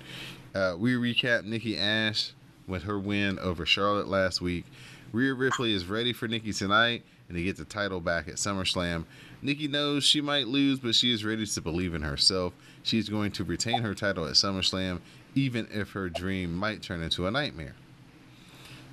Uh, 0.56 0.76
we 0.80 0.94
recap 0.94 1.44
Nikki 1.44 1.78
Ash 1.78 2.32
with 2.68 2.84
her 2.84 2.98
win 2.98 3.38
over 3.40 3.66
Charlotte 3.66 4.08
last 4.08 4.40
week. 4.40 4.64
Rhea 5.12 5.34
Ripley 5.34 5.74
is 5.74 5.86
ready 5.86 6.14
for 6.14 6.28
Nikki 6.30 6.54
tonight 6.54 7.04
and 7.28 7.38
to 7.38 7.44
get 7.44 7.58
the 7.58 7.66
title 7.66 8.00
back 8.00 8.30
at 8.30 8.36
SummerSlam. 8.36 9.04
Nikki 9.42 9.68
knows 9.68 10.06
she 10.06 10.22
might 10.22 10.48
lose, 10.48 10.80
but 10.80 10.96
she 10.96 11.12
is 11.14 11.26
ready 11.26 11.46
to 11.46 11.62
believe 11.62 11.94
in 11.94 12.02
herself. 12.02 12.54
She 12.82 12.98
is 12.98 13.10
going 13.10 13.32
to 13.34 13.44
retain 13.44 13.82
her 13.82 13.94
title 13.94 14.26
at 14.26 14.36
SummerSlam, 14.36 15.02
even 15.36 15.68
if 15.70 15.92
her 15.92 16.08
dream 16.08 16.56
might 16.56 16.82
turn 16.82 17.02
into 17.02 17.28
a 17.28 17.32
nightmare. 17.32 17.76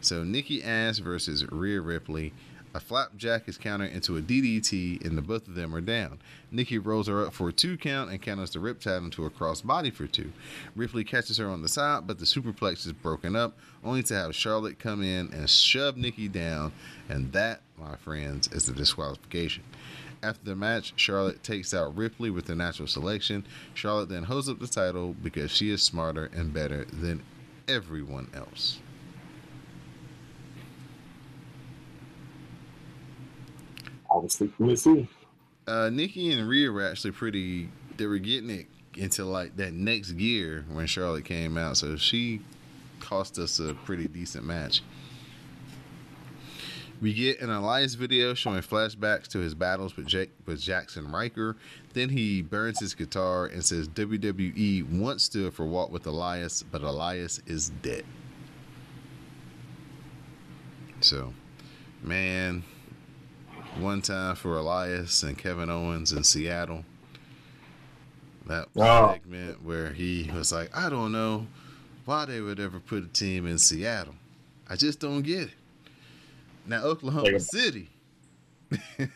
So 0.00 0.24
Nikki 0.24 0.62
Ash 0.62 0.98
versus 0.98 1.50
Rhea 1.50 1.80
Ripley. 1.80 2.32
A 2.76 2.80
flapjack 2.80 3.48
is 3.48 3.56
countered 3.56 3.92
into 3.92 4.16
a 4.16 4.20
DDT, 4.20 5.06
and 5.06 5.16
the 5.16 5.22
both 5.22 5.46
of 5.46 5.54
them 5.54 5.72
are 5.76 5.80
down. 5.80 6.18
Nikki 6.50 6.76
rolls 6.76 7.06
her 7.06 7.24
up 7.24 7.32
for 7.32 7.48
a 7.48 7.52
two 7.52 7.76
count 7.76 8.10
and 8.10 8.20
counters 8.20 8.50
the 8.50 8.58
Riptide 8.58 9.04
into 9.04 9.24
a 9.24 9.30
crossbody 9.30 9.92
for 9.92 10.08
two. 10.08 10.32
Ripley 10.74 11.04
catches 11.04 11.38
her 11.38 11.48
on 11.48 11.62
the 11.62 11.68
side, 11.68 12.08
but 12.08 12.18
the 12.18 12.24
superplex 12.24 12.84
is 12.84 12.92
broken 12.92 13.36
up, 13.36 13.56
only 13.84 14.02
to 14.02 14.14
have 14.14 14.34
Charlotte 14.34 14.80
come 14.80 15.04
in 15.04 15.32
and 15.32 15.48
shove 15.48 15.96
Nikki 15.96 16.26
down, 16.26 16.72
and 17.08 17.30
that, 17.32 17.60
my 17.78 17.94
friends, 17.94 18.48
is 18.48 18.66
the 18.66 18.72
disqualification. 18.72 19.62
After 20.20 20.44
the 20.44 20.56
match, 20.56 20.94
Charlotte 20.96 21.44
takes 21.44 21.72
out 21.72 21.96
Ripley 21.96 22.30
with 22.30 22.46
the 22.46 22.56
natural 22.56 22.88
selection. 22.88 23.46
Charlotte 23.74 24.08
then 24.08 24.24
holds 24.24 24.48
up 24.48 24.58
the 24.58 24.66
title 24.66 25.14
because 25.22 25.52
she 25.52 25.70
is 25.70 25.80
smarter 25.80 26.28
and 26.34 26.52
better 26.52 26.86
than 26.86 27.22
everyone 27.68 28.30
else. 28.34 28.80
Thinking 34.22 34.66
this 34.68 34.84
too. 34.84 35.06
uh, 35.66 35.90
Nikki 35.90 36.32
and 36.32 36.48
Rhea 36.48 36.70
were 36.70 36.86
actually 36.86 37.12
pretty. 37.12 37.68
They 37.96 38.06
were 38.06 38.18
getting 38.18 38.50
it 38.50 38.66
into 38.96 39.24
like 39.24 39.56
that 39.56 39.72
next 39.72 40.12
gear 40.12 40.64
when 40.70 40.86
Charlotte 40.86 41.24
came 41.24 41.56
out, 41.58 41.76
so 41.76 41.96
she 41.96 42.40
cost 43.00 43.38
us 43.38 43.58
a 43.58 43.74
pretty 43.74 44.08
decent 44.08 44.44
match. 44.44 44.82
We 47.00 47.12
get 47.12 47.40
an 47.40 47.50
Elias 47.50 47.94
video 47.94 48.34
showing 48.34 48.62
flashbacks 48.62 49.26
to 49.28 49.38
his 49.40 49.54
battles 49.54 49.96
with 49.96 50.06
Jake, 50.06 50.30
with 50.46 50.60
Jaxson 50.60 51.12
Ryker. 51.12 51.56
Then 51.92 52.08
he 52.08 52.40
burns 52.40 52.80
his 52.80 52.94
guitar 52.94 53.46
and 53.46 53.62
says 53.64 53.88
WWE 53.88 54.88
once 55.00 55.24
stood 55.24 55.52
for 55.52 55.66
Walk 55.66 55.90
with 55.90 56.06
Elias, 56.06 56.62
but 56.62 56.82
Elias 56.82 57.42
is 57.46 57.70
dead. 57.82 58.04
So, 61.00 61.34
man, 62.02 62.62
one 63.78 64.02
time 64.02 64.36
for 64.36 64.56
Elias 64.56 65.22
and 65.22 65.36
Kevin 65.36 65.68
Owens 65.70 66.12
in 66.12 66.24
Seattle. 66.24 66.84
That 68.46 68.68
Oh. 68.76 69.12
segment 69.14 69.62
where 69.64 69.92
he 69.92 70.30
was 70.34 70.52
like, 70.52 70.74
I 70.76 70.88
don't 70.90 71.12
know 71.12 71.46
why 72.04 72.24
they 72.26 72.40
would 72.40 72.60
ever 72.60 72.78
put 72.78 73.02
a 73.04 73.08
team 73.08 73.46
in 73.46 73.58
Seattle. 73.58 74.14
I 74.68 74.76
just 74.76 75.00
don't 75.00 75.22
get 75.22 75.44
it. 75.48 75.54
Now 76.66 76.82
Oklahoma 76.84 77.34
a- 77.36 77.40
City. 77.40 77.90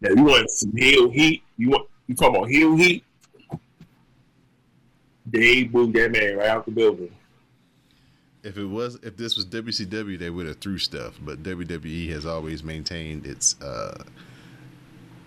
Yeah, 0.00 0.10
you 0.14 0.22
want 0.22 0.48
some 0.48 0.70
heel 0.76 1.10
heat? 1.10 1.42
You 1.56 1.70
want 1.70 1.88
you 2.06 2.14
talking 2.14 2.36
about 2.36 2.48
heel 2.48 2.76
heat? 2.76 3.02
They 5.26 5.64
moved 5.66 5.94
that 5.96 6.12
man 6.12 6.36
right 6.36 6.48
out 6.50 6.64
the 6.66 6.70
building. 6.70 7.10
If 8.48 8.56
it 8.56 8.64
was 8.64 8.96
if 9.02 9.16
this 9.16 9.36
was 9.36 9.44
WCW, 9.46 10.18
they 10.18 10.30
would 10.30 10.46
have 10.46 10.58
threw 10.58 10.78
stuff. 10.78 11.18
But 11.20 11.42
WWE 11.42 12.10
has 12.10 12.24
always 12.26 12.64
maintained 12.64 13.26
its 13.26 13.60
uh 13.60 14.02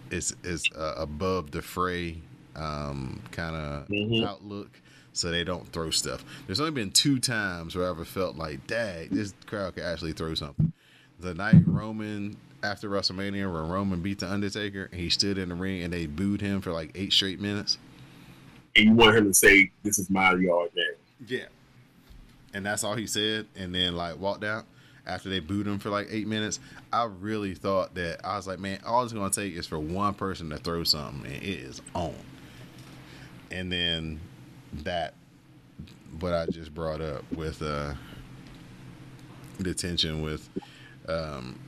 its 0.09 0.33
its 0.43 0.69
uh, 0.75 0.95
above 0.97 1.51
the 1.51 1.61
fray 1.61 2.17
um 2.55 3.21
kind 3.31 3.55
of 3.55 3.87
Mhm. 3.87 4.25
outlook. 4.25 4.81
So 5.13 5.29
they 5.29 5.43
don't 5.43 5.67
throw 5.73 5.89
stuff. 5.89 6.23
There's 6.47 6.59
only 6.61 6.71
been 6.71 6.91
two 6.91 7.19
times 7.19 7.75
where 7.75 7.85
I 7.85 7.89
ever 7.89 8.05
felt 8.05 8.37
like, 8.37 8.65
"Dag, 8.65 9.09
this 9.09 9.33
crowd 9.45 9.75
could 9.75 9.83
actually 9.83 10.13
throw 10.13 10.33
something." 10.35 10.71
The 11.19 11.33
night 11.33 11.63
Roman 11.65 12.37
after 12.63 12.89
WrestleMania, 12.89 13.51
where 13.51 13.63
Roman 13.63 14.01
beat 14.01 14.19
the 14.19 14.31
Undertaker, 14.31 14.87
and 14.91 14.99
he 15.01 15.09
stood 15.09 15.37
in 15.37 15.49
the 15.49 15.55
ring 15.55 15.81
and 15.83 15.91
they 15.91 16.05
booed 16.05 16.41
him 16.41 16.61
for 16.61 16.71
like 16.71 16.91
eight 16.95 17.11
straight 17.11 17.39
minutes. 17.41 17.77
And 18.75 18.85
you 18.85 18.93
want 18.93 19.17
him 19.17 19.25
to 19.25 19.33
say, 19.33 19.71
This 19.83 19.99
is 19.99 20.09
my 20.09 20.33
yard 20.33 20.71
man. 20.75 20.85
Yeah. 21.27 21.45
And 22.53 22.65
that's 22.65 22.83
all 22.83 22.95
he 22.95 23.07
said, 23.07 23.47
and 23.55 23.73
then 23.73 23.95
like 23.95 24.19
walked 24.19 24.43
out 24.43 24.65
after 25.05 25.29
they 25.29 25.39
booed 25.39 25.67
him 25.67 25.79
for 25.79 25.89
like 25.89 26.07
eight 26.09 26.27
minutes. 26.27 26.59
I 26.91 27.05
really 27.05 27.53
thought 27.53 27.95
that 27.95 28.25
I 28.25 28.35
was 28.35 28.47
like, 28.47 28.59
man, 28.59 28.79
all 28.85 29.03
it's 29.03 29.13
gonna 29.13 29.29
take 29.29 29.53
is 29.55 29.67
for 29.67 29.79
one 29.79 30.13
person 30.13 30.49
to 30.49 30.57
throw 30.57 30.83
something, 30.83 31.31
and 31.31 31.41
it 31.41 31.47
is 31.47 31.81
on. 31.93 32.15
And 33.49 33.71
then 33.71 34.19
that, 34.83 35.13
what 36.19 36.33
I 36.33 36.45
just 36.47 36.73
brought 36.73 37.01
up 37.01 37.23
with 37.31 37.61
uh, 37.61 37.93
the 39.59 39.73
tension 39.73 40.21
with 40.21 40.49
um, 41.07 41.59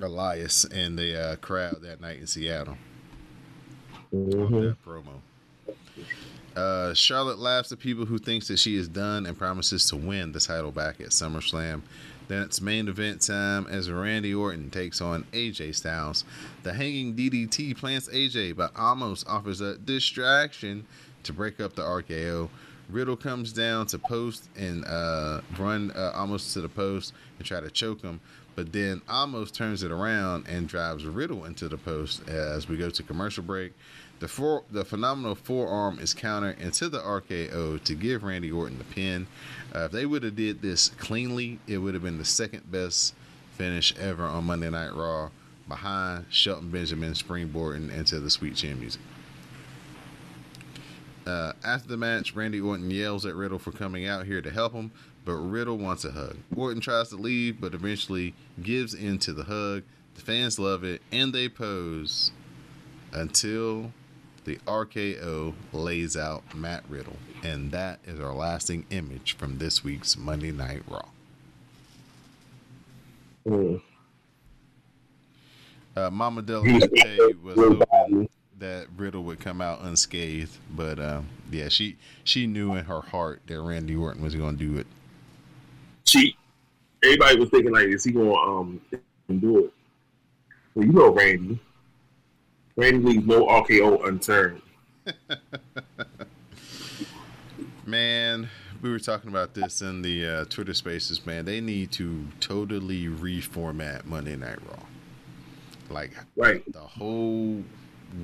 Elias 0.00 0.64
and 0.64 0.98
the 0.98 1.32
uh, 1.32 1.36
crowd 1.36 1.82
that 1.82 2.00
night 2.00 2.18
in 2.18 2.26
Seattle 2.26 2.76
that 4.12 4.76
promo. 4.84 5.20
Uh, 6.56 6.94
Charlotte 6.94 7.38
laughs 7.38 7.70
at 7.70 7.78
people 7.78 8.06
who 8.06 8.18
thinks 8.18 8.48
that 8.48 8.58
she 8.58 8.76
is 8.76 8.88
done 8.88 9.26
and 9.26 9.36
promises 9.36 9.86
to 9.90 9.96
win 9.96 10.32
the 10.32 10.40
title 10.40 10.72
back 10.72 11.00
at 11.00 11.08
SummerSlam. 11.08 11.82
Then 12.28 12.42
it's 12.42 12.60
main 12.60 12.88
event 12.88 13.20
time 13.20 13.66
as 13.68 13.90
Randy 13.90 14.34
Orton 14.34 14.70
takes 14.70 15.00
on 15.00 15.24
AJ 15.32 15.74
Styles. 15.76 16.24
The 16.62 16.72
hanging 16.72 17.14
DDT 17.14 17.76
plants 17.76 18.08
AJ, 18.08 18.56
but 18.56 18.74
Omos 18.74 19.24
offers 19.28 19.60
a 19.60 19.76
distraction 19.76 20.86
to 21.22 21.32
break 21.32 21.60
up 21.60 21.74
the 21.74 21.82
RKO. 21.82 22.48
Riddle 22.88 23.16
comes 23.16 23.52
down 23.52 23.86
to 23.86 23.98
post 23.98 24.48
and 24.56 24.84
uh, 24.86 25.40
run 25.58 25.90
uh, 25.92 26.12
Omos 26.16 26.52
to 26.54 26.60
the 26.60 26.68
post 26.68 27.12
and 27.38 27.46
try 27.46 27.60
to 27.60 27.70
choke 27.70 28.00
him, 28.00 28.20
but 28.54 28.72
then 28.72 29.02
Omos 29.08 29.52
turns 29.52 29.82
it 29.82 29.90
around 29.90 30.46
and 30.48 30.68
drives 30.68 31.04
Riddle 31.04 31.44
into 31.44 31.68
the 31.68 31.76
post 31.76 32.28
as 32.28 32.68
we 32.68 32.76
go 32.76 32.88
to 32.90 33.02
commercial 33.02 33.42
break. 33.42 33.72
The 34.18 34.28
four, 34.28 34.64
the 34.70 34.84
phenomenal 34.84 35.34
forearm 35.34 35.98
is 35.98 36.14
countered 36.14 36.58
into 36.58 36.88
the 36.88 37.00
RKO 37.00 37.82
to 37.82 37.94
give 37.94 38.22
Randy 38.22 38.50
Orton 38.50 38.78
the 38.78 38.84
pin. 38.84 39.26
Uh, 39.74 39.80
if 39.80 39.92
they 39.92 40.06
would 40.06 40.22
have 40.22 40.36
did 40.36 40.62
this 40.62 40.88
cleanly, 40.88 41.58
it 41.66 41.78
would 41.78 41.92
have 41.92 42.02
been 42.02 42.16
the 42.16 42.24
second 42.24 42.70
best 42.70 43.14
finish 43.56 43.94
ever 43.98 44.24
on 44.24 44.44
Monday 44.44 44.70
Night 44.70 44.94
Raw, 44.94 45.30
behind 45.68 46.26
Shelton 46.30 46.70
Benjamin 46.70 47.12
springboarding 47.12 47.92
into 47.92 48.18
the 48.18 48.30
Sweet 48.30 48.54
Chin 48.56 48.80
music. 48.80 49.02
Uh, 51.26 51.52
after 51.64 51.88
the 51.88 51.96
match, 51.96 52.34
Randy 52.34 52.60
Orton 52.60 52.90
yells 52.90 53.26
at 53.26 53.34
Riddle 53.34 53.58
for 53.58 53.72
coming 53.72 54.06
out 54.06 54.26
here 54.26 54.40
to 54.40 54.50
help 54.50 54.72
him, 54.72 54.92
but 55.24 55.34
Riddle 55.34 55.76
wants 55.76 56.04
a 56.04 56.12
hug. 56.12 56.36
Orton 56.54 56.80
tries 56.80 57.08
to 57.08 57.16
leave, 57.16 57.60
but 57.60 57.74
eventually 57.74 58.32
gives 58.62 58.94
in 58.94 59.18
to 59.18 59.32
the 59.32 59.44
hug. 59.44 59.82
The 60.14 60.20
fans 60.22 60.58
love 60.58 60.84
it, 60.84 61.02
and 61.10 61.34
they 61.34 61.48
pose 61.48 62.30
until 63.12 63.92
the 64.46 64.56
RKO 64.66 65.52
lays 65.72 66.16
out 66.16 66.42
Matt 66.54 66.84
Riddle. 66.88 67.16
And 67.42 67.70
that 67.72 67.98
is 68.06 68.18
our 68.18 68.32
lasting 68.32 68.86
image 68.90 69.36
from 69.36 69.58
this 69.58 69.84
week's 69.84 70.16
Monday 70.16 70.52
Night 70.52 70.82
Raw. 70.88 71.04
Mm. 73.46 73.82
Uh, 75.96 76.10
Mama 76.10 76.42
Del 76.42 76.62
was- 76.62 76.88
Rey 76.92 77.18
was 77.42 77.56
Real 77.56 77.82
hoping 77.90 78.28
that 78.58 78.86
Riddle 78.96 79.24
would 79.24 79.40
come 79.40 79.60
out 79.60 79.82
unscathed, 79.82 80.56
but 80.74 80.98
um, 80.98 81.26
yeah, 81.50 81.68
she 81.68 81.96
she 82.24 82.46
knew 82.46 82.74
in 82.74 82.86
her 82.86 83.00
heart 83.00 83.42
that 83.46 83.60
Randy 83.60 83.94
Orton 83.94 84.22
was 84.22 84.34
going 84.34 84.56
to 84.56 84.64
do 84.64 84.78
it. 84.78 84.86
She, 86.04 86.36
everybody 87.02 87.38
was 87.38 87.50
thinking 87.50 87.72
like, 87.72 87.88
is 87.88 88.04
he 88.04 88.12
gonna 88.12 88.32
um 88.32 88.80
do 89.28 89.66
it? 89.66 89.72
Well, 90.74 90.86
you 90.86 90.92
know 90.92 91.10
Randy. 91.12 91.60
Randy 92.76 92.98
leaves 92.98 93.26
no 93.26 93.46
RKO 93.46 94.06
unturned. 94.06 94.60
Man, 97.86 98.48
we 98.82 98.90
were 98.90 98.98
talking 98.98 99.30
about 99.30 99.54
this 99.54 99.80
in 99.80 100.02
the 100.02 100.26
uh, 100.26 100.44
Twitter 100.46 100.74
Spaces. 100.74 101.24
Man, 101.24 101.44
they 101.44 101.60
need 101.60 101.92
to 101.92 102.26
totally 102.40 103.06
reformat 103.06 104.04
Monday 104.04 104.36
Night 104.36 104.58
Raw. 104.68 104.82
Like 105.88 106.12
Right. 106.36 106.62
the 106.72 106.80
whole 106.80 107.62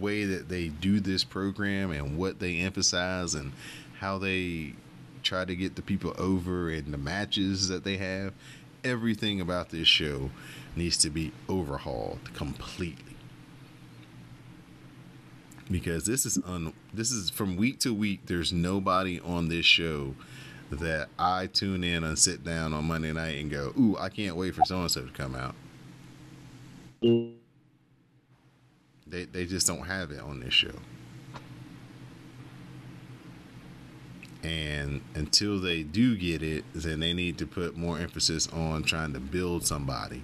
way 0.01 0.25
that 0.25 0.49
they 0.49 0.69
do 0.69 1.01
this 1.01 1.25
program 1.25 1.91
and 1.93 2.19
what 2.19 2.41
they 2.41 2.59
emphasize 2.59 3.35
and 3.35 3.53
how 4.01 4.19
they 4.19 4.75
try 5.23 5.45
to 5.45 5.55
get 5.55 5.77
the 5.77 5.83
people 5.83 6.13
over 6.19 6.69
and 6.69 6.93
the 6.93 6.99
matches 6.99 7.69
that 7.69 7.85
they 7.85 7.97
have 7.99 8.33
everything 8.83 9.41
about 9.41 9.71
this 9.71 9.87
show 9.87 10.31
needs 10.75 10.97
to 10.97 11.09
be 11.11 11.31
overhauled 11.49 12.19
completely 12.35 13.12
because 15.71 16.05
this 16.05 16.27
is 16.27 16.39
un 16.47 16.73
this 16.93 17.11
is 17.11 17.31
from 17.31 17.57
week 17.57 17.79
to 17.81 17.95
week 17.95 18.21
there's 18.27 18.53
nobody 18.53 19.21
on 19.21 19.49
this 19.49 19.65
show 19.65 20.15
that 20.71 21.09
I 21.19 21.47
tune 21.47 21.85
in 21.85 22.03
and 22.05 22.19
sit 22.19 22.45
down 22.45 22.73
on 22.73 22.85
Monday 22.87 23.13
night 23.13 23.39
and 23.39 23.51
go 23.51 23.73
ooh 23.79 23.97
I 23.99 24.09
can't 24.09 24.37
wait 24.37 24.55
for 24.55 24.65
so 24.65 24.81
and 24.81 24.91
so 24.91 25.05
to 25.05 25.13
come 25.13 25.35
out 25.35 25.55
they 29.13 29.25
they 29.27 29.47
just 29.47 29.67
don't 29.67 29.87
have 29.87 30.11
it 30.11 30.21
on 30.21 30.41
this 30.41 30.55
show. 30.55 30.75
And 34.43 35.03
until 35.15 35.61
they 35.61 35.85
do 35.85 36.17
get 36.17 36.43
it, 36.43 36.65
then 36.75 36.99
they 36.99 37.13
need 37.13 37.39
to 37.39 37.47
put 37.47 37.77
more 37.77 38.01
emphasis 38.01 38.49
on 38.49 38.83
trying 38.83 39.13
to 39.13 39.21
build 39.21 39.65
somebody. 39.65 40.23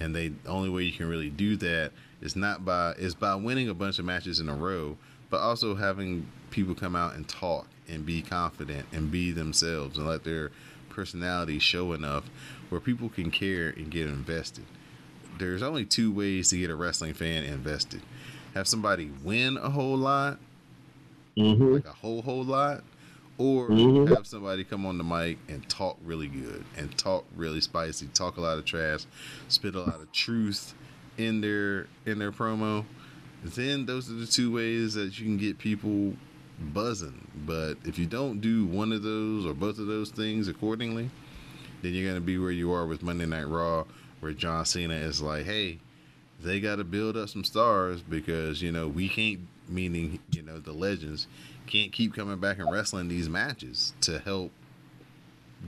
And 0.00 0.14
they 0.14 0.28
the 0.28 0.50
only 0.50 0.68
way 0.68 0.82
you 0.82 0.92
can 0.92 1.08
really 1.08 1.30
do 1.30 1.56
that 1.56 1.92
is 2.24 2.34
not 2.34 2.64
by 2.64 2.92
is 2.94 3.14
by 3.14 3.36
winning 3.36 3.68
a 3.68 3.74
bunch 3.74 4.00
of 4.00 4.04
matches 4.04 4.40
in 4.40 4.48
a 4.48 4.54
row, 4.54 4.96
but 5.30 5.40
also 5.40 5.76
having 5.76 6.26
people 6.50 6.74
come 6.74 6.96
out 6.96 7.14
and 7.14 7.28
talk 7.28 7.68
and 7.88 8.04
be 8.04 8.22
confident 8.22 8.86
and 8.92 9.12
be 9.12 9.30
themselves 9.30 9.96
and 9.98 10.08
let 10.08 10.24
their 10.24 10.50
personality 10.90 11.60
show 11.60 11.92
enough 11.92 12.24
where 12.70 12.80
people 12.80 13.08
can 13.08 13.30
care 13.30 13.68
and 13.68 13.90
get 13.90 14.06
invested 14.08 14.64
there's 15.38 15.62
only 15.62 15.84
two 15.84 16.12
ways 16.12 16.50
to 16.50 16.56
get 16.58 16.70
a 16.70 16.74
wrestling 16.76 17.14
fan 17.14 17.42
invested. 17.44 18.00
Have 18.54 18.68
somebody 18.68 19.10
win 19.22 19.56
a 19.56 19.70
whole 19.70 19.96
lot, 19.96 20.38
Mm-hmm. 21.36 21.74
like 21.74 21.86
a 21.86 21.92
whole 21.92 22.22
whole 22.22 22.44
lot, 22.44 22.84
or 23.36 23.68
Mhm. 23.70 24.14
have 24.14 24.26
somebody 24.26 24.62
come 24.62 24.86
on 24.86 24.98
the 24.98 25.04
mic 25.04 25.38
and 25.48 25.68
talk 25.68 25.98
really 26.04 26.28
good 26.28 26.64
and 26.76 26.96
talk 26.96 27.24
really 27.34 27.60
spicy, 27.60 28.06
talk 28.14 28.36
a 28.36 28.40
lot 28.40 28.58
of 28.58 28.64
trash, 28.64 29.06
spit 29.48 29.74
a 29.74 29.80
lot 29.80 30.00
of 30.00 30.12
truth 30.12 30.74
in 31.18 31.40
their 31.40 31.86
in 32.06 32.18
their 32.18 32.32
promo. 32.32 32.84
Then 33.42 33.86
those 33.86 34.10
are 34.10 34.14
the 34.14 34.26
two 34.26 34.52
ways 34.52 34.94
that 34.94 35.18
you 35.18 35.26
can 35.26 35.36
get 35.36 35.58
people 35.58 36.14
buzzing. 36.58 37.28
But 37.46 37.76
if 37.84 37.98
you 37.98 38.06
don't 38.06 38.40
do 38.40 38.64
one 38.66 38.92
of 38.92 39.02
those 39.02 39.44
or 39.44 39.54
both 39.54 39.78
of 39.78 39.86
those 39.86 40.10
things 40.10 40.48
accordingly, 40.48 41.10
then 41.82 41.92
you're 41.92 42.08
gonna 42.08 42.20
be 42.20 42.38
where 42.38 42.50
you 42.50 42.72
are 42.72 42.86
with 42.86 43.02
Monday 43.02 43.26
Night 43.26 43.48
Raw, 43.48 43.84
where 44.20 44.32
John 44.32 44.64
Cena 44.64 44.94
is 44.94 45.20
like, 45.20 45.44
"Hey, 45.44 45.80
they 46.42 46.60
got 46.60 46.76
to 46.76 46.84
build 46.84 47.16
up 47.16 47.28
some 47.28 47.44
stars 47.44 48.00
because 48.02 48.62
you 48.62 48.72
know 48.72 48.88
we 48.88 49.08
can't." 49.08 49.40
Meaning, 49.66 50.18
you 50.30 50.42
know, 50.42 50.58
the 50.58 50.74
legends 50.74 51.26
can't 51.66 51.90
keep 51.90 52.12
coming 52.14 52.38
back 52.38 52.58
and 52.58 52.70
wrestling 52.70 53.08
these 53.08 53.30
matches 53.30 53.94
to 54.02 54.18
help 54.18 54.52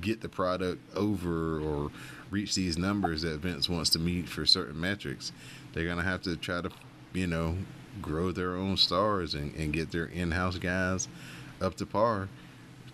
get 0.03 0.21
the 0.21 0.29
product 0.29 0.83
over 0.95 1.59
or 1.61 1.91
reach 2.31 2.55
these 2.55 2.77
numbers 2.77 3.23
that 3.23 3.41
Vince 3.41 3.69
wants 3.69 3.91
to 3.91 3.99
meet 3.99 4.29
for 4.29 4.47
certain 4.47 4.81
metrics. 4.81 5.33
They're 5.73 5.87
gonna 5.87 6.03
have 6.03 6.23
to 6.23 6.37
try 6.37 6.61
to, 6.61 6.71
you 7.13 7.27
know, 7.27 7.57
grow 8.03 8.33
their 8.33 8.57
own 8.57 8.77
stars 8.77 9.35
and, 9.35 9.55
and 9.55 9.73
get 9.73 9.91
their 9.91 10.07
in-house 10.07 10.59
guys 10.59 11.09
up 11.61 11.75
to 11.77 11.87
par 11.87 12.29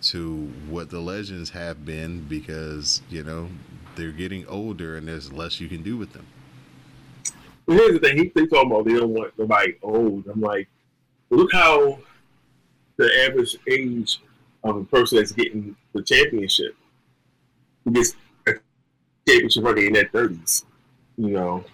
to 0.01 0.51
what 0.69 0.89
the 0.89 0.99
legends 0.99 1.49
have 1.51 1.85
been 1.85 2.21
because 2.27 3.01
you 3.09 3.23
know 3.23 3.49
they're 3.95 4.11
getting 4.11 4.45
older 4.47 4.97
and 4.97 5.07
there's 5.07 5.31
less 5.31 5.59
you 5.59 5.67
can 5.67 5.81
do 5.81 5.97
with 5.97 6.13
them. 6.13 6.25
But 7.65 7.75
here's 7.75 7.93
the 7.93 7.99
thing: 7.99 8.17
he, 8.17 8.31
they 8.35 8.45
talking 8.45 8.71
about 8.71 8.85
they 8.85 8.93
don't 8.93 9.09
want 9.09 9.37
nobody 9.37 9.75
old. 9.81 10.27
I'm 10.27 10.41
like, 10.41 10.67
look 11.29 11.51
how 11.53 11.99
the 12.97 13.09
average 13.25 13.57
age 13.69 14.21
of 14.63 14.77
a 14.77 14.83
person 14.83 15.17
that's 15.17 15.31
getting 15.31 15.75
the 15.93 16.01
championship 16.01 16.75
a 17.85 17.91
championship 19.27 19.63
already 19.63 19.87
in 19.87 19.93
their 19.93 20.09
thirties. 20.09 20.65
You 21.17 21.29
know, 21.29 21.65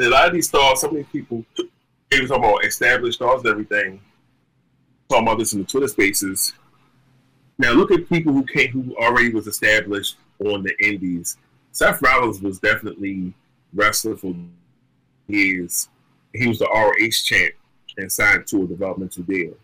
a 0.00 0.08
lot 0.08 0.28
of 0.28 0.34
these 0.34 0.48
stars, 0.48 0.82
of 0.84 0.94
these 0.94 1.06
people, 1.12 1.44
they 2.10 2.20
were 2.20 2.26
talking 2.26 2.44
about 2.44 2.64
established 2.64 3.16
stars 3.16 3.42
and 3.42 3.50
everything. 3.50 4.00
Talking 5.08 5.26
about 5.26 5.38
this 5.38 5.52
in 5.52 5.60
the 5.60 5.66
Twitter 5.66 5.88
Spaces. 5.88 6.54
Now 7.58 7.72
look 7.72 7.90
at 7.90 8.08
people 8.08 8.32
who 8.32 8.44
came, 8.44 8.70
who 8.70 8.96
already 8.96 9.32
was 9.32 9.46
established 9.46 10.16
on 10.40 10.62
the 10.62 10.74
Indies. 10.84 11.36
Seth 11.72 12.02
Rollins 12.02 12.40
was 12.40 12.58
definitely 12.58 13.34
wrestler 13.74 14.16
for 14.16 14.34
years. 15.28 15.88
He 16.34 16.48
was 16.48 16.58
the 16.58 16.66
ROH 16.66 17.10
champ 17.24 17.54
and 17.98 18.10
signed 18.10 18.46
to 18.48 18.62
a 18.62 18.66
developmental 18.66 19.22
deal 19.22 19.54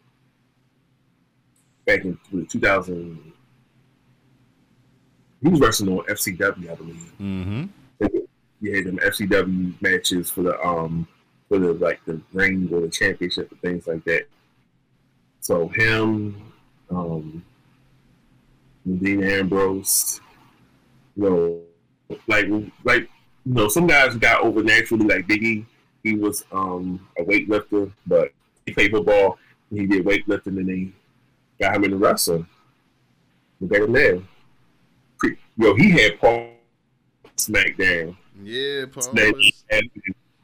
back 1.86 2.04
in 2.04 2.18
2000. 2.48 3.32
He 5.42 5.48
was 5.48 5.60
wrestling 5.60 5.96
on 5.96 6.04
FCW, 6.06 6.70
I 6.70 6.74
believe. 6.74 7.12
Mm-hmm. 7.20 7.64
You 8.60 8.74
had 8.74 8.86
them 8.86 8.98
FCW 8.98 9.80
matches 9.80 10.30
for 10.30 10.42
the 10.42 10.60
um 10.60 11.06
for 11.48 11.58
the 11.58 11.74
like 11.74 12.04
the 12.04 12.20
ring 12.32 12.68
or 12.72 12.80
the 12.80 12.88
championship 12.88 13.50
and 13.50 13.60
things 13.60 13.86
like 13.86 14.04
that. 14.04 14.26
So 15.40 15.68
him, 15.68 16.52
um, 16.90 17.44
Dean 18.84 19.22
Ambrose, 19.22 20.20
you 21.16 21.22
know, 21.22 22.16
like 22.26 22.46
like 22.84 23.08
you 23.46 23.54
know, 23.54 23.68
some 23.68 23.86
guys 23.86 24.16
got 24.16 24.42
over 24.42 24.62
naturally, 24.62 25.06
like 25.06 25.26
Biggie. 25.26 25.64
He 26.02 26.14
was 26.14 26.44
um, 26.52 27.06
a 27.18 27.22
weightlifter, 27.22 27.92
but 28.06 28.32
he 28.66 28.72
played 28.72 28.90
football. 28.90 29.38
He 29.70 29.86
did 29.86 30.04
weightlifting, 30.04 30.58
and 30.58 30.68
he 30.68 30.92
got 31.60 31.76
him 31.76 31.84
in 31.84 31.90
the 31.92 31.96
wrestling. 31.96 32.46
Look 33.60 33.74
at 33.74 33.82
him 33.82 33.92
now. 33.92 34.22
Yo, 35.58 35.74
he 35.74 35.90
had 35.90 36.20
Paul 36.20 36.50
SmackDown 37.36 38.16
Yeah, 38.42 38.86
Paul. 38.92 39.18
and 39.70 39.90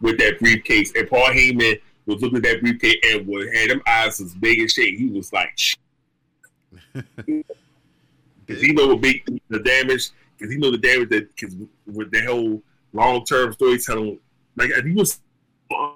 with 0.01 0.19
that 0.19 0.39
briefcase, 0.41 0.93
and 0.97 1.09
Paul 1.09 1.29
Heyman 1.29 1.81
was 2.07 2.21
looking 2.21 2.39
at 2.39 2.43
that 2.43 2.61
briefcase 2.61 2.97
and 3.05 3.27
was 3.27 3.47
had 3.55 3.71
them 3.71 3.81
eyes 3.87 4.21
as 4.21 4.35
big 4.35 4.61
as 4.61 4.73
shit. 4.73 4.99
He 4.99 5.07
was 5.07 5.33
like, 5.33 5.53
"Shh," 5.57 5.77
because 6.95 8.61
he 8.61 8.73
know 8.73 8.89
what 8.89 9.01
big 9.01 9.25
the 9.49 9.61
damage, 9.61 10.11
because 10.37 10.53
he 10.53 10.59
know 10.59 10.71
the 10.71 10.79
damage 10.79 11.09
that 11.11 11.35
because 11.35 11.55
with 11.87 12.11
the 12.11 12.25
whole 12.25 12.63
long 12.93 13.25
term 13.25 13.53
storytelling, 13.53 14.19
like 14.57 14.73
I 14.73 14.81
think 14.83 14.97
it 14.97 14.97
was 14.97 15.21
on 15.71 15.95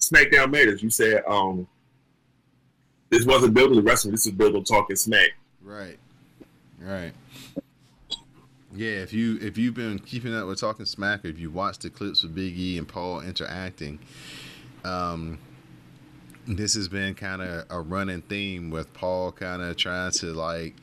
SmackDown 0.00 0.50
matters. 0.50 0.82
You 0.82 0.90
said 0.90 1.22
um 1.26 1.68
This 3.10 3.24
wasn't 3.24 3.54
built 3.54 3.68
building 3.68 3.84
the 3.84 3.88
wrestling. 3.88 4.12
This 4.12 4.26
is 4.26 4.32
building 4.32 4.64
talking 4.64 4.96
smack. 4.96 5.30
Right. 5.62 5.98
Right. 6.80 7.12
Yeah, 8.74 9.02
if 9.02 9.12
you 9.12 9.38
if 9.40 9.58
you've 9.58 9.74
been 9.74 9.98
keeping 9.98 10.34
up 10.34 10.46
with 10.46 10.60
talking 10.60 10.86
smack, 10.86 11.24
or 11.24 11.28
if 11.28 11.38
you 11.38 11.50
watched 11.50 11.82
the 11.82 11.90
clips 11.90 12.22
of 12.22 12.34
Big 12.34 12.56
E 12.56 12.78
and 12.78 12.86
Paul 12.86 13.20
interacting, 13.20 13.98
um, 14.84 15.38
this 16.46 16.74
has 16.74 16.88
been 16.88 17.14
kind 17.14 17.42
of 17.42 17.64
a 17.68 17.80
running 17.80 18.22
theme 18.22 18.70
with 18.70 18.92
Paul 18.94 19.32
kind 19.32 19.60
of 19.60 19.76
trying 19.76 20.12
to 20.12 20.26
like 20.26 20.76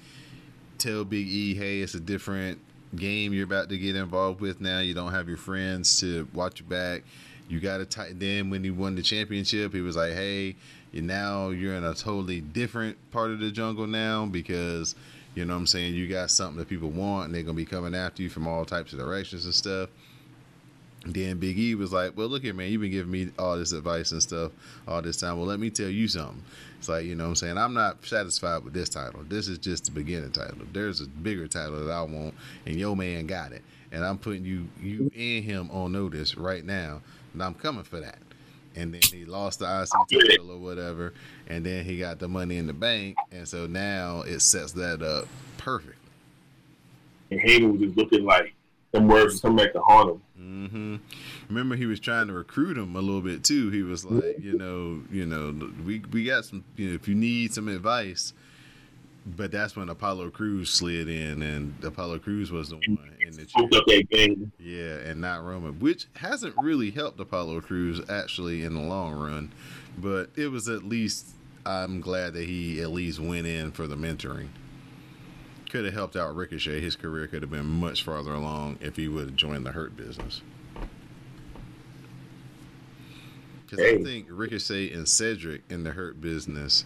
tell 0.77 1.05
Big 1.05 1.27
E, 1.27 1.55
hey, 1.55 1.79
it's 1.79 1.93
a 1.93 1.99
different 1.99 2.59
game 2.95 3.33
you're 3.33 3.45
about 3.45 3.69
to 3.69 3.77
get 3.77 3.95
involved 3.95 4.41
with 4.41 4.59
now. 4.61 4.79
You 4.79 4.93
don't 4.93 5.11
have 5.11 5.27
your 5.27 5.37
friends 5.37 5.99
to 6.01 6.27
watch 6.33 6.59
your 6.59 6.69
back. 6.69 7.03
You 7.49 7.59
got 7.59 7.77
to 7.77 7.85
tighten. 7.85 8.19
Then 8.19 8.49
when 8.49 8.63
he 8.63 8.71
won 8.71 8.95
the 8.95 9.01
championship, 9.01 9.73
he 9.73 9.81
was 9.81 9.95
like, 9.95 10.13
hey, 10.13 10.55
now 10.93 11.49
you're 11.49 11.75
in 11.75 11.83
a 11.83 11.93
totally 11.93 12.41
different 12.41 12.97
part 13.11 13.31
of 13.31 13.39
the 13.39 13.51
jungle 13.51 13.87
now 13.87 14.25
because 14.25 14.95
you 15.37 15.45
know 15.45 15.53
what 15.53 15.59
I'm 15.59 15.67
saying 15.67 15.93
you 15.93 16.07
got 16.07 16.31
something 16.31 16.57
that 16.57 16.67
people 16.67 16.89
want 16.89 17.27
and 17.27 17.35
they're 17.35 17.43
gonna 17.43 17.53
be 17.53 17.63
coming 17.63 17.93
after 17.93 18.23
you 18.23 18.29
from 18.29 18.47
all 18.47 18.65
types 18.65 18.91
of 18.91 18.97
directions 18.97 19.45
and 19.45 19.53
stuff. 19.53 19.89
Then 21.05 21.37
Big 21.37 21.59
E 21.59 21.75
was 21.75 21.93
like, 21.93 22.17
"Well, 22.17 22.27
look 22.27 22.41
here, 22.41 22.55
man. 22.55 22.71
You've 22.71 22.81
been 22.81 22.91
giving 22.91 23.11
me 23.11 23.29
all 23.37 23.55
this 23.55 23.71
advice 23.71 24.11
and 24.11 24.21
stuff 24.21 24.51
all 24.87 25.01
this 25.01 25.17
time. 25.17 25.37
Well, 25.37 25.45
let 25.45 25.59
me 25.59 25.69
tell 25.69 25.89
you 25.89 26.07
something. 26.07 26.43
It's 26.79 26.89
like, 26.89 27.05
you 27.05 27.15
know 27.15 27.25
what 27.25 27.29
I'm 27.29 27.35
saying? 27.35 27.57
I'm 27.57 27.75
not 27.75 28.03
satisfied 28.03 28.63
with 28.63 28.73
this 28.73 28.89
title. 28.89 29.21
This 29.29 29.47
is 29.47 29.59
just 29.59 29.85
the 29.85 29.91
beginning 29.91 30.31
title. 30.31 30.57
There's 30.73 31.01
a 31.01 31.07
bigger 31.07 31.47
title 31.47 31.85
that 31.85 31.91
I 31.91 32.01
want, 32.01 32.33
and 32.65 32.75
your 32.75 32.95
man 32.97 33.27
got 33.27 33.51
it. 33.51 33.61
And 33.91 34.03
I'm 34.03 34.17
putting 34.17 34.43
you 34.43 34.67
you 34.81 35.11
and 35.15 35.45
him 35.45 35.69
on 35.71 35.91
notice 35.91 36.35
right 36.35 36.65
now, 36.65 37.01
and 37.33 37.43
I'm 37.43 37.53
coming 37.53 37.83
for 37.83 37.99
that." 37.99 38.17
And 38.77 38.93
then 38.93 39.01
he 39.11 39.25
lost 39.25 39.59
the 39.59 39.65
IC 39.65 40.27
title 40.29 40.51
or 40.51 40.59
whatever, 40.59 41.13
and 41.47 41.65
then 41.65 41.83
he 41.83 41.97
got 41.97 42.19
the 42.19 42.27
money 42.27 42.57
in 42.57 42.67
the 42.67 42.73
bank, 42.73 43.17
and 43.31 43.47
so 43.47 43.65
now 43.65 44.21
it 44.21 44.39
sets 44.41 44.73
that 44.73 45.01
up 45.01 45.27
perfectly. 45.57 45.95
And 47.31 47.39
Heyman 47.41 47.71
was 47.71 47.81
just 47.81 47.97
looking 47.97 48.23
like 48.23 48.53
them 48.91 49.07
words 49.07 49.33
was 49.33 49.41
coming 49.41 49.57
back 49.57 49.73
to 49.73 49.81
haunt 49.81 50.11
him. 50.11 50.21
hmm 50.37 50.95
Remember, 51.49 51.75
he 51.75 51.85
was 51.85 51.99
trying 51.99 52.27
to 52.27 52.33
recruit 52.33 52.77
him 52.77 52.95
a 52.95 53.01
little 53.01 53.21
bit 53.21 53.43
too. 53.43 53.69
He 53.69 53.81
was 53.81 54.05
like, 54.05 54.37
you 54.39 54.57
know, 54.57 55.01
you 55.11 55.25
know, 55.25 55.71
we 55.85 55.99
we 56.11 56.23
got 56.23 56.45
some. 56.45 56.63
You 56.75 56.89
know, 56.89 56.93
if 56.95 57.07
you 57.07 57.15
need 57.15 57.53
some 57.53 57.67
advice, 57.67 58.33
but 59.35 59.51
that's 59.51 59.75
when 59.75 59.89
Apollo 59.89 60.29
Crews 60.29 60.69
slid 60.69 61.09
in, 61.09 61.41
and 61.41 61.73
Apollo 61.83 62.19
Crews 62.19 62.51
was 62.51 62.69
the 62.69 62.75
one 62.75 63.15
in 63.19 63.35
the 63.35 63.45
chair. 63.45 63.65
up 63.65 63.85
that 63.85 64.07
game. 64.09 64.51
Yeah, 64.59 64.97
and 64.97 65.19
not 65.19 65.43
Roman, 65.43 65.79
which 65.79 66.07
hasn't 66.15 66.55
really 66.61 66.91
helped 66.91 67.19
Apollo 67.19 67.61
Crews 67.61 67.99
actually 68.09 68.63
in 68.63 68.73
the 68.73 68.81
long 68.81 69.13
run, 69.13 69.51
but 69.97 70.29
it 70.35 70.47
was 70.47 70.69
at 70.69 70.83
least. 70.83 71.27
I'm 71.65 71.99
glad 71.99 72.33
that 72.33 72.45
he 72.45 72.81
at 72.81 72.91
least 72.91 73.19
went 73.19 73.45
in 73.45 73.71
for 73.71 73.87
the 73.87 73.97
mentoring. 73.97 74.47
Could 75.69 75.83
have 75.83 75.93
helped 75.93 76.15
out 76.15 76.33
Ricochet. 76.33 76.79
His 76.79 76.95
career 76.95 77.27
could 77.27 77.41
have 77.41 77.51
been 77.51 77.65
much 77.65 78.05
farther 78.05 78.33
along 78.33 78.77
if 78.79 78.95
he 78.95 79.09
would 79.09 79.25
have 79.25 79.35
joined 79.35 79.65
the 79.65 79.73
Hurt 79.73 79.97
business. 79.97 80.41
Because 83.65 83.83
I 83.83 84.01
think 84.01 84.27
Ricochet 84.29 84.93
and 84.93 85.05
Cedric 85.05 85.63
in 85.69 85.83
the 85.83 85.91
Hurt 85.91 86.21
business 86.21 86.85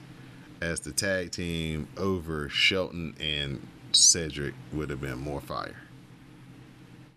as 0.62 0.80
the 0.82 0.91
tag 0.91 1.32
team 1.32 1.88
over 1.97 2.47
Shelton 2.47 3.16
and 3.20 3.68
Cedric 3.91 4.53
would 4.72 4.89
have 4.89 5.01
been 5.01 5.18
more 5.18 5.41
fire. 5.41 5.82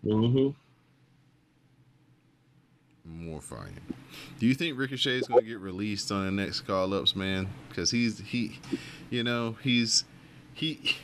Mm-hmm. 0.05 0.51
More 3.05 3.41
fire. 3.41 3.69
Do 4.39 4.47
you 4.47 4.55
think 4.55 4.79
Ricochet 4.79 5.19
is 5.19 5.29
going 5.29 5.43
to 5.43 5.47
get 5.49 5.61
released 5.61 6.11
on 6.11 6.25
the 6.25 6.43
next 6.43 6.63
call 6.63 6.95
ups, 6.95 7.15
man? 7.15 7.49
Because 7.69 7.91
he's 7.91 8.19
he, 8.19 8.59
you 9.11 9.23
know, 9.23 9.57
he's 9.63 10.05
he 10.55 10.97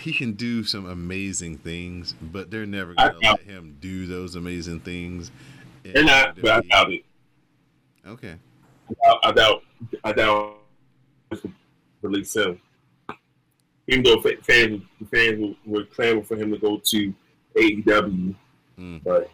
he 0.00 0.12
can 0.12 0.32
do 0.32 0.62
some 0.62 0.86
amazing 0.86 1.58
things, 1.58 2.14
but 2.20 2.50
they're 2.50 2.64
never 2.64 2.94
going 2.94 3.12
to 3.12 3.18
let 3.28 3.40
him 3.40 3.76
do 3.80 4.06
those 4.06 4.36
amazing 4.36 4.80
things. 4.80 5.32
They're 5.82 6.04
not, 6.04 6.40
but 6.40 6.50
I 6.50 6.60
doubt 6.60 6.92
it. 6.92 7.04
Okay. 8.06 8.36
I, 9.04 9.16
I 9.24 9.32
doubt. 9.32 9.62
I 10.04 10.12
doubt 10.12 10.58
release 12.02 12.34
him. 12.36 12.60
Even 13.88 14.04
though 14.04 14.20
fa- 14.20 14.36
fans 14.42 14.82
fans 15.10 15.56
were 15.64 15.84
clamoring 15.84 16.24
for 16.24 16.36
him 16.36 16.50
to 16.52 16.58
go 16.58 16.78
to 16.84 17.14
AEW, 17.56 18.34
Mm. 18.78 19.02
but 19.02 19.28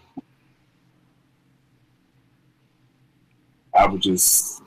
I 3.76 3.86
would 3.86 4.00
just, 4.00 4.62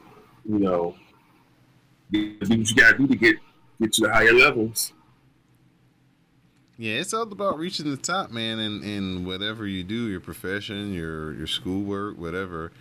you 0.47 0.59
know, 0.59 0.95
do 2.11 2.36
what 2.39 2.49
you 2.69 2.75
gotta 2.75 2.97
do 2.97 3.07
to 3.07 3.15
get 3.15 3.38
get 3.82 3.93
to 3.93 4.01
the 4.01 4.13
higher 4.13 4.34
levels. 4.34 4.93
Yeah, 6.78 6.95
it's 6.95 7.13
all 7.13 7.23
about 7.23 7.57
reaching 7.57 7.89
the 7.89 7.97
top, 7.97 8.30
man, 8.30 8.59
and 8.59 8.84
in 8.84 9.25
whatever 9.25 9.65
you 9.65 9.84
do, 9.84 10.07
your 10.09 10.19
profession, 10.19 10.93
your 10.93 11.34
your 11.34 11.47
schoolwork, 11.47 12.17
whatever. 12.17 12.71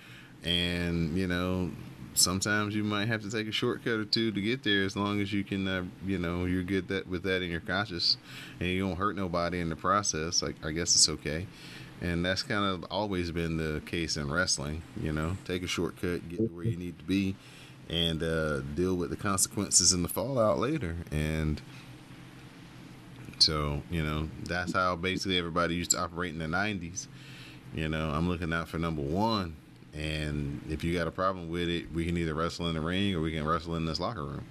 And 0.45 1.17
you 1.17 1.27
know, 1.27 1.71
sometimes 2.19 2.75
you 2.75 2.85
might 2.85 3.07
have 3.07 3.23
to 3.23 3.31
take 3.31 3.47
a 3.47 3.53
shortcut 3.53 3.95
or 3.95 4.05
two 4.05 4.33
to 4.33 4.41
get 4.41 4.63
there, 4.63 4.85
as 4.85 4.97
long 4.97 5.21
as 5.21 5.33
you 5.33 5.45
can, 5.45 5.67
uh, 5.67 5.85
you 6.05 6.19
know, 6.19 6.45
you're 6.45 6.63
good 6.63 6.89
that 6.89 7.09
with 7.09 7.23
that 7.25 7.43
in 7.43 7.51
your 7.51 7.61
conscious, 7.61 8.17
and 8.61 8.69
you 8.69 8.87
don't 8.87 8.97
hurt 8.97 9.17
nobody 9.17 9.61
in 9.61 9.69
the 9.69 9.77
process. 9.77 10.43
Like 10.43 10.57
I 10.65 10.73
guess 10.73 10.95
it's 10.95 11.09
okay. 11.09 11.47
And 12.01 12.25
that's 12.25 12.43
kind 12.43 12.65
of 12.65 12.85
always 12.91 13.31
been 13.31 13.57
the 13.57 13.81
case 13.87 14.17
in 14.17 14.31
wrestling. 14.31 14.83
You 15.01 15.13
know, 15.13 15.37
take 15.45 15.63
a 15.63 15.67
shortcut, 15.67 16.29
get 16.29 16.39
to 16.39 16.45
where 16.45 16.65
you 16.65 16.77
need 16.77 16.99
to 16.99 17.05
be, 17.05 17.37
and 17.89 18.23
uh, 18.23 18.61
deal 18.61 18.97
with 18.97 19.11
the 19.11 19.17
consequences 19.17 19.93
and 19.93 20.05
the 20.05 20.09
fallout 20.09 20.59
later. 20.59 20.97
And 21.11 21.61
so, 23.39 23.83
you 23.91 24.03
know, 24.03 24.29
that's 24.45 24.73
how 24.73 24.97
basically 24.97 25.39
everybody 25.39 25.75
used 25.75 25.93
to 25.93 26.01
operate 26.01 26.33
in 26.33 26.39
the 26.39 26.47
90s. 26.47 27.07
You 27.75 27.89
know, 27.89 28.11
I'm 28.11 28.29
looking 28.29 28.53
out 28.53 28.69
for 28.69 28.79
number 28.79 29.03
one. 29.03 29.57
And 29.97 30.61
if 30.69 30.85
you 30.85 30.93
got 30.93 31.09
a 31.09 31.11
problem 31.11 31.49
with 31.49 31.69
it, 31.69 31.91
we 31.93 32.05
can 32.05 32.17
either 32.19 32.35
wrestle 32.35 32.69
in 32.69 32.75
the 32.75 32.81
ring 32.81 33.15
or 33.15 33.21
we 33.21 33.33
can 33.33 33.47
wrestle 33.47 33.77
in 33.77 33.87
this 33.87 33.99
locker 33.99 34.25
room. 34.25 34.45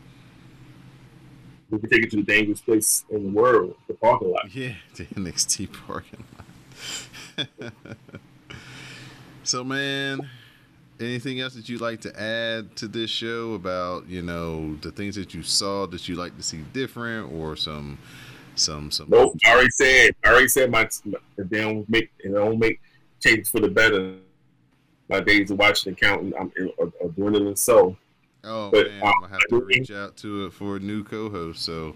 We 1.69 1.79
can 1.79 1.89
take 1.89 2.03
it 2.03 2.11
to 2.11 2.17
the 2.17 2.23
dangerous 2.23 2.61
place 2.61 3.05
in 3.09 3.23
the 3.23 3.29
world, 3.29 3.75
the 3.87 3.93
parking 3.93 4.31
lot. 4.31 4.53
Yeah, 4.53 4.73
the 4.95 5.05
NXT 5.05 5.71
parking 5.85 6.23
lot. 7.37 7.47
so, 9.43 9.63
man, 9.63 10.27
anything 10.99 11.39
else 11.41 11.53
that 11.53 11.69
you'd 11.69 11.81
like 11.81 12.01
to 12.01 12.19
add 12.19 12.75
to 12.77 12.87
this 12.87 13.09
show 13.11 13.53
about, 13.53 14.07
you 14.07 14.21
know, 14.21 14.75
the 14.77 14.91
things 14.91 15.15
that 15.15 15.33
you 15.33 15.43
saw 15.43 15.85
that 15.87 16.07
you 16.07 16.15
like 16.15 16.35
to 16.37 16.43
see 16.43 16.63
different 16.73 17.31
or 17.31 17.55
some, 17.55 17.99
some, 18.55 18.89
some. 18.89 19.09
Nope, 19.09 19.35
I 19.45 19.51
already 19.51 19.69
said. 19.71 20.15
I 20.23 20.29
already 20.29 20.47
said 20.47 20.71
my 20.71 20.81
if 20.83 21.49
they 21.49 21.61
don't 21.61 21.87
make 21.87 22.11
and 22.23 22.33
they 22.33 22.39
don't 22.39 22.59
make 22.59 22.79
changes 23.19 23.49
for 23.49 23.59
the 23.59 23.69
better. 23.69 24.15
My 25.07 25.19
days 25.19 25.51
of 25.51 25.59
watching 25.59 25.89
and 25.91 25.99
counting, 25.99 26.33
I'm 26.39 26.51
are, 26.79 26.91
are 27.03 27.09
dwindling. 27.09 27.55
So 27.55 27.97
Oh 28.45 28.69
But, 28.69 28.87
man, 28.87 29.01
uh, 29.01 29.05
I'm 29.07 29.13
gonna 29.21 29.33
have 29.33 29.47
to 29.49 29.61
reach 29.61 29.91
out 29.91 30.17
to 30.17 30.45
it 30.45 30.53
for 30.53 30.75
a 30.75 30.79
new 30.79 31.03
co-host. 31.03 31.63
So 31.63 31.95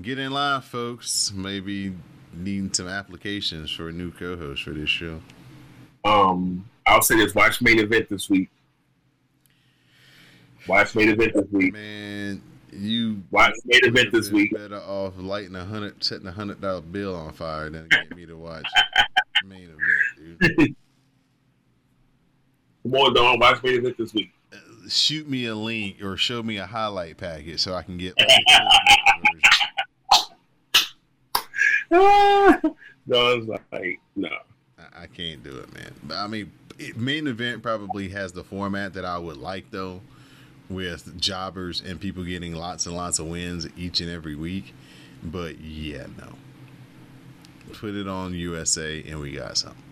get 0.00 0.18
in 0.18 0.30
line, 0.30 0.60
folks. 0.60 1.32
Maybe 1.34 1.94
needing 2.32 2.72
some 2.72 2.86
applications 2.86 3.70
for 3.70 3.88
a 3.88 3.92
new 3.92 4.12
co-host 4.12 4.62
for 4.62 4.70
this 4.70 4.88
show. 4.88 5.20
um, 6.04 6.64
I'll 6.86 7.02
say 7.02 7.16
this: 7.16 7.34
watch 7.34 7.60
main 7.60 7.80
event 7.80 8.08
this 8.08 8.30
week. 8.30 8.50
Watch 10.68 10.94
main 10.94 11.08
event 11.08 11.34
this 11.34 11.50
week. 11.50 11.72
Man, 11.72 12.40
you 12.72 13.22
Watch 13.32 13.54
main 13.64 13.80
event 13.84 14.12
this 14.12 14.30
week. 14.30 14.54
Better 14.54 14.80
off 14.80 15.14
lighting 15.16 15.56
a 15.56 15.64
hundred, 15.64 16.04
setting 16.04 16.28
a 16.28 16.32
hundred 16.32 16.60
dollar 16.60 16.82
bill 16.82 17.16
on 17.16 17.32
fire 17.32 17.68
than 17.68 17.88
get 17.88 18.14
me 18.14 18.26
to 18.26 18.36
watch 18.36 18.66
main 19.44 19.70
event, 19.70 20.56
dude. 20.56 20.76
Come 22.82 22.94
on, 22.94 23.14
Dawn. 23.14 23.38
Watch 23.38 23.62
main 23.62 23.78
event 23.78 23.96
this 23.98 24.14
week. 24.14 24.32
Shoot 24.88 25.28
me 25.28 25.46
a 25.46 25.54
link 25.54 26.02
or 26.02 26.16
show 26.16 26.42
me 26.42 26.56
a 26.56 26.66
highlight 26.66 27.16
package 27.16 27.60
so 27.60 27.74
I 27.74 27.82
can 27.82 27.98
get 27.98 28.18
like, 28.18 28.28
the 28.28 28.44
Christmas 29.20 30.30
version. 31.90 32.76
Dawn's 33.08 33.48
like, 33.48 34.00
no. 34.16 34.28
I, 34.78 35.02
I 35.02 35.06
can't 35.06 35.42
do 35.42 35.56
it, 35.58 35.72
man. 35.74 35.92
But 36.02 36.16
I 36.16 36.26
mean, 36.26 36.50
it, 36.78 36.96
main 36.96 37.26
event 37.26 37.62
probably 37.62 38.08
has 38.08 38.32
the 38.32 38.42
format 38.42 38.94
that 38.94 39.04
I 39.04 39.18
would 39.18 39.36
like, 39.36 39.70
though, 39.70 40.00
with 40.68 41.20
jobbers 41.20 41.82
and 41.84 42.00
people 42.00 42.24
getting 42.24 42.54
lots 42.54 42.86
and 42.86 42.96
lots 42.96 43.18
of 43.18 43.26
wins 43.26 43.68
each 43.76 44.00
and 44.00 44.10
every 44.10 44.34
week. 44.34 44.74
But 45.22 45.60
yeah, 45.60 46.06
no. 46.16 46.32
Put 47.74 47.94
it 47.94 48.08
on 48.08 48.34
USA 48.34 49.02
and 49.06 49.20
we 49.20 49.32
got 49.32 49.58
something. 49.58 49.82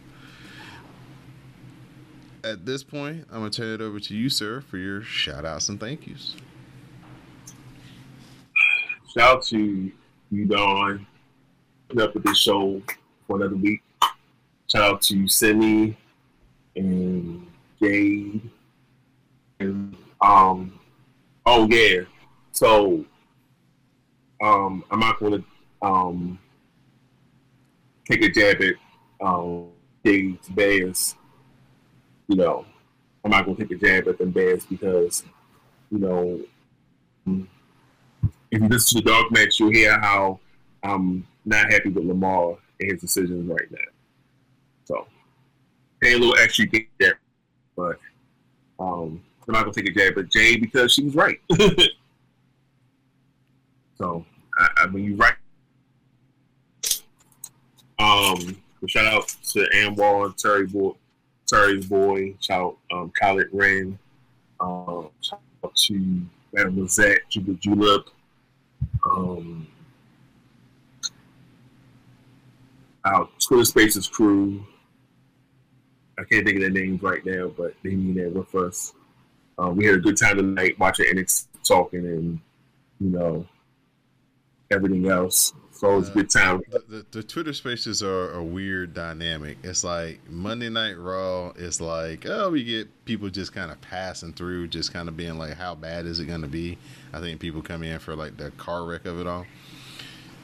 At 2.45 2.65
this 2.65 2.85
point, 2.85 3.27
I'm 3.31 3.41
going 3.41 3.51
to 3.51 3.57
turn 3.57 3.75
it 3.75 3.81
over 3.81 3.99
to 3.99 4.15
you, 4.15 4.29
sir, 4.31 4.61
for 4.61 4.79
your 4.79 5.03
shout 5.03 5.45
outs 5.45 5.69
and 5.69 5.81
thank 5.81 6.07
yous. 6.07 6.37
Shout 9.15 9.37
out 9.37 9.43
to 9.47 9.91
you, 10.31 10.47
putting 11.89 12.03
up 12.03 12.15
with 12.15 12.23
this 12.23 12.39
show 12.39 12.81
for 13.27 13.37
another 13.37 13.57
week. 13.57 13.83
Shout 14.69 14.83
out 14.83 15.03
to 15.03 15.27
Sydney 15.27 15.97
and 16.77 17.47
Jade 17.83 18.51
and 19.61 19.97
um 20.21 20.79
Oh 21.47 21.67
yeah. 21.71 22.03
So 22.53 23.05
um 24.43 24.85
I'm 24.91 25.01
not 25.01 25.19
gonna 25.19 25.43
um 25.81 26.39
take 28.05 28.23
a 28.23 28.29
jab 28.29 28.61
at 28.61 28.75
um 29.27 29.69
Dave 30.05 30.39
Bears. 30.51 31.15
You 32.29 32.37
know, 32.37 32.65
I'm 33.25 33.31
not 33.31 33.45
gonna 33.45 33.57
take 33.57 33.71
a 33.71 33.77
jab 33.77 34.09
at 34.09 34.19
them 34.19 34.31
Bears 34.31 34.65
because, 34.67 35.25
you 35.91 35.99
know, 35.99 36.41
if 38.51 38.63
you 38.63 38.69
listen 38.69 38.99
to 38.99 39.05
the 39.05 39.11
dog 39.11 39.31
match, 39.31 39.59
you'll 39.59 39.73
hear 39.73 39.99
how 39.99 40.39
I'm 40.83 41.27
not 41.45 41.73
happy 41.73 41.89
with 41.89 42.05
Lamar 42.05 42.57
and 42.81 42.93
his 42.93 43.01
decisions 43.01 43.51
right 43.51 43.71
now. 43.71 43.79
So 44.85 45.07
pay 46.01 46.15
a 46.15 46.19
little 46.19 46.37
extra 46.39 46.67
to 46.67 46.71
get 46.71 46.87
there. 46.99 47.19
But 47.77 47.99
um 48.79 49.23
I'm 49.49 49.55
not 49.55 49.65
gonna 49.65 49.73
take 49.73 49.89
a 49.89 49.93
jab 49.93 50.19
at 50.19 50.31
Jay 50.31 50.59
because 50.59 50.93
she 50.93 51.05
was 51.05 51.15
right. 51.15 51.41
so 53.97 54.27
I, 54.59 54.69
I 54.83 54.87
mean, 54.89 55.05
you're 55.05 55.17
right. 55.17 55.35
Um, 57.99 58.57
shout 58.87 59.07
out 59.07 59.29
to 59.53 59.67
Anwar, 59.75 60.27
and 60.27 60.37
Terry 60.39 60.67
boy, 60.67 60.93
Terry's 61.49 61.87
boy. 61.87 62.35
Shout 62.41 62.77
out 62.93 62.97
um, 62.97 63.13
Khaled 63.21 63.49
Wren. 63.53 63.99
Um, 64.61 65.09
shout 65.21 65.41
out 65.65 65.75
to 65.87 66.21
Madam 66.53 66.81
Lizette, 66.81 67.21
Juba 67.31 67.55
Julep. 67.55 68.09
Um, 69.05 69.67
our 73.05 73.29
Twitter 73.41 73.65
Spaces 73.65 74.07
crew. 74.07 74.65
I 76.19 76.25
can't 76.25 76.45
think 76.45 76.57
of 76.57 76.63
their 76.63 76.71
names 76.71 77.03
right 77.03 77.25
now, 77.25 77.49
but 77.57 77.75
they 77.83 77.91
mean 77.91 78.15
there 78.15 78.29
with 78.29 78.55
us. 78.55 78.93
Um, 79.59 79.77
we 79.77 79.87
had 79.87 79.95
a 79.95 79.99
good 79.99 80.17
time 80.17 80.37
tonight 80.37 80.79
watching 80.79 81.07
NXT 81.07 81.47
talking 81.67 82.05
and 82.07 82.41
you 83.01 83.11
know 83.11 83.47
everything 84.71 85.09
else. 85.09 85.55
So 85.79 85.93
it 85.93 85.97
was 85.97 86.09
a 86.09 86.13
good 86.13 86.29
time. 86.29 86.61
The, 86.71 86.83
the, 86.89 87.07
the 87.13 87.23
Twitter 87.23 87.53
spaces 87.53 88.03
are 88.03 88.33
a 88.33 88.43
weird 88.43 88.95
dynamic. 88.95 89.59
It's 89.63 89.85
like 89.85 90.19
Monday 90.29 90.71
Night 90.71 90.99
Raw 90.99 91.51
is 91.51 91.81
like, 91.81 92.27
oh, 92.27 92.51
we 92.51 92.65
get 92.65 92.89
people 93.05 93.31
just 93.31 93.53
kind 93.53 93.71
of 93.71 93.81
passing 93.81 94.33
through, 94.33 94.67
just 94.67 94.93
kind 94.93 95.09
of 95.09 95.17
being 95.17 95.39
like, 95.39 95.55
how 95.55 95.77
bad 95.77 96.05
is 96.05 96.19
it 96.19 96.25
going 96.25 96.43
to 96.43 96.49
be? 96.49 96.79
I 97.13 97.21
think 97.21 97.39
people 97.39 97.63
come 97.63 97.85
in 97.85 98.01
for 98.01 98.17
like 98.17 98.37
the 98.37 98.51
car 98.53 98.87
wreck 98.87 99.07
of 99.07 99.21
it 99.21 99.29
all. 99.29 99.47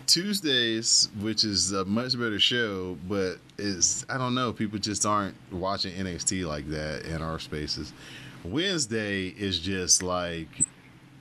Tuesdays, 0.06 1.08
which 1.18 1.42
is 1.42 1.72
a 1.72 1.84
much 1.84 2.12
better 2.12 2.38
show, 2.38 2.96
but 3.08 3.38
is 3.58 4.06
I 4.08 4.18
don't 4.18 4.36
know, 4.36 4.52
people 4.52 4.78
just 4.78 5.04
aren't 5.04 5.34
watching 5.50 5.94
NXT 5.94 6.46
like 6.46 6.68
that 6.68 7.06
in 7.06 7.20
our 7.22 7.40
spaces. 7.40 7.92
Wednesday 8.44 9.34
is 9.36 9.58
just 9.58 10.00
like 10.00 10.46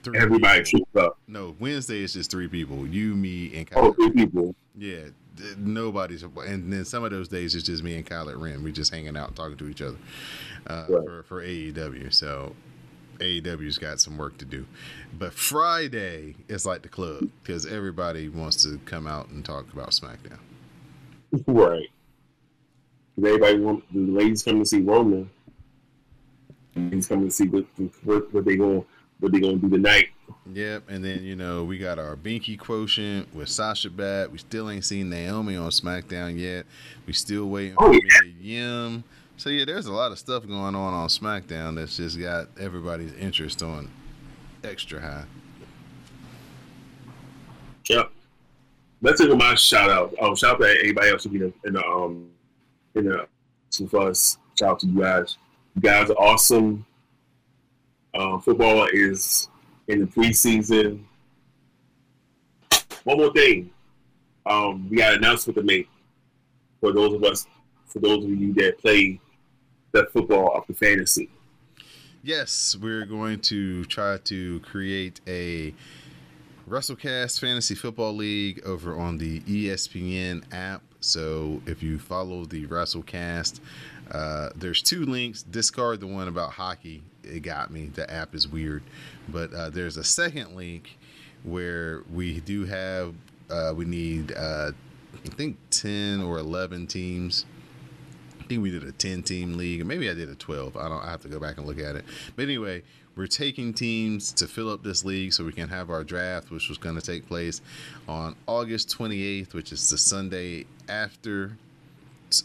three 0.04 0.18
Everybody 0.20 0.84
up. 0.96 1.18
No, 1.28 1.56
Wednesday 1.60 2.02
is 2.04 2.14
just 2.14 2.30
three 2.32 2.48
people. 2.48 2.86
You, 2.88 3.16
me, 3.16 3.52
and 3.56 3.68
Oh, 3.76 3.92
Kyler. 3.92 3.96
three 3.96 4.12
people. 4.12 4.56
Yeah, 4.78 5.06
th- 5.38 5.58
nobody's. 5.58 6.24
And 6.24 6.72
then 6.72 6.86
some 6.86 7.04
of 7.04 7.12
those 7.12 7.28
days 7.28 7.56
it's 7.56 7.66
just 7.66 7.84
me 7.84 7.96
and 7.96 8.06
Kyler 8.06 8.40
Wren. 8.40 8.64
We're 8.64 8.74
just 8.74 8.94
hanging 8.94 9.16
out, 9.18 9.36
talking 9.36 9.58
to 9.58 9.68
each 9.70 9.82
other 9.82 9.98
uh, 10.68 10.86
Right. 10.90 11.04
for 11.06 11.24
for 11.24 11.42
AEW. 11.44 12.14
So 12.14 12.56
AEW's 13.20 13.78
got 13.78 14.00
some 14.00 14.18
work 14.18 14.38
to 14.40 14.46
do. 14.46 14.66
But 15.18 15.34
Friday 15.34 16.36
is 16.48 16.66
like 16.66 16.82
the 16.82 16.90
club 16.90 17.30
because 17.42 17.66
everybody 17.66 18.28
wants 18.30 18.64
to 18.64 18.80
come 18.86 19.08
out 19.08 19.30
and 19.30 19.46
talk 19.46 19.72
about 19.74 19.90
SmackDown. 19.92 20.40
Right. 21.48 21.88
Everybody 23.18 23.60
want 23.60 23.84
the 23.94 24.00
ladies 24.12 24.44
coming 24.44 24.64
to 24.64 24.68
see 24.68 24.82
Roman. 24.82 25.30
He's 26.74 27.08
coming 27.08 27.26
to 27.28 27.32
see 27.32 27.48
what 27.48 27.66
what, 28.04 28.34
what 28.34 28.46
they 28.46 28.56
going 28.56 28.84
what 29.24 29.32
they 29.32 29.40
going 29.40 29.60
to 29.60 29.68
do 29.68 29.76
tonight. 29.78 30.10
Yep, 30.54 30.90
and 30.90 31.04
then 31.04 31.24
you 31.24 31.36
know 31.36 31.64
we 31.64 31.78
got 31.78 31.98
our 31.98 32.16
Binky 32.18 32.60
quotient 32.60 33.34
with 33.34 33.50
Sasha 33.50 33.90
back. 33.90 34.32
We 34.32 34.38
still 34.38 34.70
ain't 34.70 34.84
seen 34.86 35.10
Naomi 35.10 35.56
on 35.56 35.70
SmackDown 35.70 36.38
yet. 36.38 36.66
We 37.08 37.14
still 37.14 37.46
waiting 37.50 37.76
Oh, 37.78 37.88
for 37.88 37.94
yeah. 37.94 38.32
Yim. 38.42 39.04
So 39.38 39.50
yeah, 39.50 39.66
there's 39.66 39.86
a 39.88 39.92
lot 39.94 40.12
of 40.12 40.20
stuff 40.20 40.46
going 40.46 40.76
on 40.76 40.76
on 40.76 41.08
SmackDown 41.08 41.76
that's 41.76 41.98
just 41.98 42.20
got 42.20 42.48
everybody's 42.60 43.14
interest 43.14 43.64
on 43.64 43.90
extra 44.64 45.02
high. 45.02 45.26
Yep. 47.90 48.12
Let's 49.02 49.20
take 49.20 49.36
my 49.36 49.56
shout 49.56 49.90
out. 49.90 50.14
Um, 50.22 50.36
shout 50.36 50.56
out 50.56 50.62
to 50.62 50.80
everybody 50.80 51.10
else 51.10 51.26
in 51.26 51.34
the 51.40 51.54
in 51.66 51.74
the 51.74 51.86
um 51.86 52.30
in 52.96 53.06
the 53.06 53.28
to 53.72 54.00
us. 54.00 54.38
Shout 54.58 54.70
out 54.72 54.80
to 54.82 54.88
you 54.88 55.00
guys. 55.02 55.38
You 55.76 55.82
guys 55.82 56.10
are 56.10 56.14
awesome. 56.18 56.86
Um, 58.16 58.42
football 58.42 58.88
is 58.92 59.50
in 59.88 60.00
the 60.00 60.06
preseason. 60.06 61.04
One 63.04 63.18
more 63.18 63.34
thing. 63.34 63.72
Um, 64.46 64.90
we 64.90 64.98
got 64.98 65.14
an 65.14 65.20
announcement 65.20 65.58
to 65.58 65.64
make 65.64 65.90
for 66.80 66.92
those 66.92 67.14
of 67.14 67.24
us, 67.24 67.48
for 67.86 68.00
those 68.00 68.24
of 68.24 68.30
you 68.30 68.54
that 68.54 68.78
play 68.80 69.20
the 69.92 70.06
football 70.12 70.56
of 70.56 70.66
the 70.68 70.74
fantasy. 70.74 71.30
Yes, 72.24 72.76
we're 72.80 73.06
going 73.06 73.40
to 73.42 73.86
try 73.86 74.18
to 74.26 74.60
create 74.62 75.20
a 75.28 75.74
WrestleCast 76.70 77.40
Fantasy 77.40 77.76
Football 77.76 78.14
League 78.14 78.62
over 78.66 78.98
on 78.98 79.18
the 79.18 79.42
ESPN 79.42 80.44
app. 80.54 80.82
So 81.02 81.62
if 81.66 81.84
you 81.84 82.00
follow 82.00 82.46
the 82.46 82.66
WrestleCast, 82.68 83.60
uh, 84.12 84.50
there's 84.56 84.82
two 84.82 85.06
links. 85.06 85.44
Discard 85.44 86.00
the 86.00 86.08
one 86.08 86.28
about 86.28 86.52
hockey. 86.52 87.04
It 87.24 87.42
got 87.42 87.72
me. 87.72 87.86
The 87.94 88.10
app 88.12 88.36
is 88.36 88.48
weird. 88.48 88.84
But 89.30 89.54
uh, 89.54 89.70
there's 89.70 89.98
a 89.98 90.04
second 90.04 90.56
link 90.56 90.98
where 91.44 92.04
we 92.12 92.40
do 92.42 92.66
have, 92.66 93.14
uh, 93.50 93.74
we 93.76 93.86
need, 93.86 94.34
uh, 94.34 94.72
I 95.14 95.30
think, 95.30 95.58
10 95.72 96.22
or 96.22 96.38
11 96.40 96.88
teams. 96.88 97.46
I 98.40 98.44
think 98.46 98.62
we 98.62 98.72
did 98.72 98.84
a 98.84 98.92
10 98.92 99.24
team 99.24 99.54
league, 99.54 99.86
maybe 99.86 100.10
I 100.10 100.14
did 100.14 100.30
a 100.30 100.36
12. 100.36 100.76
I 100.76 100.90
don't 100.90 101.02
I 101.02 101.12
have 101.12 101.22
to 101.22 101.30
go 101.30 101.40
back 101.40 101.58
and 101.58 101.66
look 101.66 101.80
at 101.80 101.96
it. 101.96 102.04
But 102.36 102.44
anyway, 102.44 102.84
we're 103.16 103.28
taking 103.28 103.74
teams 103.74 104.34
to 104.34 104.48
fill 104.48 104.70
up 104.70 104.84
this 104.84 105.06
league 105.06 105.34
so 105.34 105.46
we 105.46 105.54
can 105.54 105.70
have 105.70 105.90
our 105.90 106.04
draft, 106.04 106.52
which 106.52 106.68
was 106.68 106.78
going 106.78 106.96
to 106.96 107.02
take 107.02 107.28
place 107.28 107.62
on 108.08 108.36
August 108.48 108.98
28th, 108.98 109.54
which 109.54 109.72
is 109.72 109.90
the 109.90 109.98
Sunday 109.98 110.66
after 110.90 111.58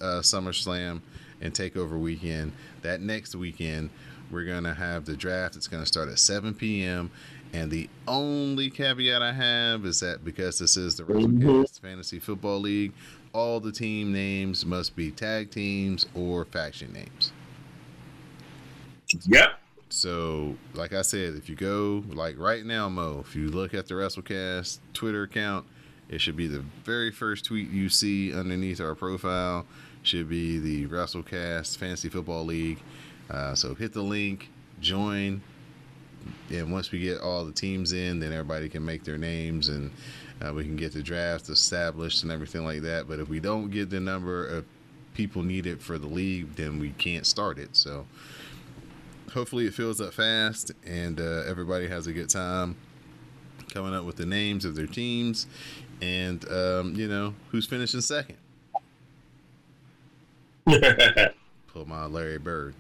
uh, 0.00 0.20
SummerSlam 0.20 1.00
and 1.40 1.52
Takeover 1.52 1.98
weekend. 1.98 2.52
That 2.82 3.00
next 3.00 3.34
weekend, 3.34 3.90
we're 4.30 4.44
going 4.44 4.64
to 4.64 4.74
have 4.74 5.04
the 5.04 5.16
draft. 5.16 5.56
It's 5.56 5.68
going 5.68 5.82
to 5.82 5.86
start 5.86 6.08
at 6.08 6.18
7 6.18 6.54
p.m. 6.54 7.10
And 7.52 7.70
the 7.70 7.88
only 8.06 8.70
caveat 8.70 9.22
I 9.22 9.32
have 9.32 9.86
is 9.86 10.00
that 10.00 10.24
because 10.24 10.58
this 10.58 10.76
is 10.76 10.96
the 10.96 11.04
WrestleCast 11.04 11.40
mm-hmm. 11.40 11.86
Fantasy 11.86 12.18
Football 12.18 12.60
League, 12.60 12.92
all 13.32 13.60
the 13.60 13.72
team 13.72 14.12
names 14.12 14.66
must 14.66 14.96
be 14.96 15.10
tag 15.10 15.50
teams 15.50 16.06
or 16.14 16.44
faction 16.44 16.92
names. 16.92 17.32
Yep. 19.26 19.48
So, 19.90 20.56
like 20.74 20.92
I 20.92 21.00
said, 21.00 21.34
if 21.34 21.48
you 21.48 21.56
go 21.56 22.04
like 22.10 22.38
right 22.38 22.64
now, 22.64 22.90
Mo, 22.90 23.24
if 23.26 23.34
you 23.34 23.48
look 23.48 23.72
at 23.72 23.86
the 23.86 23.94
WrestleCast 23.94 24.80
Twitter 24.92 25.22
account, 25.22 25.66
it 26.10 26.20
should 26.20 26.36
be 26.36 26.46
the 26.46 26.64
very 26.84 27.10
first 27.10 27.46
tweet 27.46 27.70
you 27.70 27.88
see 27.88 28.34
underneath 28.34 28.80
our 28.80 28.94
profile. 28.94 29.66
Should 30.02 30.28
be 30.28 30.58
the 30.58 30.86
WrestleCast 30.86 31.76
Fantasy 31.76 32.08
Football 32.08 32.44
League. 32.44 32.78
Uh, 33.30 33.54
so 33.54 33.74
hit 33.74 33.92
the 33.92 34.02
link, 34.02 34.50
join, 34.80 35.42
and 36.50 36.72
once 36.72 36.90
we 36.90 37.00
get 37.00 37.20
all 37.20 37.44
the 37.44 37.52
teams 37.52 37.92
in, 37.92 38.20
then 38.20 38.32
everybody 38.32 38.68
can 38.68 38.84
make 38.84 39.04
their 39.04 39.18
names 39.18 39.68
and 39.68 39.90
uh, 40.40 40.52
we 40.52 40.64
can 40.64 40.76
get 40.76 40.92
the 40.92 41.02
draft 41.02 41.48
established 41.48 42.22
and 42.22 42.32
everything 42.32 42.64
like 42.64 42.82
that. 42.82 43.08
But 43.08 43.18
if 43.18 43.28
we 43.28 43.40
don't 43.40 43.70
get 43.70 43.90
the 43.90 44.00
number 44.00 44.46
of 44.46 44.64
people 45.14 45.42
needed 45.42 45.82
for 45.82 45.98
the 45.98 46.06
league, 46.06 46.54
then 46.54 46.78
we 46.78 46.90
can't 46.90 47.26
start 47.26 47.58
it. 47.58 47.76
So 47.76 48.06
hopefully 49.32 49.66
it 49.66 49.74
fills 49.74 50.00
up 50.00 50.14
fast 50.14 50.72
and 50.86 51.20
uh, 51.20 51.42
everybody 51.46 51.88
has 51.88 52.06
a 52.06 52.12
good 52.12 52.30
time 52.30 52.76
coming 53.72 53.94
up 53.94 54.04
with 54.04 54.16
the 54.16 54.26
names 54.26 54.64
of 54.64 54.74
their 54.74 54.86
teams 54.86 55.46
and 56.00 56.48
um, 56.50 56.94
you 56.94 57.08
know 57.08 57.34
who's 57.50 57.66
finishing 57.66 58.00
second. 58.00 58.36
Pull 61.68 61.86
my 61.86 62.06
Larry 62.06 62.38
Bird, 62.38 62.74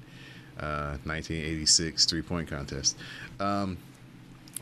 uh, 0.58 0.98
1986 1.04 2.04
three 2.04 2.22
point 2.22 2.48
contest. 2.48 2.96
Um, 3.40 3.78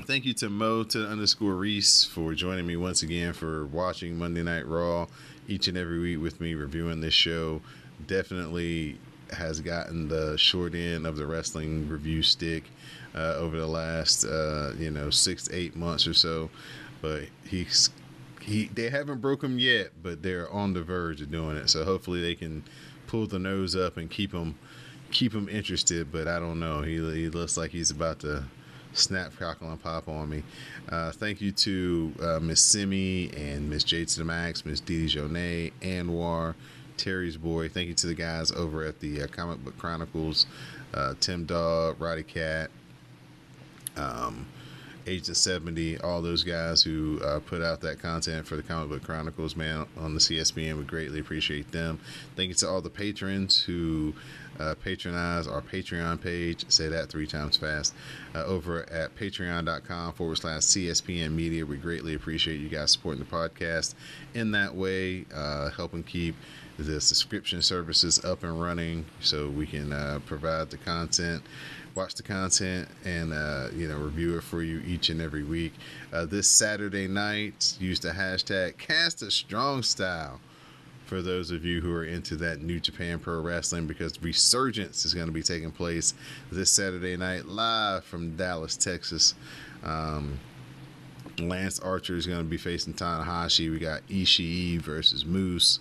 thank 0.04 0.24
you 0.24 0.34
to 0.34 0.48
Mo 0.48 0.84
to 0.84 1.06
underscore 1.06 1.54
Reese 1.54 2.04
for 2.04 2.34
joining 2.34 2.66
me 2.66 2.76
once 2.76 3.02
again 3.02 3.32
for 3.32 3.66
watching 3.66 4.18
Monday 4.18 4.42
Night 4.42 4.66
Raw 4.66 5.06
each 5.48 5.68
and 5.68 5.76
every 5.76 5.98
week 5.98 6.20
with 6.20 6.40
me 6.40 6.54
reviewing 6.54 7.00
this 7.00 7.14
show. 7.14 7.62
Definitely 8.06 8.98
has 9.32 9.60
gotten 9.60 10.08
the 10.08 10.38
short 10.38 10.74
end 10.74 11.04
of 11.06 11.16
the 11.16 11.26
wrestling 11.26 11.88
review 11.88 12.22
stick 12.22 12.64
uh, 13.14 13.34
over 13.36 13.56
the 13.56 13.66
last 13.66 14.24
uh, 14.24 14.72
you 14.78 14.90
know 14.90 15.10
six 15.10 15.44
to 15.44 15.54
eight 15.54 15.74
months 15.74 16.06
or 16.06 16.14
so, 16.14 16.50
but 17.02 17.24
he's 17.44 17.90
he 18.40 18.66
they 18.66 18.90
haven't 18.90 19.20
broke 19.20 19.42
him 19.42 19.58
yet, 19.58 19.90
but 20.02 20.22
they're 20.22 20.50
on 20.50 20.72
the 20.74 20.82
verge 20.82 21.20
of 21.20 21.30
doing 21.30 21.56
it. 21.56 21.68
So 21.68 21.84
hopefully 21.84 22.20
they 22.20 22.34
can 22.34 22.62
pull 23.06 23.26
the 23.26 23.38
nose 23.38 23.76
up 23.76 23.96
and 23.96 24.10
keep 24.10 24.32
him 24.32 24.56
keep 25.10 25.32
him 25.32 25.48
interested. 25.48 26.10
But 26.10 26.28
I 26.28 26.38
don't 26.38 26.60
know. 26.60 26.82
He 26.82 26.96
he 26.96 27.28
looks 27.28 27.56
like 27.56 27.70
he's 27.70 27.90
about 27.90 28.20
to 28.20 28.44
snap, 28.92 29.34
crackle, 29.36 29.70
and 29.70 29.82
pop 29.82 30.08
on 30.08 30.28
me. 30.28 30.42
Uh, 30.88 31.12
thank 31.12 31.40
you 31.40 31.52
to 31.52 32.12
uh, 32.20 32.40
Miss 32.40 32.60
Simi 32.60 33.30
and 33.36 33.68
Miss 33.68 33.84
J 33.84 34.04
to 34.04 34.18
the 34.18 34.24
Max, 34.24 34.64
Miss 34.64 34.80
Didi 34.80 35.08
Jonay, 35.08 35.72
Anwar, 35.82 36.54
Terry's 36.96 37.36
Boy. 37.36 37.68
Thank 37.68 37.88
you 37.88 37.94
to 37.94 38.06
the 38.06 38.14
guys 38.14 38.50
over 38.52 38.84
at 38.84 39.00
the 39.00 39.22
uh, 39.22 39.26
Comic 39.28 39.62
Book 39.64 39.76
Chronicles, 39.78 40.46
uh, 40.94 41.14
Tim 41.20 41.44
Dog, 41.44 42.00
Roddy 42.00 42.22
Cat, 42.22 42.70
um, 43.96 44.46
Agent 45.06 45.36
70, 45.36 45.98
all 46.00 46.20
those 46.20 46.42
guys 46.42 46.82
who 46.82 47.20
uh, 47.24 47.38
put 47.40 47.62
out 47.62 47.80
that 47.82 48.00
content 48.00 48.46
for 48.46 48.56
the 48.56 48.62
Comic 48.62 48.90
Book 48.90 49.04
Chronicles, 49.04 49.54
man, 49.54 49.86
on 49.96 50.14
the 50.14 50.20
CSPN. 50.20 50.78
We 50.78 50.84
greatly 50.84 51.20
appreciate 51.20 51.70
them. 51.70 52.00
Thank 52.34 52.48
you 52.48 52.54
to 52.54 52.68
all 52.68 52.80
the 52.80 52.90
patrons 52.90 53.62
who 53.62 54.14
uh, 54.58 54.74
patronize 54.82 55.46
our 55.46 55.62
Patreon 55.62 56.20
page. 56.20 56.64
Say 56.68 56.88
that 56.88 57.08
three 57.08 57.26
times 57.26 57.56
fast. 57.56 57.94
Uh, 58.34 58.44
over 58.44 58.88
at 58.90 59.14
patreon.com 59.16 60.12
forward 60.14 60.36
slash 60.36 60.62
CSPN 60.62 61.32
Media. 61.32 61.64
We 61.64 61.76
greatly 61.76 62.14
appreciate 62.14 62.60
you 62.60 62.68
guys 62.68 62.92
supporting 62.92 63.20
the 63.20 63.30
podcast 63.30 63.94
in 64.34 64.50
that 64.52 64.74
way, 64.74 65.26
uh, 65.34 65.70
helping 65.70 66.02
keep 66.02 66.34
the 66.78 67.00
subscription 67.00 67.62
services 67.62 68.22
up 68.24 68.42
and 68.42 68.60
running 68.60 69.04
so 69.20 69.48
we 69.48 69.66
can 69.66 69.92
uh, 69.92 70.20
provide 70.26 70.70
the 70.70 70.76
content 70.76 71.42
watch 71.96 72.14
the 72.14 72.22
content 72.22 72.86
and 73.04 73.32
uh, 73.32 73.68
you 73.74 73.88
know 73.88 73.96
review 73.96 74.36
it 74.36 74.42
for 74.42 74.62
you 74.62 74.80
each 74.86 75.08
and 75.08 75.20
every 75.20 75.42
week. 75.42 75.72
Uh, 76.12 76.26
this 76.26 76.46
Saturday 76.46 77.08
night, 77.08 77.76
use 77.80 77.98
the 77.98 78.10
hashtag 78.10 78.76
Cast 78.76 79.22
a 79.22 79.30
Strong 79.30 79.82
Style 79.82 80.40
for 81.06 81.22
those 81.22 81.50
of 81.50 81.64
you 81.64 81.80
who 81.80 81.92
are 81.94 82.04
into 82.04 82.36
that 82.36 82.60
New 82.60 82.80
Japan 82.80 83.18
Pro 83.18 83.40
Wrestling 83.40 83.86
because 83.86 84.20
Resurgence 84.20 85.04
is 85.04 85.14
going 85.14 85.26
to 85.26 85.32
be 85.32 85.42
taking 85.42 85.70
place 85.70 86.14
this 86.50 86.70
Saturday 86.70 87.16
night 87.16 87.46
live 87.46 88.04
from 88.04 88.36
Dallas, 88.36 88.76
Texas. 88.76 89.34
Um, 89.84 90.38
Lance 91.38 91.78
Archer 91.78 92.16
is 92.16 92.26
going 92.26 92.40
to 92.40 92.44
be 92.44 92.56
facing 92.56 92.94
Tanahashi. 92.94 93.70
We 93.70 93.78
got 93.78 94.06
Ishii 94.08 94.80
versus 94.80 95.24
Moose. 95.24 95.80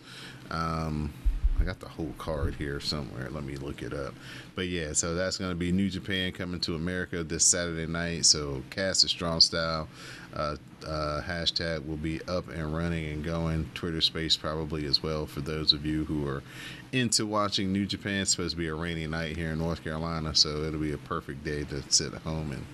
Um, 0.51 1.11
I 1.59 1.63
got 1.63 1.79
the 1.79 1.87
whole 1.87 2.13
card 2.17 2.55
here 2.55 2.79
somewhere. 2.79 3.29
Let 3.29 3.43
me 3.43 3.55
look 3.55 3.81
it 3.81 3.93
up. 3.93 4.13
But 4.55 4.67
yeah, 4.67 4.93
so 4.93 5.15
that's 5.15 5.37
going 5.37 5.51
to 5.51 5.55
be 5.55 5.71
New 5.71 5.89
Japan 5.89 6.31
coming 6.31 6.59
to 6.61 6.75
America 6.75 7.23
this 7.23 7.45
Saturday 7.45 7.87
night. 7.87 8.25
So 8.25 8.61
cast 8.69 9.03
a 9.03 9.07
strong 9.07 9.39
style. 9.39 9.87
Uh, 10.33 10.57
uh, 10.85 11.21
hashtag 11.21 11.85
will 11.87 11.97
be 11.97 12.21
up 12.27 12.49
and 12.49 12.75
running 12.75 13.05
and 13.05 13.23
going. 13.23 13.69
Twitter 13.73 14.01
space 14.01 14.35
probably 14.35 14.85
as 14.85 15.01
well 15.01 15.25
for 15.25 15.41
those 15.41 15.71
of 15.71 15.85
you 15.85 16.03
who 16.05 16.27
are 16.27 16.43
into 16.91 17.25
watching 17.25 17.71
New 17.71 17.85
Japan. 17.85 18.21
It's 18.21 18.31
supposed 18.31 18.51
to 18.51 18.57
be 18.57 18.67
a 18.67 18.75
rainy 18.75 19.07
night 19.07 19.37
here 19.37 19.51
in 19.51 19.59
North 19.59 19.83
Carolina, 19.83 20.35
so 20.35 20.63
it'll 20.63 20.79
be 20.79 20.91
a 20.91 20.97
perfect 20.97 21.43
day 21.43 21.63
to 21.65 21.83
sit 21.89 22.13
at 22.13 22.21
home 22.21 22.51
and 22.51 22.65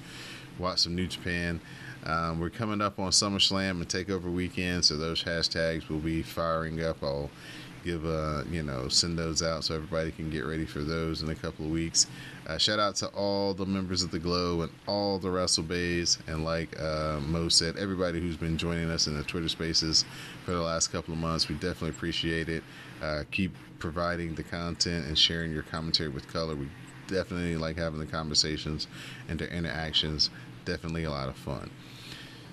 watch 0.58 0.80
some 0.80 0.96
New 0.96 1.08
Japan. 1.08 1.62
Um, 2.04 2.40
we're 2.40 2.50
coming 2.50 2.82
up 2.82 3.00
on 3.00 3.12
SummerSlam 3.12 3.72
and 3.72 3.88
Takeover 3.88 4.32
weekend, 4.32 4.86
so 4.86 4.98
those 4.98 5.24
hashtags 5.24 5.88
will 5.88 6.00
be 6.00 6.24
firing 6.24 6.84
up. 6.84 7.04
I'll 7.04 7.30
give 7.84 8.06
uh 8.06 8.44
you 8.50 8.64
know 8.64 8.88
send 8.88 9.18
those 9.18 9.42
out 9.42 9.64
so 9.64 9.76
everybody 9.76 10.12
can 10.12 10.30
get 10.30 10.46
ready 10.46 10.66
for 10.66 10.80
those 10.80 11.22
in 11.22 11.30
a 11.30 11.36
couple 11.36 11.66
of 11.66 11.72
weeks. 11.72 12.08
Uh, 12.48 12.58
shout 12.58 12.80
out 12.80 12.96
to 12.96 13.08
all 13.08 13.54
the 13.54 13.66
members 13.66 14.04
of 14.04 14.12
the 14.12 14.20
glow 14.20 14.62
and 14.62 14.72
all 14.88 15.20
the 15.20 15.30
wrestle 15.30 15.64
bays 15.64 16.18
and 16.28 16.44
like 16.44 16.80
uh, 16.80 17.20
mo 17.22 17.48
said 17.50 17.78
everybody 17.78 18.20
who's 18.20 18.38
been 18.38 18.58
joining 18.58 18.90
us 18.90 19.08
in 19.08 19.16
the 19.16 19.24
twitter 19.24 19.50
spaces 19.50 20.06
for 20.46 20.52
the 20.52 20.62
last 20.62 20.92
couple 20.92 21.14
of 21.14 21.20
months. 21.20 21.48
We 21.48 21.56
definitely 21.56 21.90
appreciate 21.92 22.50
it. 22.50 22.64
Uh, 23.02 23.24
keep 23.32 23.56
providing 23.80 24.36
the 24.36 24.44
content 24.44 25.08
and 25.08 25.18
sharing 25.18 25.52
your 25.52 25.64
commentary 25.64 26.10
with 26.10 26.28
color. 26.32 26.56
We 26.56 26.68
definitely 27.08 27.58
like 27.58 27.78
having 27.78 28.00
the 28.00 28.06
conversations 28.06 28.88
and 29.28 29.40
the 29.40 29.52
interactions. 29.52 30.30
Definitely 30.66 31.06
a 31.06 31.12
lot 31.12 31.30
of 31.30 31.36
fun. 31.36 31.70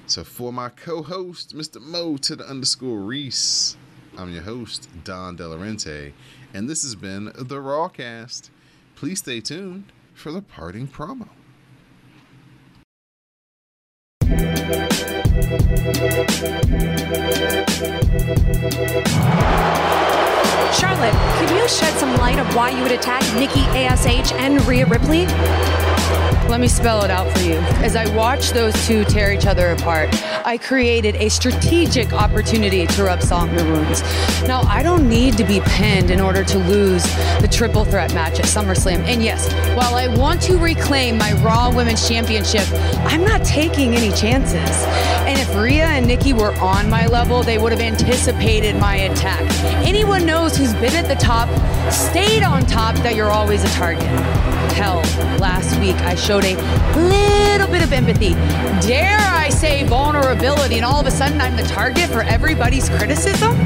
So 0.07 0.25
for 0.25 0.53
my 0.53 0.71
co-host 0.71 1.55
mr 1.55 1.81
mo 1.83 2.17
to 2.17 2.35
the 2.35 2.49
underscore 2.49 2.99
reese 3.01 3.77
I'm 4.19 4.33
your 4.33 4.43
host, 4.43 4.89
Don 5.05 5.37
Delarente, 5.37 6.13
and 6.53 6.69
this 6.69 6.83
has 6.83 6.97
been 6.97 7.27
the 7.27 7.61
Rawcast. 7.61 8.51
Please 8.97 9.21
stay 9.21 9.41
tuned 9.41 9.93
for 10.13 10.33
the 10.33 10.43
parting 10.43 10.89
promo. 10.89 11.29
Charlotte, 20.75 21.15
could 21.39 21.51
you 21.51 21.69
shed 21.69 21.97
some 21.97 22.17
light 22.17 22.41
of 22.41 22.57
why 22.57 22.71
you 22.71 22.83
would 22.83 22.91
attack 22.91 23.23
Nikki 23.37 23.61
ASH 23.87 24.33
and 24.33 24.61
Rhea 24.67 24.87
Ripley? 24.87 25.27
Let 26.49 26.61
me 26.61 26.69
spell 26.69 27.05
it 27.05 27.11
out 27.11 27.31
for 27.37 27.45
you. 27.45 27.57
As 27.85 27.95
I 27.95 28.13
watched 28.17 28.55
those 28.55 28.75
two 28.87 29.05
tear 29.05 29.33
each 29.33 29.47
other 29.47 29.69
apart, 29.69 30.09
I 30.47 30.57
created 30.57 31.15
a 31.17 31.29
strategic 31.29 32.13
opportunity 32.13 32.87
to 32.87 33.05
rub 33.05 33.23
salt 33.23 33.51
in 33.51 33.57
the 33.57 33.65
wounds. 33.65 34.03
Now, 34.49 34.63
I 34.63 34.83
don't 34.83 35.09
need 35.09 35.37
to 35.37 35.45
be 35.45 35.61
pinned 35.67 36.11
in 36.11 36.21
order 36.21 36.43
to 36.45 36.59
lose 36.59 37.05
the 37.41 37.49
triple 37.51 37.85
threat 37.85 38.15
match 38.15 38.39
at 38.39 38.47
SummerSlam. 38.47 39.01
And 39.01 39.23
yes, 39.23 39.53
while 39.77 39.95
I 39.95 40.09
want 40.17 40.41
to 40.43 40.57
reclaim 40.57 41.19
my 41.19 41.35
Raw 41.45 41.71
Women's 41.71 42.09
Championship, 42.09 42.67
I'm 43.05 43.25
not 43.25 43.45
taking 43.45 43.95
any 43.95 44.11
chances. 44.17 44.85
And 45.29 45.39
if 45.39 45.55
Rhea 45.55 45.87
and 45.87 46.07
Nikki 46.07 46.33
were 46.33 46.55
on 46.55 46.89
my 46.89 47.07
level, 47.07 47.43
they 47.43 47.59
would 47.59 47.73
have 47.73 47.83
anticipated 47.83 48.75
my 48.77 48.97
attack. 48.97 49.43
Anyone 49.87 50.25
knows 50.25 50.57
who's 50.57 50.73
been 50.75 50.95
at 50.97 51.07
the 51.07 51.15
top, 51.17 51.49
stayed 51.93 52.43
on 52.43 52.65
top, 52.65 52.97
that 52.97 53.15
you're 53.15 53.31
always 53.31 53.63
a 53.63 53.69
target. 53.69 54.58
Last 54.79 55.77
week 55.81 55.97
I 55.97 56.15
showed 56.15 56.45
a 56.45 56.55
little 56.97 57.67
bit 57.67 57.83
of 57.83 57.93
empathy. 57.93 58.35
Dare 58.87 59.19
I 59.19 59.49
say 59.51 59.83
vulnerability, 59.85 60.77
and 60.77 60.85
all 60.85 61.01
of 61.01 61.07
a 61.07 61.11
sudden 61.11 61.41
I'm 61.41 61.57
the 61.57 61.65
target 61.65 62.09
for 62.11 62.23
everybody's 62.23 62.89
criticism? 62.89 63.57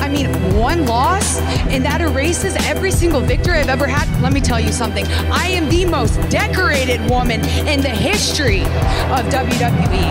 I 0.00 0.10
mean, 0.10 0.26
one 0.54 0.84
loss, 0.84 1.40
and 1.70 1.82
that 1.86 2.02
erases 2.02 2.54
every 2.66 2.90
single 2.90 3.22
victory 3.22 3.58
I've 3.58 3.70
ever 3.70 3.86
had. 3.86 4.06
Let 4.22 4.34
me 4.34 4.42
tell 4.42 4.60
you 4.60 4.72
something. 4.72 5.06
I 5.32 5.46
am 5.48 5.70
the 5.70 5.86
most 5.86 6.16
decorated 6.28 7.00
woman 7.08 7.40
in 7.66 7.80
the 7.80 7.88
history 7.88 8.60
of 8.60 9.24
WWE. 9.32 10.08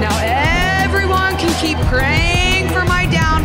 Now, 0.00 0.18
everyone 0.82 1.36
can 1.36 1.54
keep 1.60 1.78
praying 1.86 2.39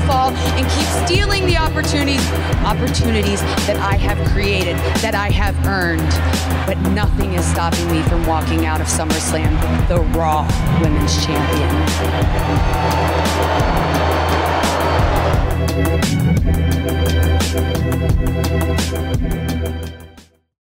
fall 0.06 0.32
and 0.32 0.66
keep 0.72 0.88
stealing 1.06 1.46
the 1.46 1.58
opportunities 1.58 2.26
opportunities 2.66 3.42
that 3.68 3.78
I 3.78 3.96
have 3.96 4.18
created, 4.30 4.76
that 5.02 5.14
I 5.16 5.30
have 5.30 5.56
earned. 5.68 6.10
But 6.66 6.78
nothing 6.94 7.34
is 7.34 7.46
stopping 7.46 7.92
me 7.92 8.02
from 8.04 8.26
walking 8.26 8.66
out 8.66 8.82
of 8.82 8.88
SummerSlam 8.88 9.54
the 9.88 10.02
Raw 10.18 10.48
Women's 10.82 11.26
Champion. 11.26 11.76